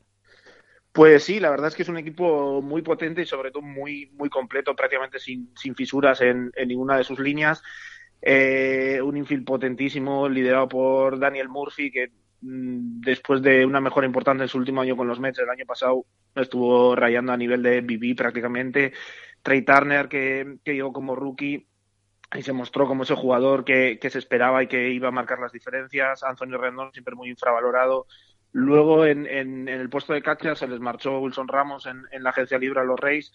Pues 0.94 1.24
sí, 1.24 1.40
la 1.40 1.50
verdad 1.50 1.70
es 1.70 1.76
que 1.76 1.82
es 1.82 1.90
un 1.90 1.98
equipo 1.98 2.62
muy 2.62 2.84
potente 2.84 3.24
y 3.24 3.26
sobre 3.26 3.50
todo 3.50 3.64
muy, 3.64 4.12
muy 4.14 4.30
completo, 4.30 4.76
prácticamente 4.76 5.18
sin, 5.18 5.52
sin 5.58 5.74
fisuras 5.76 6.22
en, 6.22 6.52
ninguna 6.68 6.98
de 6.98 7.04
sus 7.04 7.18
líneas. 7.18 7.64
Eh, 8.22 9.02
un 9.04 9.18
infield 9.18 9.44
potentísimo 9.44 10.30
liderado 10.30 10.70
por 10.70 11.18
Daniel 11.18 11.50
Murphy, 11.50 11.92
que 11.92 12.12
mm, 12.42 13.02
después 13.02 13.42
de 13.42 13.66
una 13.66 13.82
mejora 13.82 14.06
importante 14.06 14.44
en 14.44 14.50
su 14.50 14.60
último 14.60 14.82
año 14.82 14.96
con 14.96 15.08
los 15.08 15.20
Mets, 15.20 15.40
el 15.40 15.50
año 15.50 15.66
pasado 15.66 16.06
estuvo 16.36 16.96
rayando 16.96 17.32
a 17.34 17.38
nivel 17.38 17.64
de 17.64 17.82
BB 17.82 18.16
prácticamente. 18.16 18.94
Trey 19.42 19.64
Turner, 19.64 20.08
que, 20.08 20.58
que 20.64 20.76
llegó 20.76 20.94
como 20.94 21.16
rookie 21.16 21.68
y 22.36 22.44
se 22.44 22.54
mostró 22.54 22.88
como 22.88 23.02
ese 23.02 23.16
jugador 23.16 23.66
que, 23.66 23.98
que 24.00 24.12
se 24.12 24.20
esperaba 24.20 24.62
y 24.62 24.68
que 24.68 24.90
iba 24.90 25.08
a 25.08 25.12
marcar 25.12 25.40
las 25.40 25.52
diferencias. 25.52 26.24
Anthony 26.24 26.56
Rendon, 26.58 26.94
siempre 26.94 27.16
muy 27.16 27.30
infravalorado. 27.30 28.06
Luego 28.54 29.04
en, 29.04 29.26
en, 29.26 29.68
en, 29.68 29.82
el 29.82 29.90
puesto 29.90 30.14
de 30.14 30.22
catcher 30.22 30.56
se 30.56 30.68
les 30.68 30.80
marchó 30.80 31.20
Wilson 31.20 31.48
Ramos 31.48 31.88
en, 31.88 32.06
la 32.24 32.30
agencia 32.30 32.60
libre 32.60 32.80
a 32.80 32.84
los 32.84 33.00
Reyes, 33.00 33.34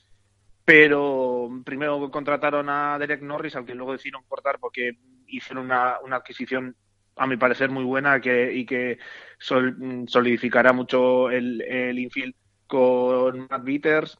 pero 0.64 1.50
primero 1.64 2.08
contrataron 2.12 2.68
a 2.68 2.96
Derek 3.00 3.22
Norris, 3.22 3.56
al 3.56 3.66
que 3.66 3.74
luego 3.74 3.92
decidieron 3.92 4.22
cortar 4.28 4.60
porque 4.60 4.92
hicieron 5.26 5.64
una, 5.64 5.96
una 6.04 6.16
adquisición, 6.16 6.76
a 7.16 7.26
mi 7.26 7.36
parecer, 7.36 7.68
muy 7.68 7.82
buena 7.82 8.20
que, 8.20 8.52
y 8.52 8.64
que 8.64 8.98
sol, 9.40 10.04
solidificará 10.06 10.72
mucho 10.72 11.30
el, 11.30 11.62
el 11.62 11.98
infield 11.98 12.34
con 12.68 13.48
Matt 13.50 13.64
Bitters. 13.64 14.18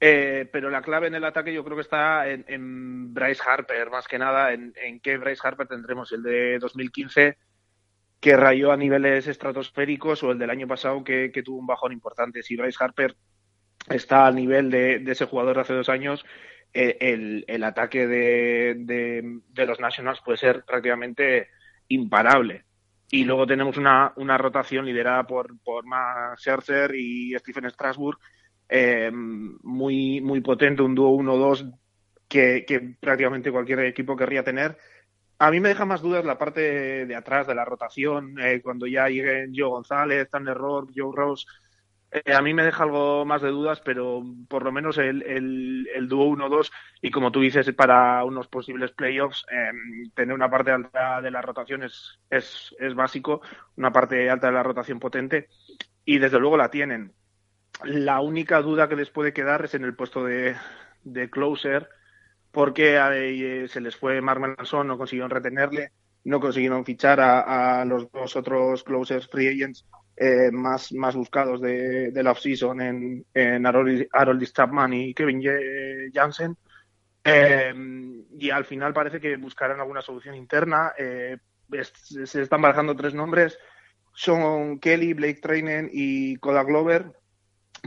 Eh, 0.00 0.48
pero 0.50 0.68
la 0.68 0.82
clave 0.82 1.06
en 1.06 1.14
el 1.14 1.24
ataque 1.24 1.52
yo 1.52 1.62
creo 1.62 1.76
que 1.76 1.82
está 1.82 2.28
en, 2.28 2.44
en 2.48 3.14
Bryce 3.14 3.42
Harper, 3.46 3.90
más 3.90 4.08
que 4.08 4.18
nada, 4.18 4.52
en, 4.52 4.72
en 4.82 4.98
qué 4.98 5.16
Bryce 5.16 5.42
Harper 5.44 5.68
tendremos, 5.68 6.10
el 6.10 6.24
de 6.24 6.58
2015 6.58 7.38
que 8.20 8.36
rayó 8.36 8.70
a 8.70 8.76
niveles 8.76 9.26
estratosféricos 9.26 10.22
o 10.22 10.30
el 10.30 10.38
del 10.38 10.50
año 10.50 10.68
pasado 10.68 11.02
que, 11.02 11.32
tuvo 11.44 11.58
un 11.58 11.66
bajón 11.66 11.92
importante. 11.92 12.42
Si 12.42 12.54
Bryce 12.54 12.76
Harper 12.78 13.16
está 13.88 14.26
al 14.26 14.34
nivel 14.36 14.70
de, 14.70 15.02
ese 15.06 15.24
jugador 15.24 15.56
de 15.56 15.62
hace 15.62 15.74
dos 15.74 15.88
años, 15.88 16.24
eh, 16.72 17.44
el, 17.48 17.64
ataque 17.64 18.06
de, 18.06 18.74
de, 18.78 19.40
de, 19.48 19.66
los 19.66 19.80
Nationals 19.80 20.20
puede 20.22 20.36
ser 20.36 20.64
prácticamente 20.64 21.48
imparable. 21.88 22.64
Y 23.10 23.24
luego 23.24 23.46
tenemos 23.46 23.76
una, 23.76 24.12
una 24.16 24.38
rotación 24.38 24.84
liderada 24.84 25.26
por, 25.26 25.58
por 25.64 25.86
Max 25.86 26.42
Scherzer 26.42 26.94
y 26.94 27.34
Stephen 27.38 27.68
Strasburg, 27.70 28.18
eh, 28.68 29.10
muy, 29.12 30.20
muy 30.20 30.40
potente, 30.42 30.82
un 30.82 30.94
dúo 30.94 31.18
1-2 31.18 31.74
que, 32.28 32.64
que 32.68 32.96
prácticamente 33.00 33.50
cualquier 33.50 33.80
equipo 33.80 34.14
querría 34.14 34.44
tener 34.44 34.76
a 35.40 35.50
mí 35.50 35.58
me 35.58 35.70
deja 35.70 35.86
más 35.86 36.02
dudas 36.02 36.22
la 36.22 36.36
parte 36.36 37.06
de 37.06 37.16
atrás 37.16 37.46
de 37.46 37.54
la 37.54 37.64
rotación, 37.64 38.38
eh, 38.38 38.60
cuando 38.62 38.86
ya 38.86 39.08
lleguen 39.08 39.54
Joe 39.56 39.70
González, 39.70 40.28
Tanner 40.28 40.56
Rock, 40.56 40.92
Joe 40.94 41.16
Rose. 41.16 41.46
Eh, 42.10 42.34
a 42.34 42.42
mí 42.42 42.52
me 42.52 42.62
deja 42.62 42.82
algo 42.82 43.24
más 43.24 43.40
de 43.40 43.48
dudas, 43.48 43.80
pero 43.80 44.22
por 44.48 44.64
lo 44.64 44.70
menos 44.70 44.98
el, 44.98 45.22
el, 45.22 45.88
el 45.94 46.08
dúo 46.08 46.26
1-2 46.26 46.70
y 47.00 47.10
como 47.10 47.32
tú 47.32 47.40
dices, 47.40 47.72
para 47.72 48.22
unos 48.24 48.48
posibles 48.48 48.92
playoffs, 48.92 49.46
eh, 49.50 49.70
tener 50.14 50.34
una 50.34 50.50
parte 50.50 50.72
alta 50.72 51.22
de 51.22 51.30
la 51.30 51.40
rotación 51.40 51.84
es, 51.84 52.20
es, 52.28 52.76
es 52.78 52.94
básico, 52.94 53.40
una 53.76 53.92
parte 53.92 54.28
alta 54.28 54.48
de 54.48 54.52
la 54.52 54.62
rotación 54.62 55.00
potente 55.00 55.48
y 56.04 56.18
desde 56.18 56.38
luego 56.38 56.58
la 56.58 56.70
tienen. 56.70 57.14
La 57.84 58.20
única 58.20 58.60
duda 58.60 58.90
que 58.90 58.96
les 58.96 59.08
puede 59.08 59.32
quedar 59.32 59.64
es 59.64 59.74
en 59.74 59.84
el 59.84 59.96
puesto 59.96 60.22
de, 60.22 60.54
de 61.02 61.30
closer, 61.30 61.88
porque 62.52 62.98
eh, 62.98 63.68
se 63.68 63.80
les 63.80 63.96
fue 63.96 64.20
Mark 64.20 64.40
Melanson, 64.40 64.86
no 64.86 64.98
consiguieron 64.98 65.30
retenerle, 65.30 65.92
no 66.24 66.40
consiguieron 66.40 66.84
fichar 66.84 67.20
a, 67.20 67.84
los 67.84 68.10
dos 68.10 68.36
otros 68.36 68.84
closers 68.84 69.28
free 69.28 69.48
agents 69.48 69.86
eh, 70.16 70.50
más, 70.52 70.92
más 70.92 71.14
buscados 71.14 71.60
de, 71.60 72.10
de 72.10 72.22
la 72.22 72.32
offseason 72.32 72.80
en, 72.80 73.26
en 73.32 73.66
Harold, 73.66 74.06
Harold 74.12 74.52
Chapman 74.52 74.92
y 74.92 75.14
Kevin 75.14 75.42
Jansen. 76.12 76.56
Eh, 77.24 77.72
y 78.38 78.50
al 78.50 78.64
final 78.64 78.92
parece 78.92 79.20
que 79.20 79.36
buscarán 79.36 79.80
alguna 79.80 80.02
solución 80.02 80.34
interna. 80.34 80.92
Eh, 80.98 81.38
se 82.02 82.42
están 82.42 82.62
barajando 82.62 82.96
tres 82.96 83.14
nombres. 83.14 83.58
Son 84.12 84.78
Kelly, 84.80 85.14
Blake 85.14 85.40
Trainen 85.40 85.88
y 85.92 86.36
Kodak 86.36 86.66
Glover. 86.66 87.12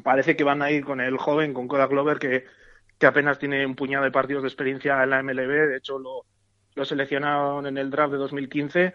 Parece 0.04 0.36
que 0.36 0.44
van 0.44 0.62
a 0.62 0.72
ir 0.72 0.86
con 0.86 1.02
el 1.02 1.18
joven, 1.18 1.54
con 1.54 1.68
Kodak 1.68 1.92
Glover, 1.92 2.18
que, 2.18 2.46
que 3.04 3.08
apenas 3.08 3.38
tiene 3.38 3.66
un 3.66 3.76
puñado 3.76 4.06
de 4.06 4.12
partidos 4.12 4.44
de 4.44 4.48
experiencia 4.48 5.04
en 5.04 5.10
la 5.10 5.22
MLB, 5.22 5.68
de 5.68 5.76
hecho 5.76 6.00
lo, 6.00 6.24
seleccionaron 6.86 7.68
en 7.68 7.78
el 7.78 7.90
draft 7.90 8.14
de 8.14 8.18
2015. 8.18 8.94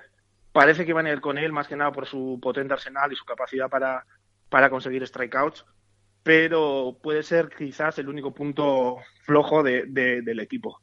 Parece 0.51 0.87
que 0.87 0.95
van 0.95 1.05
a 1.05 1.11
ir 1.11 1.21
con 1.21 1.37
él 1.37 1.53
más 1.53 1.69
que 1.69 1.77
nada 1.77 1.93
por 1.93 2.07
su 2.07 2.39
potente 2.41 2.73
arsenal 2.73 3.13
y 3.13 3.17
su 3.17 3.27
capacidad 3.27 3.69
para, 3.69 4.07
para 4.49 4.71
conseguir 4.71 5.07
strikeouts, 5.07 5.67
pero 6.23 6.97
puede 7.03 7.23
ser 7.23 7.51
quizás 7.51 7.99
el 7.99 8.09
único 8.09 8.33
punto 8.33 8.97
flojo 9.25 9.63
de, 9.63 9.85
del 9.85 10.41
equipo. 10.41 10.81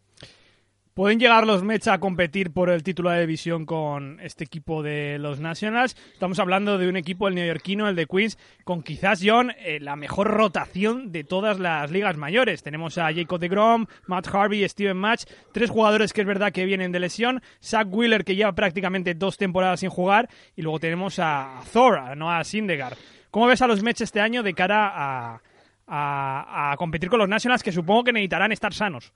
¿Pueden 0.95 1.19
llegar 1.19 1.45
los 1.45 1.61
Mets 1.61 1.89
a 1.89 1.99
competir 1.99 2.53
por 2.53 2.69
el 2.69 2.81
título 2.81 3.09
de 3.09 3.19
división 3.19 3.65
con 3.65 4.17
este 4.21 4.45
equipo 4.45 4.81
de 4.81 5.17
los 5.19 5.41
Nationals? 5.41 5.97
Estamos 6.13 6.39
hablando 6.39 6.77
de 6.77 6.87
un 6.87 6.95
equipo, 6.95 7.27
el 7.27 7.35
neoyorquino, 7.35 7.89
el 7.89 7.97
de 7.97 8.05
Queens, 8.05 8.37
con 8.63 8.81
quizás, 8.81 9.19
John, 9.21 9.51
eh, 9.59 9.81
la 9.81 9.97
mejor 9.97 10.27
rotación 10.27 11.11
de 11.11 11.25
todas 11.25 11.59
las 11.59 11.91
ligas 11.91 12.15
mayores. 12.15 12.63
Tenemos 12.63 12.97
a 12.97 13.13
Jacob 13.13 13.41
de 13.41 13.49
Grom, 13.49 13.87
Matt 14.07 14.29
Harvey, 14.33 14.65
Steven 14.69 14.95
Match, 14.95 15.25
tres 15.51 15.69
jugadores 15.69 16.13
que 16.13 16.21
es 16.21 16.27
verdad 16.27 16.53
que 16.53 16.63
vienen 16.63 16.93
de 16.93 17.01
lesión, 17.01 17.41
Zach 17.61 17.89
Wheeler, 17.91 18.23
que 18.23 18.37
lleva 18.37 18.55
prácticamente 18.55 19.15
dos 19.15 19.35
temporadas 19.35 19.81
sin 19.81 19.89
jugar, 19.89 20.29
y 20.55 20.61
luego 20.61 20.79
tenemos 20.79 21.19
a 21.19 21.59
Thor, 21.73 21.97
a 21.97 22.15
Noah 22.15 22.45
Syndergaard. 22.45 22.95
¿Cómo 23.31 23.47
ves 23.47 23.61
a 23.61 23.67
los 23.67 23.83
Mets 23.83 23.99
este 23.99 24.21
año 24.21 24.43
de 24.43 24.53
cara 24.53 24.93
a, 24.95 25.41
a, 25.87 26.71
a 26.71 26.77
competir 26.77 27.09
con 27.09 27.19
los 27.19 27.27
Nationals, 27.27 27.63
que 27.63 27.73
supongo 27.73 28.05
que 28.05 28.13
necesitarán 28.13 28.53
estar 28.53 28.73
sanos? 28.73 29.11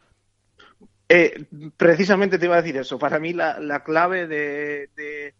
Eh, 1.11 1.45
precisamente 1.75 2.37
te 2.37 2.45
iba 2.45 2.55
a 2.55 2.61
decir 2.61 2.77
eso. 2.77 2.99
Para 2.99 3.19
mí 3.19 3.33
la, 3.33 3.59
la 3.59 3.83
clave 3.83 4.27
de, 4.27 5.33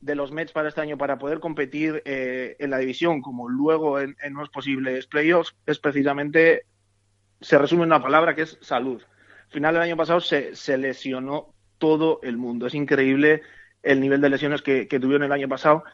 los 0.00 0.32
Mets 0.32 0.50
para 0.50 0.68
este 0.68 0.80
año 0.80 0.98
para 0.98 1.16
poder 1.16 1.38
competir 1.38 2.02
eh, 2.04 2.56
en 2.58 2.70
la 2.70 2.78
división 2.78 3.22
como 3.22 3.48
luego 3.48 4.00
en, 4.00 4.16
en 4.20 4.34
los 4.34 4.50
posibles 4.50 5.06
playoffs 5.06 5.54
es 5.64 5.78
precisamente, 5.78 6.66
se 7.40 7.56
resume 7.56 7.82
en 7.82 7.90
una 7.90 8.02
palabra 8.02 8.34
que 8.34 8.42
es 8.42 8.58
salud. 8.60 9.00
Al 9.00 9.52
final 9.52 9.74
del 9.74 9.82
año 9.84 9.96
pasado 9.96 10.18
se, 10.20 10.76
lesionó 10.76 11.54
todo 11.78 12.18
el 12.24 12.36
mundo. 12.36 12.66
Es 12.66 12.74
increíble 12.74 13.42
el 13.84 14.00
nivel 14.00 14.20
de 14.20 14.30
lesiones 14.30 14.60
que, 14.60 14.86
tuvieron 14.86 15.22
el 15.22 15.32
año 15.32 15.48
pasado. 15.48 15.84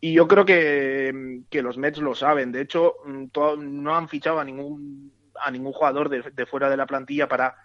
Y 0.00 0.12
yo 0.12 0.28
creo 0.28 0.44
que, 0.44 1.42
los 1.50 1.76
Mets 1.76 1.98
lo 1.98 2.14
saben. 2.14 2.52
De 2.52 2.60
hecho, 2.60 2.94
todo, 3.32 3.56
no 3.56 3.96
han 3.96 4.08
fichado 4.08 4.38
a 4.38 4.44
ningún, 4.44 5.12
a 5.40 5.50
ningún 5.50 5.72
jugador 5.72 6.08
de 6.08 6.46
fuera 6.46 6.70
de 6.70 6.76
la 6.76 6.86
plantilla 6.86 7.26
para 7.26 7.56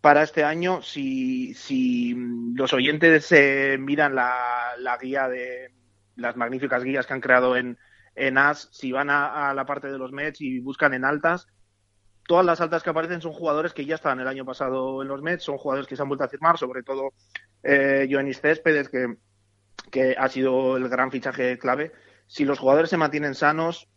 para 0.00 0.22
este 0.22 0.44
año, 0.44 0.82
si, 0.82 1.54
si 1.54 2.14
los 2.54 2.72
oyentes 2.72 3.30
eh, 3.32 3.76
miran 3.80 4.14
la, 4.14 4.74
la, 4.78 4.96
guía 4.96 5.28
de 5.28 5.72
las 6.14 6.36
magníficas 6.36 6.84
guías 6.84 7.06
que 7.06 7.14
han 7.14 7.20
creado 7.20 7.56
en, 7.56 7.78
en 8.14 8.38
AS, 8.38 8.68
si 8.72 8.92
van 8.92 9.10
a, 9.10 9.52
la 9.54 9.66
parte 9.66 9.88
de 9.88 9.98
los 9.98 10.12
Mets 10.12 10.40
y 10.40 10.60
buscan 10.60 10.94
en 10.94 11.04
altas, 11.04 11.48
todas 12.26 12.46
las 12.46 12.60
altas 12.60 12.82
que 12.82 12.90
aparecen 12.90 13.20
son 13.20 13.32
jugadores 13.32 13.72
que 13.72 13.86
ya 13.86 13.96
estaban 13.96 14.20
el 14.20 14.28
año 14.28 14.44
pasado 14.44 15.02
en 15.02 15.08
los 15.08 15.22
Mets, 15.22 15.44
son 15.44 15.58
jugadores 15.58 15.88
que 15.88 15.96
se 15.96 16.02
han 16.02 16.08
vuelto 16.08 16.24
a 16.24 16.28
firmar, 16.28 16.58
sobre 16.58 16.82
todo 16.82 17.12
eh, 17.64 18.06
Joanis 18.08 18.40
Céspedes, 18.40 18.88
que, 18.88 19.16
ha 20.16 20.28
sido 20.28 20.76
el 20.76 20.88
gran 20.88 21.10
fichaje 21.10 21.58
clave. 21.58 21.92
Si 22.26 22.44
los 22.44 22.58
jugadores 22.58 22.90
se 22.90 22.98
mantienen 22.98 23.34
sanos, 23.34 23.88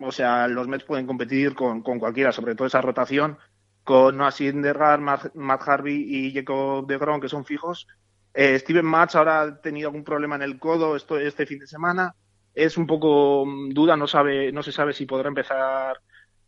o 0.00 0.10
sea, 0.10 0.48
los 0.48 0.66
Mets 0.66 0.84
pueden 0.84 1.06
competir 1.06 1.54
con 1.54 1.82
cualquiera, 1.82 2.32
sobre 2.32 2.54
todo 2.54 2.66
esa 2.66 2.80
rotación 2.80 3.38
con 3.84 4.16
Noah 4.16 4.32
Syndergaard, 4.32 5.00
Matt, 5.34 5.68
Harvey 5.68 6.04
y 6.08 6.34
Jacob 6.34 6.86
de 6.86 6.98
Grom, 6.98 7.20
que 7.20 7.28
son 7.28 7.44
fijos. 7.44 7.86
Eh, 8.32 8.58
Steven 8.58 8.84
Match 8.84 9.14
ahora 9.14 9.42
ha 9.42 9.60
tenido 9.60 9.88
algún 9.88 10.02
problema 10.02 10.34
en 10.36 10.42
el 10.42 10.58
codo 10.58 10.96
esto, 10.96 11.18
este 11.18 11.46
fin 11.46 11.58
de 11.58 11.66
semana. 11.66 12.14
Es 12.54 12.76
un 12.76 12.86
poco 12.86 13.44
duda, 13.70 13.96
no 13.96 14.06
sabe, 14.06 14.50
no 14.52 14.62
se 14.62 14.72
sabe 14.72 14.92
si 14.92 15.06
podrá 15.06 15.28
empezar 15.28 16.00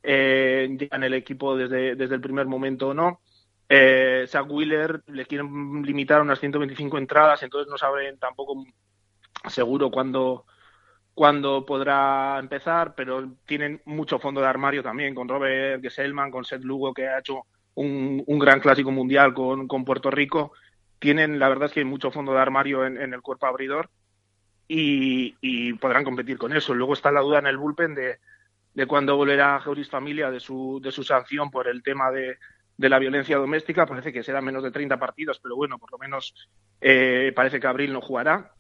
eh, 0.03 0.76
en 0.91 1.03
el 1.03 1.14
equipo 1.14 1.57
desde, 1.57 1.95
desde 1.95 2.14
el 2.14 2.20
primer 2.20 2.47
momento 2.47 2.89
o 2.89 2.95
no. 2.95 3.20
Eh, 3.68 4.26
Wheeler 4.49 5.03
le 5.09 5.26
quieren 5.26 5.82
limitar 5.82 6.22
unas 6.22 6.39
125 6.39 6.99
entradas, 6.99 7.43
entonces 7.43 7.68
no 7.70 7.76
saben 7.76 8.18
tampoco 8.18 8.64
seguro 9.49 9.91
cuándo, 9.91 10.47
cuándo 11.17 11.64
podrá 11.64 12.39
empezar, 12.39 12.95
pero 12.95 13.27
tienen 13.47 13.81
mucho 13.87 14.19
fondo 14.19 14.43
de 14.43 14.49
armario 14.49 14.83
también 14.83 15.14
con 15.14 15.27
Robert 15.27 15.81
Gesellman, 15.81 16.31
con 16.31 16.45
Seth 16.45 16.62
Lugo, 16.62 16.93
que 16.93 17.09
ha 17.09 17.21
hecho 17.21 17.47
un, 17.75 18.23
un 18.27 18.39
gran 18.39 18.61
clásico 18.61 18.91
mundial 18.91 19.33
con, 19.33 19.67
con, 19.67 19.87
Puerto 19.87 20.11
Rico. 20.11 20.53
Tienen, 20.99 21.39
la 21.39 21.49
verdad 21.49 21.69
es 21.69 21.73
que 21.73 21.81
hay 21.81 21.87
mucho 21.87 22.11
fondo 22.11 22.35
de 22.35 22.41
armario 22.41 22.85
en, 22.85 23.01
en 23.01 23.14
el 23.14 23.23
cuerpo 23.23 23.47
abridor 23.47 23.89
y, 24.69 25.35
y, 25.41 25.73
podrán 25.73 26.05
competir 26.05 26.37
con 26.37 26.55
eso. 26.55 26.75
Luego 26.75 26.93
está 26.93 27.11
la 27.11 27.23
duda 27.23 27.39
en 27.39 27.47
el 27.47 27.57
bullpen 27.57 27.95
de, 27.95 28.19
de 28.75 28.87
cuándo 28.87 29.17
volverá 29.17 29.59
Geuris 29.61 29.89
Familia 29.89 30.31
de 30.31 30.39
su, 30.39 30.81
de 30.83 30.93
su 30.93 31.03
sanción 31.03 31.51
por 31.51 31.67
el 31.67 31.83
tema 31.83 32.11
de, 32.11 32.37
de 32.77 32.89
la 32.91 32.99
violencia 32.99 33.39
doméstica. 33.39 33.87
Parece 33.87 34.12
que 34.12 34.23
será 34.23 34.43
menos 34.43 34.62
de 34.62 34.71
30 34.71 34.99
partidos, 34.99 35.41
pero 35.43 35.57
bueno, 35.57 35.79
por 35.79 35.91
lo 35.93 35.97
menos 35.97 36.35
eh, 36.79 37.33
parece 37.35 37.59
que 37.59 37.67
Abril 37.69 37.95
no 37.95 38.03
jugará. 38.03 38.53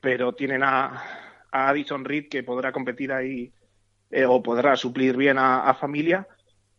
Pero 0.00 0.32
tienen 0.32 0.62
a, 0.62 1.31
a 1.52 1.68
Addison 1.68 2.04
Reed 2.04 2.28
que 2.28 2.42
podrá 2.42 2.72
competir 2.72 3.12
ahí 3.12 3.52
eh, 4.10 4.24
o 4.26 4.42
podrá 4.42 4.76
suplir 4.76 5.16
bien 5.16 5.38
a, 5.38 5.72
Familia. 5.74 6.26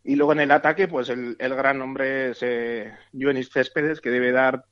Y 0.02 0.16
luego 0.16 0.32
en 0.32 0.40
el 0.40 0.50
ataque, 0.50 0.86
pues 0.86 1.08
el, 1.08 1.36
gran 1.38 1.78
nombre 1.78 2.30
es 2.30 2.38
eh, 2.42 2.92
Joanis 3.12 3.48
Céspedes, 3.50 4.00
que 4.00 4.10
debe 4.10 4.32
dar 4.32 4.64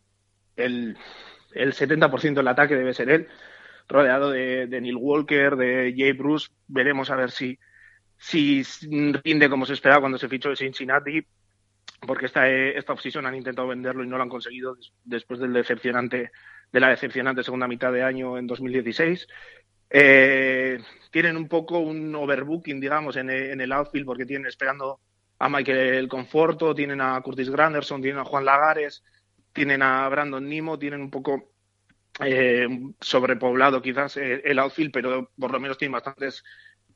el, 0.57 0.97
el 1.55 1.73
70% 1.73 2.35
del 2.35 2.49
ataque, 2.49 2.77
debe 2.77 2.95
ser 2.95 3.11
él, 3.11 3.29
rodeado 3.89 4.31
de, 4.31 4.67
Neil 4.69 4.97
Walker, 4.97 5.57
de 5.57 5.95
Jay 5.97 6.13
Bruce. 6.13 6.51
Veremos 6.69 7.11
a 7.11 7.17
ver 7.17 7.31
si, 7.31 7.59
si 8.17 8.63
rinde 9.25 9.49
como 9.49 9.67
se 9.67 9.73
esperaba 9.73 10.01
cuando 10.01 10.19
se 10.19 10.29
fichó 10.29 10.51
de 10.51 10.57
Cincinnati, 10.57 11.25
porque 12.07 12.27
esta, 12.27 12.49
esta 12.49 12.93
offseason 12.93 13.27
han 13.27 13.35
intentado 13.35 13.69
venderlo 13.69 14.05
y 14.05 14.09
no 14.09 14.17
lo 14.17 14.25
han 14.25 14.29
conseguido 14.29 14.77
después 15.05 15.41
del 15.41 15.53
decepcionante, 15.53 16.31
de 16.73 16.81
la 16.81 16.91
decepcionante 16.91 17.43
segunda 17.43 17.69
mitad 17.69 17.93
de 17.93 18.03
año 18.03 18.39
en 18.39 18.47
2016. 18.47 19.27
Eh, 19.95 20.79
tienen 21.11 21.37
un 21.37 21.49
poco 21.49 21.79
un 21.79 22.15
overbooking, 22.15 22.81
digamos, 22.81 23.17
en, 23.17 23.29
en, 23.29 23.61
el 23.61 23.73
outfield 23.73 24.07
porque 24.07 24.25
tienen 24.25 24.47
esperando 24.47 25.01
a 25.39 25.51
Michael 25.51 26.09
Conforto, 26.09 26.75
tienen 26.75 27.03
a 27.03 27.21
Curtis 27.21 27.51
Granderson, 27.51 28.01
tienen 28.01 28.21
a 28.21 28.25
Juan 28.25 28.47
Lagares, 28.47 29.05
tienen 29.53 29.83
a 29.83 30.09
Brandon 30.09 30.49
Nimo, 30.49 30.79
tienen 30.79 31.03
un 31.03 31.11
poco 31.11 31.53
eh, 32.21 32.67
sobrepoblado 33.01 33.83
quizás 33.83 34.17
eh, 34.17 34.41
el 34.45 34.59
outfield, 34.59 34.93
pero 34.93 35.31
por 35.39 35.53
lo 35.53 35.61
menos 35.61 35.77
tienen 35.77 35.93
bastantes 35.93 36.43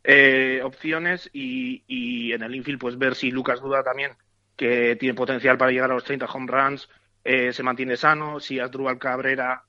eh, 0.03 0.62
opciones 0.64 1.28
y, 1.34 1.84
y, 1.86 2.32
en 2.32 2.42
el 2.42 2.55
infield 2.55 2.78
pues 2.78 2.97
ver 2.97 3.14
si 3.14 3.30
Lucas 3.30 3.61
Duda 3.61 3.82
también, 3.82 4.12
que 4.57 4.97
tiene 4.97 5.14
potencial 5.14 5.59
para 5.59 5.70
llegar 5.70 5.90
a 5.90 5.94
los 5.94 6.05
30 6.05 6.24
home 6.26 6.51
runs, 6.51 6.88
se 7.24 7.62
mantiene 7.64 7.97
sano, 7.97 8.38
si 8.38 8.61
Asdrúbal 8.61 8.99
Cabrera 8.99 9.64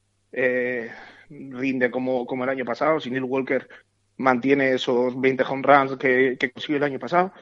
rinde 1.29 1.91
como, 1.91 2.25
como 2.25 2.43
el 2.43 2.49
año 2.49 2.65
pasado, 2.65 2.99
si 2.99 3.09
Neil 3.09 3.23
Walker 3.23 3.67
mantiene 4.17 4.73
esos 4.73 5.19
20 5.19 5.43
home 5.43 5.63
runs 5.63 5.97
que, 5.97 6.37
consiguió 6.53 6.77
el 6.77 6.83
año 6.83 6.99
pasado. 6.99 7.33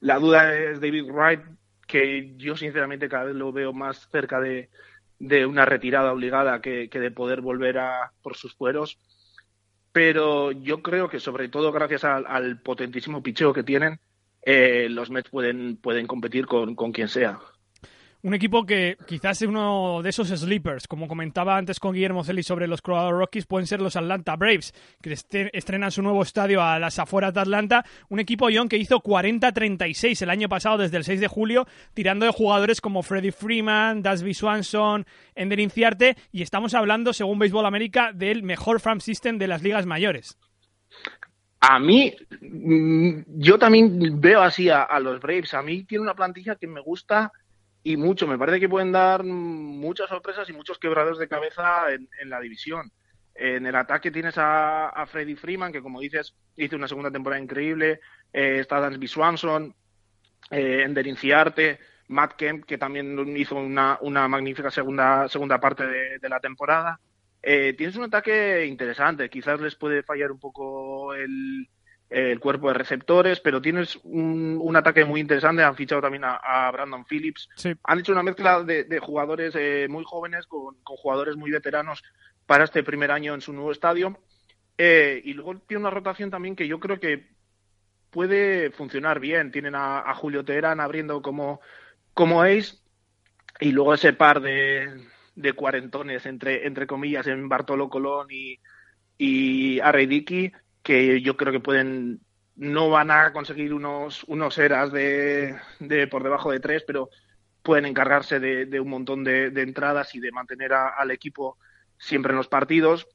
La 0.00 0.18
duda 0.18 0.54
es 0.54 0.80
David 0.80 1.10
Wright, 1.10 1.40
que 1.86 2.34
yo 2.36 2.56
sinceramente 2.56 3.08
cada 3.08 3.24
vez 3.24 3.34
lo 3.34 3.52
veo 3.52 3.72
más 3.72 4.08
cerca 4.10 4.40
de, 4.40 4.70
de 5.18 5.46
una 5.46 5.64
retirada 5.64 6.12
obligada 6.12 6.60
que, 6.60 6.88
que, 6.88 7.00
de 7.00 7.10
poder 7.10 7.40
volver 7.40 7.78
a 7.78 8.12
por 8.22 8.36
sus 8.36 8.54
fueros. 8.54 8.98
Pero 9.92 10.52
yo 10.52 10.82
creo 10.82 11.08
que 11.08 11.20
sobre 11.20 11.48
todo 11.48 11.72
gracias 11.72 12.04
al, 12.04 12.24
al 12.26 12.60
potentísimo 12.60 13.22
picheo 13.22 13.52
que 13.52 13.64
tienen, 13.64 13.98
eh, 14.42 14.88
los 14.88 15.10
Mets 15.10 15.30
pueden, 15.30 15.76
pueden 15.76 16.06
competir 16.06 16.46
con, 16.46 16.74
con 16.74 16.92
quien 16.92 17.08
sea 17.08 17.40
un 18.22 18.34
equipo 18.34 18.66
que 18.66 18.96
quizás 19.06 19.40
es 19.40 19.48
uno 19.48 20.02
de 20.02 20.10
esos 20.10 20.28
sleepers, 20.28 20.86
como 20.86 21.08
comentaba 21.08 21.56
antes 21.56 21.80
con 21.80 21.94
Guillermo 21.94 22.24
Celi 22.24 22.42
sobre 22.42 22.66
los 22.66 22.82
Colorado 22.82 23.12
Rockies, 23.12 23.46
pueden 23.46 23.66
ser 23.66 23.80
los 23.80 23.96
Atlanta 23.96 24.36
Braves, 24.36 24.74
que 25.00 25.16
estrenan 25.52 25.90
su 25.90 26.02
nuevo 26.02 26.22
estadio 26.22 26.62
a 26.62 26.78
las 26.78 26.98
afueras 26.98 27.32
de 27.32 27.40
Atlanta, 27.40 27.84
un 28.08 28.20
equipo 28.20 28.48
John 28.52 28.68
que 28.68 28.76
hizo 28.76 29.00
40-36 29.00 30.20
el 30.22 30.30
año 30.30 30.48
pasado 30.48 30.78
desde 30.78 30.98
el 30.98 31.04
6 31.04 31.20
de 31.20 31.28
julio, 31.28 31.66
tirando 31.94 32.26
de 32.26 32.32
jugadores 32.32 32.80
como 32.80 33.02
Freddie 33.02 33.32
Freeman, 33.32 34.02
Dasby 34.02 34.34
Swanson, 34.34 35.06
Ender 35.34 35.60
Inciarte, 35.60 36.16
y 36.30 36.42
estamos 36.42 36.74
hablando, 36.74 37.12
según 37.12 37.38
Baseball 37.38 37.66
América, 37.66 38.12
del 38.12 38.42
mejor 38.42 38.80
farm 38.80 39.00
system 39.00 39.38
de 39.38 39.46
las 39.46 39.62
ligas 39.62 39.86
mayores. 39.86 40.38
A 41.60 41.78
mí, 41.78 42.14
yo 42.40 43.58
también 43.58 44.18
veo 44.20 44.40
así 44.40 44.70
a, 44.70 44.82
a 44.82 44.98
los 44.98 45.20
Braves. 45.20 45.52
A 45.52 45.62
mí 45.62 45.84
tiene 45.84 46.02
una 46.02 46.14
plantilla 46.14 46.56
que 46.56 46.66
me 46.66 46.80
gusta 46.80 47.32
y 47.82 47.96
mucho. 47.96 48.26
Me 48.26 48.38
parece 48.38 48.60
que 48.60 48.68
pueden 48.68 48.92
dar 48.92 49.24
muchas 49.24 50.08
sorpresas 50.08 50.48
y 50.48 50.52
muchos 50.52 50.78
quebrados 50.78 51.18
de 51.18 51.28
cabeza 51.28 51.92
en, 51.92 52.08
en 52.20 52.30
la 52.30 52.40
división. 52.40 52.90
En 53.34 53.64
el 53.66 53.74
ataque 53.74 54.10
tienes 54.10 54.36
a, 54.38 54.88
a, 54.88 55.06
Freddy 55.06 55.34
Freeman, 55.34 55.72
que 55.72 55.82
como 55.82 56.00
dices, 56.00 56.34
hizo 56.56 56.76
una 56.76 56.88
segunda 56.88 57.10
temporada 57.10 57.42
increíble. 57.42 58.00
Eh, 58.32 58.58
está 58.60 58.80
Dansby 58.80 59.08
Swanson, 59.08 59.74
eh, 60.50 60.82
Ender 60.84 61.06
Inciarte, 61.06 61.78
Matt 62.08 62.34
Kemp, 62.34 62.64
que 62.64 62.76
también 62.76 63.36
hizo 63.36 63.56
una, 63.56 63.98
una 64.02 64.28
magnífica 64.28 64.70
segunda, 64.70 65.28
segunda 65.28 65.60
parte 65.60 65.86
de, 65.86 66.18
de 66.18 66.28
la 66.28 66.40
temporada. 66.40 67.00
Eh, 67.42 67.74
tienes 67.78 67.96
un 67.96 68.04
ataque 68.04 68.66
interesante. 68.66 69.30
Quizás 69.30 69.60
les 69.60 69.74
puede 69.74 70.02
fallar 70.02 70.30
un 70.30 70.38
poco 70.38 71.14
el, 71.14 71.68
el 72.10 72.40
cuerpo 72.40 72.68
de 72.68 72.74
receptores, 72.74 73.38
pero 73.38 73.62
tienes 73.62 73.96
un, 74.02 74.58
un, 74.60 74.76
ataque 74.76 75.04
muy 75.04 75.20
interesante. 75.20 75.62
Han 75.62 75.76
fichado 75.76 76.02
también 76.02 76.24
a, 76.24 76.36
a 76.36 76.70
Brandon 76.72 77.04
Phillips. 77.04 77.48
Sí. 77.54 77.72
Han 77.84 78.00
hecho 78.00 78.12
una 78.12 78.24
mezcla 78.24 78.64
de, 78.64 78.84
de 78.84 78.98
jugadores 78.98 79.54
eh, 79.56 79.86
muy 79.88 80.02
jóvenes 80.04 80.46
con, 80.46 80.74
con, 80.82 80.96
jugadores 80.96 81.36
muy 81.36 81.52
veteranos 81.52 82.02
para 82.46 82.64
este 82.64 82.82
primer 82.82 83.12
año 83.12 83.32
en 83.32 83.40
su 83.40 83.52
nuevo 83.52 83.70
estadio. 83.70 84.18
Eh, 84.76 85.22
y 85.24 85.34
luego 85.34 85.56
tiene 85.60 85.82
una 85.82 85.90
rotación 85.90 86.30
también 86.30 86.56
que 86.56 86.66
yo 86.66 86.80
creo 86.80 86.98
que 86.98 87.28
puede 88.10 88.72
funcionar 88.72 89.20
bien. 89.20 89.52
Tienen 89.52 89.76
a, 89.76 90.00
a 90.00 90.14
Julio 90.14 90.44
Teherán 90.44 90.80
abriendo 90.80 91.22
como, 91.22 91.60
como 92.12 92.42
ace 92.42 92.74
y 93.60 93.70
luego 93.70 93.94
ese 93.94 94.14
par 94.14 94.40
de, 94.40 95.06
de 95.36 95.52
cuarentones, 95.52 96.26
entre, 96.26 96.66
entre 96.66 96.88
comillas, 96.88 97.28
en 97.28 97.48
Bartolo 97.48 97.88
Colón 97.88 98.26
y, 98.30 98.58
y 99.16 99.78
Arrediki 99.78 100.50
que 100.82 101.20
yo 101.20 101.36
creo 101.36 101.52
que 101.52 101.60
pueden 101.60 102.20
no 102.56 102.90
van 102.90 103.10
a 103.10 103.32
conseguir 103.32 103.72
unos 103.72 104.24
unos 104.24 104.58
eras 104.58 104.92
de, 104.92 105.56
de 105.78 106.06
por 106.06 106.22
debajo 106.22 106.50
de 106.50 106.60
tres, 106.60 106.84
pero 106.86 107.08
pueden 107.62 107.86
encargarse 107.86 108.40
de, 108.40 108.66
de 108.66 108.80
un 108.80 108.88
montón 108.88 109.24
de, 109.24 109.50
de, 109.50 109.62
entradas 109.62 110.14
y 110.14 110.20
de 110.20 110.32
mantener 110.32 110.72
a, 110.72 110.88
al 110.88 111.10
equipo 111.10 111.58
siempre 111.98 112.32
en 112.32 112.36
los 112.36 112.48
partidos. 112.48 113.06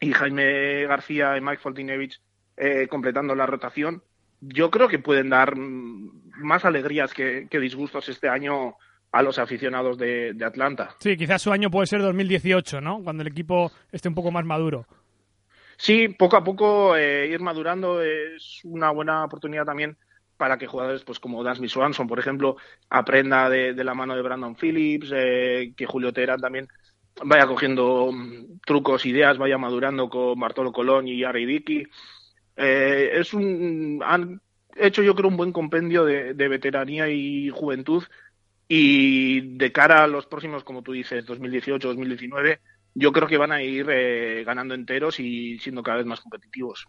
Y 0.00 0.12
Jaime 0.12 0.86
García 0.86 1.36
y 1.36 1.40
Mike 1.40 1.62
Foltinevich 1.62 2.20
eh, 2.56 2.86
completando 2.88 3.34
la 3.34 3.46
rotación. 3.46 4.02
Yo 4.40 4.70
creo 4.70 4.88
que 4.88 4.98
pueden 4.98 5.30
dar 5.30 5.56
más 5.56 6.64
alegrías 6.64 7.14
que, 7.14 7.46
que 7.50 7.58
disgustos 7.60 8.08
este 8.08 8.28
año 8.28 8.76
a 9.12 9.22
los 9.22 9.38
aficionados 9.38 9.96
de, 9.96 10.34
de 10.34 10.44
Atlanta. 10.44 10.96
Sí, 10.98 11.16
quizás 11.16 11.40
su 11.40 11.52
año 11.52 11.70
puede 11.70 11.86
ser 11.86 12.02
2018, 12.02 12.80
¿no? 12.80 13.02
Cuando 13.02 13.22
el 13.22 13.28
equipo 13.28 13.72
esté 13.92 14.08
un 14.08 14.14
poco 14.14 14.30
más 14.30 14.44
maduro. 14.44 14.86
Sí, 15.76 16.08
poco 16.08 16.36
a 16.36 16.44
poco 16.44 16.96
eh, 16.96 17.28
ir 17.28 17.40
madurando 17.40 18.02
es 18.02 18.60
una 18.64 18.90
buena 18.90 19.24
oportunidad 19.24 19.64
también 19.64 19.96
para 20.36 20.58
que 20.58 20.66
jugadores 20.66 21.04
pues 21.04 21.20
como 21.20 21.42
Dansby 21.42 21.68
Swanson, 21.68 22.06
por 22.06 22.18
ejemplo, 22.18 22.56
aprenda 22.90 23.48
de, 23.48 23.74
de, 23.74 23.84
la 23.84 23.94
mano 23.94 24.16
de 24.16 24.22
Brandon 24.22 24.56
Phillips, 24.56 25.10
eh, 25.14 25.72
que 25.76 25.86
Julio 25.86 26.12
Terán 26.12 26.40
también 26.40 26.68
vaya 27.24 27.46
cogiendo 27.46 28.12
trucos, 28.66 29.06
ideas, 29.06 29.38
vaya 29.38 29.58
madurando 29.58 30.08
con 30.08 30.38
Bartolo 30.38 30.72
Colón 30.72 31.06
y 31.06 31.22
Ari 31.22 31.46
Dickey. 31.46 31.86
Eh, 32.56 33.10
es 33.14 33.34
un 33.34 34.02
han 34.04 34.40
hecho 34.76 35.02
yo 35.02 35.14
creo 35.14 35.28
un 35.28 35.36
buen 35.36 35.52
compendio 35.52 36.04
de, 36.04 36.34
de, 36.34 36.48
veteranía 36.48 37.08
y 37.08 37.50
juventud 37.50 38.04
y 38.68 39.56
de 39.56 39.72
cara 39.72 40.04
a 40.04 40.08
los 40.08 40.26
próximos, 40.26 40.64
como 40.64 40.82
tú 40.82 40.92
dices, 40.92 41.24
2018, 41.26 41.88
2019 41.88 42.60
yo 42.94 43.12
creo 43.12 43.28
que 43.28 43.36
van 43.36 43.52
a 43.52 43.62
ir 43.62 43.86
eh, 43.90 44.44
ganando 44.44 44.74
enteros 44.74 45.20
y 45.20 45.58
siendo 45.58 45.82
cada 45.82 45.98
vez 45.98 46.06
más 46.06 46.20
competitivos. 46.20 46.86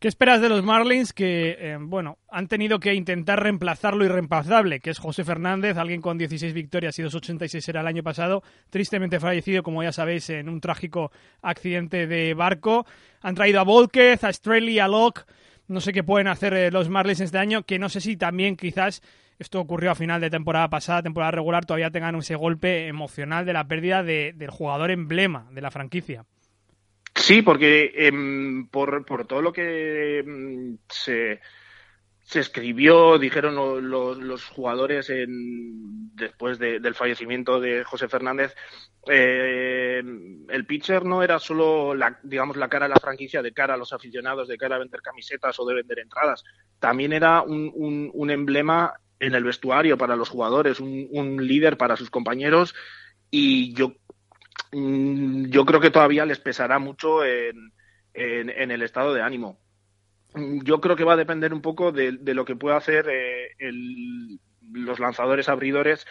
¿Qué 0.00 0.08
esperas 0.08 0.40
de 0.40 0.48
los 0.48 0.62
Marlins 0.62 1.12
que, 1.12 1.58
eh, 1.60 1.76
bueno, 1.78 2.16
han 2.30 2.48
tenido 2.48 2.80
que 2.80 2.94
intentar 2.94 3.42
reemplazar 3.42 3.94
lo 3.94 4.06
irreemplazable, 4.06 4.80
que 4.80 4.88
es 4.88 4.98
José 4.98 5.24
Fernández, 5.24 5.76
alguien 5.76 6.00
con 6.00 6.16
16 6.16 6.54
victorias 6.54 6.98
y 6.98 7.02
286 7.02 7.68
era 7.68 7.82
el 7.82 7.86
año 7.86 8.02
pasado, 8.02 8.42
tristemente 8.70 9.20
fallecido, 9.20 9.62
como 9.62 9.82
ya 9.82 9.92
sabéis, 9.92 10.30
en 10.30 10.48
un 10.48 10.62
trágico 10.62 11.12
accidente 11.42 12.06
de 12.06 12.32
barco? 12.32 12.86
Han 13.20 13.34
traído 13.34 13.60
a 13.60 13.64
Volquez, 13.64 14.24
a 14.24 14.32
Strelly, 14.32 14.78
a 14.78 14.88
Locke. 14.88 15.26
No 15.68 15.82
sé 15.82 15.92
qué 15.92 16.02
pueden 16.02 16.28
hacer 16.28 16.54
eh, 16.54 16.70
los 16.70 16.88
Marlins 16.88 17.20
este 17.20 17.36
año, 17.36 17.64
que 17.64 17.78
no 17.78 17.90
sé 17.90 18.00
si 18.00 18.16
también 18.16 18.56
quizás 18.56 19.02
esto 19.40 19.58
ocurrió 19.58 19.90
a 19.90 19.94
final 19.96 20.20
de 20.20 20.30
temporada 20.30 20.68
pasada, 20.70 21.02
temporada 21.02 21.32
regular, 21.32 21.64
todavía 21.64 21.90
tengan 21.90 22.14
ese 22.16 22.36
golpe 22.36 22.86
emocional 22.86 23.44
de 23.44 23.52
la 23.54 23.66
pérdida 23.66 24.02
de, 24.04 24.32
del 24.36 24.50
jugador 24.50 24.90
emblema 24.92 25.48
de 25.50 25.60
la 25.62 25.70
franquicia. 25.70 26.24
Sí, 27.14 27.42
porque 27.42 27.90
eh, 27.94 28.12
por, 28.70 29.04
por, 29.04 29.26
todo 29.26 29.42
lo 29.42 29.52
que 29.52 30.20
eh, 30.20 30.24
se, 30.88 31.40
se 32.22 32.40
escribió, 32.40 33.18
dijeron 33.18 33.54
lo- 33.56 33.80
lo- 33.80 34.14
los 34.14 34.44
jugadores 34.46 35.10
en, 35.10 36.14
después 36.14 36.58
de- 36.58 36.78
del 36.78 36.94
fallecimiento 36.94 37.58
de 37.60 37.82
José 37.84 38.08
Fernández, 38.08 38.54
eh, 39.08 40.02
el 40.48 40.66
pitcher 40.66 41.04
no 41.04 41.22
era 41.22 41.38
solo 41.38 41.94
la, 41.94 42.18
digamos, 42.22 42.56
la 42.56 42.68
cara 42.68 42.86
de 42.86 42.94
la 42.94 43.00
franquicia, 43.00 43.42
de 43.42 43.52
cara 43.52 43.74
a 43.74 43.78
los 43.78 43.92
aficionados, 43.92 44.48
de 44.48 44.56
cara 44.58 44.76
a 44.76 44.80
vender 44.80 45.00
camisetas 45.02 45.58
o 45.58 45.64
de 45.66 45.74
vender 45.74 45.98
entradas. 45.98 46.44
También 46.78 47.12
era 47.12 47.42
un, 47.42 47.70
un- 47.74 48.10
un 48.14 48.30
emblema 48.30 48.92
en 49.20 49.34
el 49.34 49.44
vestuario 49.44 49.98
para 49.98 50.16
los 50.16 50.28
jugadores, 50.30 50.80
un, 50.80 51.08
un 51.12 51.46
líder 51.46 51.76
para 51.76 51.96
sus 51.96 52.10
compañeros 52.10 52.74
y 53.30 53.74
yo, 53.74 53.94
mm, 54.72 55.46
yo 55.50 55.64
creo 55.66 55.80
que 55.80 55.90
todavía 55.90 56.26
les 56.26 56.40
pesará 56.40 56.78
mucho 56.78 57.24
en, 57.24 57.72
en- 58.14 58.70
el 58.70 58.82
estado 58.82 59.14
de 59.14 59.22
ánimo. 59.22 59.60
Mm, 60.34 60.62
Yo 60.64 60.80
creo 60.80 60.96
que 60.96 61.04
va 61.04 61.14
a 61.14 61.16
depender 61.16 61.52
un 61.54 61.62
poco 61.62 61.92
de, 61.92 62.12
de 62.12 62.34
lo 62.34 62.44
que 62.44 62.56
pueda 62.56 62.76
hacer 62.76 63.06
eh, 63.10 63.50
el- 63.58 64.40
los 64.72 65.00
lanzadores 65.00 65.48
abridores 65.48 66.06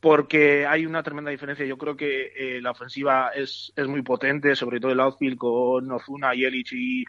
porque 0.00 0.66
hay 0.66 0.86
una 0.86 1.02
tremenda 1.02 1.30
diferencia. 1.30 1.64
Yo 1.66 1.78
creo 1.78 1.96
que 1.96 2.32
eh, 2.36 2.60
la 2.60 2.72
ofensiva 2.72 3.30
es, 3.34 3.72
es 3.76 3.86
muy 3.88 4.02
potente, 4.02 4.54
sobre 4.56 4.80
todo 4.80 4.92
el 4.92 5.00
outfield 5.00 5.38
con 5.38 5.90
Ozuna, 5.90 6.34
Yelich 6.34 6.72
y, 6.74 7.04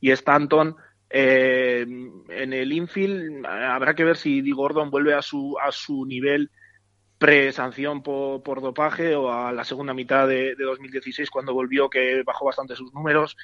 y 0.00 0.10
Stanton. 0.12 0.76
Eh, 1.10 1.86
en 2.28 2.52
el 2.52 2.72
infield 2.72 3.46
habrá 3.46 3.94
que 3.94 4.04
ver 4.04 4.16
si 4.16 4.42
Di 4.42 4.52
Gordon 4.52 4.90
vuelve 4.90 5.14
a 5.14 5.22
su, 5.22 5.56
a 5.58 5.72
su 5.72 6.04
nivel 6.04 6.50
pre-sanción 7.18 8.02
por, 8.02 8.42
por 8.42 8.60
dopaje 8.60 9.14
o 9.14 9.32
a 9.32 9.52
la 9.52 9.64
segunda 9.64 9.94
mitad 9.94 10.28
de, 10.28 10.54
de 10.54 10.64
2016 10.64 11.30
cuando 11.30 11.54
volvió 11.54 11.90
que 11.90 12.22
bajó 12.22 12.46
bastante 12.46 12.76
sus 12.76 12.92
números. 12.92 13.36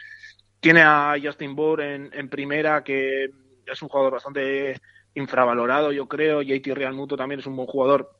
Tiene 0.61 0.83
a 0.83 1.15
Justin 1.23 1.55
Bohr 1.55 1.81
en, 1.83 2.29
primera 2.29 2.85
que 2.85 3.31
es 3.67 3.83
un 3.83 3.89
jugador 3.89 4.15
bastante 4.15 4.81
infravalorado 5.15 5.93
yo 5.93 6.09
creo. 6.09 6.43
JT 6.43 6.75
Realmuto 6.75 7.17
también 7.17 7.41
es 7.41 7.47
un 7.47 7.57
buen 7.57 7.69
jugador 7.69 8.11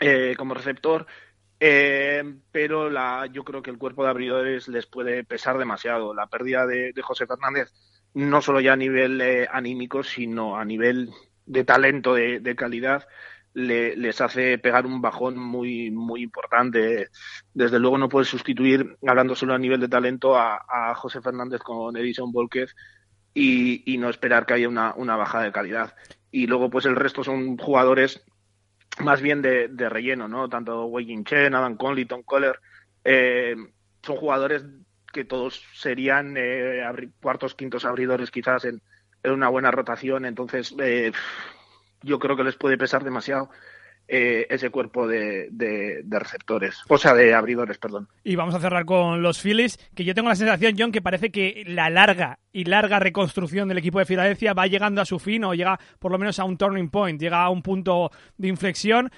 eh, 0.00 0.34
como 0.36 0.54
receptor. 0.54 1.06
Eh, 1.62 2.22
pero 2.50 2.88
la, 2.88 3.26
yo 3.30 3.44
creo 3.44 3.60
que 3.62 3.70
el 3.70 3.76
cuerpo 3.76 4.02
de 4.02 4.10
abridores 4.10 4.66
les 4.68 4.86
puede 4.86 5.24
pesar 5.24 5.58
demasiado. 5.58 6.14
La 6.14 6.26
pérdida 6.26 6.66
de 6.66 6.94
José 7.02 7.26
Fernández, 7.26 7.70
no 8.14 8.40
solo 8.42 8.60
ya 8.60 8.72
a 8.74 8.76
nivel 8.76 9.20
eh, 9.20 9.48
anímico, 9.50 10.02
sino 10.02 10.56
a 10.58 10.64
nivel 10.64 11.10
de 11.46 11.64
talento, 11.64 12.14
de, 12.14 12.40
calidad, 12.56 13.06
le- 13.54 13.96
les 13.96 14.20
hace 14.20 14.58
pegar 14.58 14.86
un 14.86 15.00
bajón 15.00 15.36
muy, 15.38 15.90
muy 15.90 16.22
importante. 16.22 17.08
Desde 17.54 17.78
luego 17.78 17.98
no 17.98 18.08
puedes 18.08 18.28
sustituir, 18.28 18.96
hablando 19.06 19.34
solo 19.34 19.54
a 19.54 19.58
nivel 19.58 19.80
de 19.80 19.88
talento, 19.88 20.36
a, 20.36 20.60
a 20.68 20.94
José 20.94 21.20
Fernández 21.20 21.60
con 21.62 21.96
Edison 21.96 22.32
Volquez 22.32 22.74
y, 23.34 23.92
y 23.92 23.98
no 23.98 24.10
esperar 24.10 24.46
que 24.46 24.54
haya 24.54 24.68
una, 24.68 24.94
una 24.96 25.16
bajada 25.16 25.44
de 25.44 25.52
calidad. 25.52 25.94
Y 26.30 26.46
luego, 26.46 26.70
pues 26.70 26.86
el 26.86 26.96
resto 26.96 27.24
son 27.24 27.56
jugadores 27.58 28.24
más 29.02 29.20
bien 29.22 29.42
de, 29.42 29.68
relleno, 29.88 30.28
¿no? 30.28 30.48
Tanto 30.48 30.86
Wei 30.86 31.22
Chen, 31.24 31.54
Adam 31.54 31.76
Conley, 31.76 32.04
Tom 32.06 32.22
Kohler, 32.22 32.58
eh, 33.04 33.56
son 34.02 34.16
jugadores 34.16 34.64
que 35.12 35.24
todos 35.24 35.62
serían 35.74 36.34
eh, 36.36 36.82
cuartos, 37.20 37.54
quintos 37.54 37.84
abridores 37.84 38.30
quizás 38.30 38.64
en, 38.64 38.80
una 39.24 39.48
buena 39.48 39.70
rotación, 39.70 40.24
entonces 40.24 40.74
eh, 40.80 41.12
yo 42.02 42.18
creo 42.18 42.36
que 42.36 42.44
les 42.44 42.56
puede 42.56 42.78
pesar 42.78 43.04
demasiado 43.04 43.50
eh, 44.12 44.46
ese 44.50 44.70
cuerpo 44.70 45.06
de, 45.06 45.48
de- 45.52 46.00
de 46.02 46.18
receptores, 46.18 46.80
o 46.88 46.98
sea, 46.98 47.14
de 47.14 47.32
abridores, 47.34 47.78
perdón. 47.78 48.08
Y 48.24 48.34
vamos 48.34 48.54
a 48.56 48.58
cerrar 48.60 48.84
con 48.84 49.22
los 49.22 49.40
Phillies, 49.40 49.78
que 49.94 50.04
yo 50.04 50.14
tengo 50.16 50.28
la 50.30 50.34
sensación, 50.34 50.74
John, 50.76 50.90
que 50.90 51.00
parece 51.02 51.30
que 51.30 51.62
la 51.66 51.90
larga 51.90 52.38
y 52.52 52.64
larga 52.64 52.98
reconstrucción 52.98 53.68
del 53.68 53.78
equipo 53.78 54.00
de 54.00 54.06
Filadelfia 54.06 54.52
va 54.52 54.66
llegando 54.66 55.00
a 55.00 55.04
su 55.04 55.18
fin 55.20 55.44
o 55.44 55.54
llega 55.54 55.78
por 56.00 56.10
lo 56.10 56.18
menos 56.18 56.40
a 56.40 56.44
un 56.44 56.56
turning 56.56 56.90
point, 56.90 57.20
llega 57.20 57.42
a 57.44 57.50
un 57.50 57.62
punto 57.62 58.10
de 58.36 58.48
inflexión. 58.48 59.10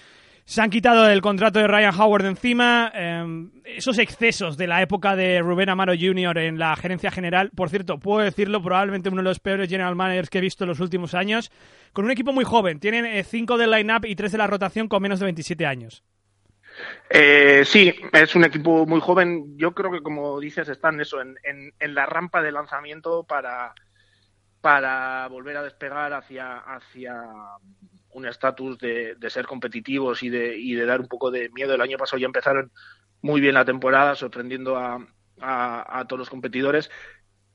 Se 0.44 0.60
han 0.60 0.70
quitado 0.70 1.08
el 1.08 1.20
contrato 1.20 1.60
de 1.60 1.68
Ryan 1.68 1.94
Howard 1.98 2.26
encima, 2.26 2.90
eh, 2.94 3.24
esos 3.64 3.98
excesos 3.98 4.56
de 4.56 4.66
la 4.66 4.82
época 4.82 5.14
de 5.14 5.40
Rubén 5.40 5.68
Amaro 5.68 5.92
Jr. 5.98 6.36
en 6.38 6.58
la 6.58 6.74
gerencia 6.74 7.10
general, 7.12 7.50
por 7.54 7.70
cierto, 7.70 7.98
puedo 7.98 8.24
decirlo, 8.24 8.60
probablemente 8.60 9.08
uno 9.08 9.18
de 9.18 9.28
los 9.28 9.38
peores 9.38 9.68
general 9.68 9.94
managers 9.94 10.30
que 10.30 10.38
he 10.38 10.42
visto 10.42 10.64
en 10.64 10.68
los 10.68 10.80
últimos 10.80 11.14
años, 11.14 11.50
con 11.92 12.04
un 12.04 12.10
equipo 12.10 12.32
muy 12.32 12.44
joven, 12.44 12.80
tienen 12.80 13.06
eh, 13.06 13.22
cinco 13.22 13.56
del 13.56 13.70
line-up 13.70 14.04
y 14.04 14.16
tres 14.16 14.32
de 14.32 14.38
la 14.38 14.48
rotación 14.48 14.88
con 14.88 15.00
menos 15.00 15.20
de 15.20 15.26
27 15.26 15.64
años. 15.64 16.02
Eh, 17.08 17.62
sí, 17.64 17.94
es 18.12 18.34
un 18.34 18.44
equipo 18.44 18.86
muy 18.86 19.00
joven. 19.00 19.56
Yo 19.56 19.72
creo 19.72 19.92
que, 19.92 20.02
como 20.02 20.40
dices, 20.40 20.68
están 20.68 21.00
eso 21.00 21.20
en, 21.20 21.36
en, 21.44 21.72
en 21.78 21.94
la 21.94 22.06
rampa 22.06 22.42
de 22.42 22.50
lanzamiento 22.50 23.24
para, 23.24 23.74
para 24.60 25.28
volver 25.28 25.56
a 25.58 25.62
despegar 25.62 26.12
hacia, 26.14 26.58
hacia 26.58 27.14
un 28.12 28.26
estatus 28.26 28.78
de, 28.78 29.14
de 29.16 29.30
ser 29.30 29.46
competitivos 29.46 30.22
y 30.22 30.30
de, 30.30 30.56
y 30.56 30.74
de 30.74 30.86
dar 30.86 31.00
un 31.00 31.08
poco 31.08 31.30
de 31.30 31.48
miedo. 31.50 31.74
El 31.74 31.80
año 31.80 31.98
pasado 31.98 32.18
ya 32.18 32.26
empezaron 32.26 32.72
muy 33.20 33.40
bien 33.40 33.54
la 33.54 33.64
temporada, 33.64 34.14
sorprendiendo 34.14 34.76
a, 34.76 35.06
a, 35.40 36.04
todos 36.06 36.20
los 36.20 36.30
competidores. 36.30 36.90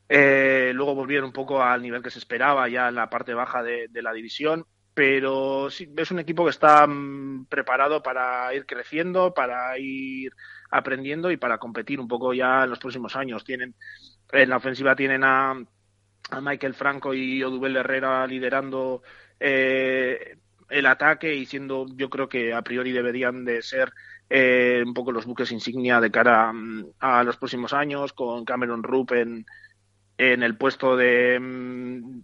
Eh, 0.10 0.72
luego 0.74 0.96
volvieron 0.96 1.26
un 1.26 1.34
poco 1.34 1.62
al 1.62 1.82
nivel 1.82 2.02
que 2.02 2.10
se 2.10 2.20
esperaba 2.20 2.68
ya 2.70 2.88
en 2.88 2.96
la 2.96 3.10
parte 3.10 3.34
baja 3.34 3.62
de, 3.62 3.88
de 3.90 4.02
la 4.02 4.14
división, 4.14 4.66
pero 4.94 5.70
sí, 5.70 5.94
es 5.96 6.12
un 6.12 6.20
equipo 6.20 6.46
que 6.46 6.52
está 6.52 6.88
mm, 6.88 7.46
preparado 7.48 8.02
para 8.02 8.54
ir 8.54 8.66
creciendo, 8.66 9.34
para 9.34 9.78
ir 9.78 10.32
aprendiendo 10.72 11.30
y 11.32 11.38
para 11.38 11.58
competir 11.58 12.00
un 12.00 12.08
poco 12.08 12.34
ya 12.34 12.64
en 12.64 12.70
los 12.70 12.80
próximos 12.80 13.16
años. 13.16 13.44
Tienen 13.44 13.76
en 14.32 14.50
la 14.50 14.58
ofensiva 14.58 14.96
tienen 14.96 15.24
a, 15.24 15.52
a 16.32 16.42
Michael 16.42 16.74
Franco 16.74 17.14
y 17.14 17.44
Odubel 17.44 17.78
Herrera 17.78 18.26
liderando 18.28 19.02
eh, 19.40 20.38
el 20.70 20.86
ataque 20.86 21.36
y 21.36 21.46
siendo 21.46 21.86
yo 21.96 22.10
creo 22.10 22.28
que 22.30 22.54
a 22.54 22.62
priori 22.62 22.92
deberían 22.92 23.46
de 23.46 23.62
ser 23.62 23.92
eh, 24.30 24.84
un 24.86 24.94
poco 24.94 25.12
los 25.12 25.26
buques 25.26 25.52
insignia 25.52 26.02
de 26.02 26.12
cara 26.12 26.52
mm, 26.52 26.92
a 27.00 27.24
los 27.24 27.38
próximos 27.38 27.74
años 27.74 28.14
con 28.14 28.44
Cameron 28.46 28.84
Rupp 28.84 29.14
en, 29.14 29.46
en 30.18 30.44
el 30.44 30.58
puesto 30.58 30.98
de, 30.98 31.40
mm, 31.40 32.20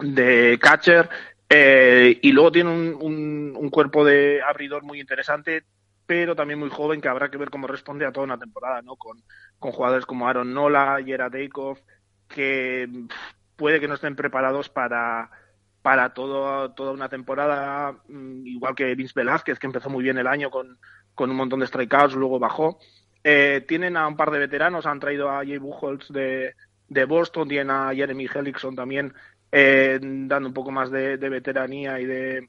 de 0.00 0.58
catcher 0.60 1.08
eh, 1.48 2.18
y 2.22 2.32
luego 2.32 2.52
tiene 2.52 2.70
un, 2.70 3.54
un, 3.56 3.70
cuerpo 3.70 4.04
de 4.04 4.40
abridor 4.42 4.82
muy 4.82 4.98
interesante 4.98 5.64
pero 6.06 6.34
también 6.34 6.58
muy 6.58 6.70
joven 6.70 7.00
que 7.00 7.08
habrá 7.08 7.30
que 7.30 7.38
ver 7.38 7.50
cómo 7.50 7.66
responde 7.66 8.06
a 8.06 8.12
toda 8.12 8.24
una 8.24 8.38
temporada, 8.38 8.82
¿no? 8.82 8.96
Con, 8.96 9.22
con 9.58 9.72
jugadores 9.72 10.04
como 10.04 10.28
Aaron 10.28 10.52
Nola, 10.52 11.00
Yera 11.00 11.30
Deikov, 11.30 11.78
que 12.28 12.88
puede 13.56 13.80
que 13.80 13.88
no 13.88 13.94
estén 13.94 14.14
preparados 14.16 14.68
para, 14.68 15.30
para 15.84 16.14
todo, 16.14 16.70
toda 16.70 16.92
una 16.92 17.10
temporada, 17.10 17.92
mm, 18.08 18.46
igual 18.46 18.74
que 18.74 18.94
Vince 18.94 19.12
Velázquez, 19.14 19.58
que 19.58 19.66
empezó 19.66 19.90
muy 19.90 20.02
bien 20.02 20.16
el 20.16 20.26
año 20.26 20.50
con, 20.50 20.78
con 21.14 21.30
un 21.30 21.36
montón 21.36 21.60
de 21.60 21.66
strikeouts, 21.66 22.14
luego 22.14 22.38
bajó. 22.38 22.78
Eh, 23.22 23.62
tienen 23.68 23.98
a 23.98 24.08
un 24.08 24.16
par 24.16 24.30
de 24.30 24.38
veteranos, 24.38 24.86
han 24.86 24.98
traído 24.98 25.28
a 25.28 25.44
Jay 25.44 25.58
Buchholz 25.58 26.08
de, 26.08 26.54
de 26.88 27.04
Boston, 27.04 27.48
tienen 27.48 27.70
a 27.70 27.94
Jeremy 27.94 28.26
Hellickson 28.34 28.74
también, 28.74 29.12
eh, 29.52 29.98
dando 30.00 30.48
un 30.48 30.54
poco 30.54 30.70
más 30.70 30.90
de, 30.90 31.18
veteranía 31.18 32.00
y 32.00 32.06
de 32.06 32.48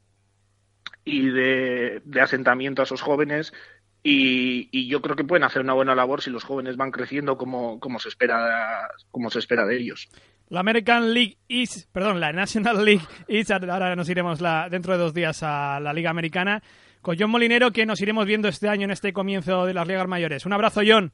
y 1.04 1.28
de, 1.28 2.02
de 2.06 2.22
asentamiento 2.22 2.82
a 2.82 2.86
esos 2.86 3.02
jóvenes 3.02 3.52
y, 4.02 4.70
y, 4.72 4.88
yo 4.88 5.02
creo 5.02 5.18
que 5.18 5.26
pueden 5.26 5.44
hacer 5.44 5.62
una 5.62 5.74
buena 5.74 5.94
labor 5.94 6.22
si 6.22 6.30
los 6.30 6.46
jóvenes 6.46 6.78
van 6.78 6.92
creciendo 6.92 7.38
como, 7.38 7.82
como 7.82 8.00
se 8.00 8.08
espera 8.08 8.90
como 9.12 9.30
se 9.30 9.40
espera 9.40 9.66
de 9.66 9.76
ellos. 9.76 10.10
La 10.50 10.60
American 10.60 11.14
League 11.14 11.38
East, 11.50 11.90
perdón, 11.92 12.20
la 12.20 12.32
National 12.32 12.86
League 12.86 13.06
East, 13.28 13.52
ahora 13.52 13.96
nos 13.96 14.10
iremos 14.10 14.42
la, 14.42 14.70
dentro 14.70 14.94
de 14.94 15.00
dos 15.00 15.14
días 15.14 15.42
a 15.42 15.80
la 15.80 15.92
Liga 15.92 16.10
Americana, 16.12 16.62
con 17.02 17.18
John 17.20 17.32
Molinero, 17.32 17.72
que 17.72 17.86
nos 17.86 18.00
iremos 18.02 18.26
viendo 18.26 18.48
este 18.48 18.70
año 18.70 18.86
en 18.86 18.92
este 18.92 19.14
comienzo 19.14 19.66
de 19.66 19.74
las 19.74 19.88
ligas 19.88 20.08
mayores. 20.08 20.46
Un 20.46 20.54
abrazo, 20.54 20.82
John. 20.86 21.12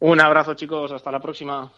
Un 0.00 0.20
abrazo, 0.20 0.54
chicos, 0.54 0.92
hasta 0.92 1.10
la 1.10 1.20
próxima. 1.20 1.70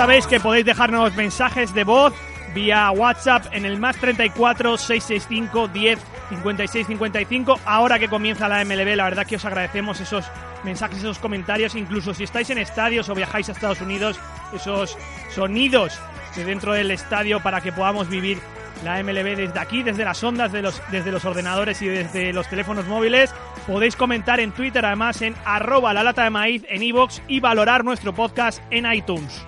Sabéis 0.00 0.26
que 0.26 0.40
podéis 0.40 0.64
dejarnos 0.64 1.14
mensajes 1.14 1.74
de 1.74 1.84
voz 1.84 2.14
vía 2.54 2.90
WhatsApp 2.90 3.44
en 3.52 3.66
el 3.66 3.78
más 3.78 3.98
34 3.98 4.78
665 4.78 5.68
10 5.68 5.98
56 6.30 6.86
55. 6.86 7.60
Ahora 7.66 7.98
que 7.98 8.08
comienza 8.08 8.48
la 8.48 8.64
MLB, 8.64 8.96
la 8.96 9.04
verdad 9.04 9.26
que 9.26 9.36
os 9.36 9.44
agradecemos 9.44 10.00
esos 10.00 10.24
mensajes, 10.64 11.00
esos 11.00 11.18
comentarios, 11.18 11.74
incluso 11.74 12.14
si 12.14 12.24
estáis 12.24 12.48
en 12.48 12.56
estadios 12.56 13.10
o 13.10 13.14
viajáis 13.14 13.50
a 13.50 13.52
Estados 13.52 13.82
Unidos, 13.82 14.18
esos 14.54 14.96
sonidos 15.34 16.00
de 16.34 16.46
dentro 16.46 16.72
del 16.72 16.92
estadio 16.92 17.42
para 17.42 17.60
que 17.60 17.70
podamos 17.70 18.08
vivir 18.08 18.38
la 18.82 19.02
MLB 19.02 19.36
desde 19.36 19.58
aquí, 19.58 19.82
desde 19.82 20.06
las 20.06 20.24
ondas, 20.24 20.50
de 20.50 20.62
los, 20.62 20.80
desde 20.90 21.12
los 21.12 21.26
ordenadores 21.26 21.82
y 21.82 21.88
desde 21.88 22.32
los 22.32 22.48
teléfonos 22.48 22.86
móviles. 22.86 23.34
Podéis 23.66 23.96
comentar 23.96 24.40
en 24.40 24.52
Twitter, 24.52 24.82
además 24.82 25.20
en 25.20 25.34
arroba 25.44 25.92
la 25.92 26.02
lata 26.02 26.24
de 26.24 26.30
maíz 26.30 26.64
en 26.70 26.82
iVoox 26.84 27.20
y 27.28 27.40
valorar 27.40 27.84
nuestro 27.84 28.14
podcast 28.14 28.62
en 28.70 28.90
iTunes. 28.90 29.44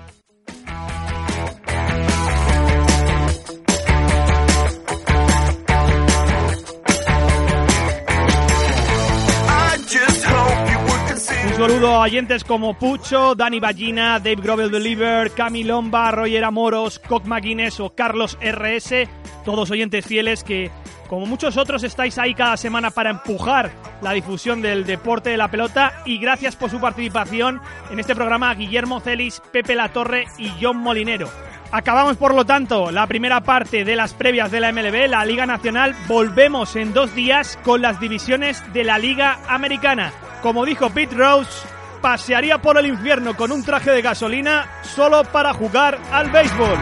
Saludo 11.69 11.95
a 11.95 12.01
oyentes 12.01 12.43
como 12.43 12.75
Pucho, 12.75 13.37
Dani 13.37 13.61
Ballina, 13.61 14.19
Dave 14.19 14.43
Grovel 14.43 14.69
Deliver, 14.69 15.31
Cami 15.31 15.63
Lomba, 15.63 16.11
Roger 16.11 16.43
Amoros, 16.43 16.99
Cock 16.99 17.25
McGuinness 17.27 17.79
o 17.79 17.95
Carlos 17.95 18.37
RS, 18.41 19.09
todos 19.45 19.71
oyentes 19.71 20.05
fieles 20.05 20.43
que, 20.43 20.73
como 21.09 21.25
muchos 21.25 21.57
otros, 21.57 21.85
estáis 21.85 22.19
ahí 22.19 22.35
cada 22.35 22.57
semana 22.57 22.91
para 22.91 23.11
empujar 23.11 23.71
la 24.01 24.11
difusión 24.11 24.61
del 24.61 24.85
deporte 24.85 25.31
de 25.31 25.37
la 25.37 25.53
pelota 25.53 25.93
y 26.05 26.19
gracias 26.19 26.57
por 26.57 26.69
su 26.69 26.81
participación 26.81 27.61
en 27.93 28.01
este 28.01 28.17
programa 28.17 28.51
a 28.51 28.55
Guillermo 28.57 28.99
Celis, 28.99 29.41
Pepe 29.53 29.77
Latorre 29.77 30.25
y 30.39 30.51
John 30.61 30.79
Molinero. 30.79 31.29
Acabamos, 31.71 32.17
por 32.17 32.35
lo 32.35 32.45
tanto, 32.45 32.91
la 32.91 33.07
primera 33.07 33.41
parte 33.43 33.85
de 33.85 33.95
las 33.95 34.15
previas 34.15 34.51
de 34.51 34.59
la 34.59 34.73
MLB, 34.73 35.09
la 35.09 35.25
Liga 35.25 35.47
Nacional. 35.47 35.95
Volvemos 36.09 36.75
en 36.75 36.93
dos 36.93 37.15
días 37.15 37.57
con 37.63 37.83
las 37.83 38.01
divisiones 38.01 38.61
de 38.73 38.83
la 38.83 38.99
Liga 38.99 39.39
Americana. 39.49 40.13
Como 40.43 40.65
dijo 40.67 40.91
Pete 40.91 41.15
Rose, 41.15 41.67
pasearía 42.01 42.59
por 42.59 42.77
el 42.77 42.87
infierno 42.87 43.37
con 43.37 43.53
un 43.53 43.63
traje 43.63 43.93
de 43.93 44.03
gasolina 44.03 44.69
solo 44.83 45.23
para 45.25 45.55
jugar 45.55 46.01
al 46.11 46.31
béisbol. 46.31 46.79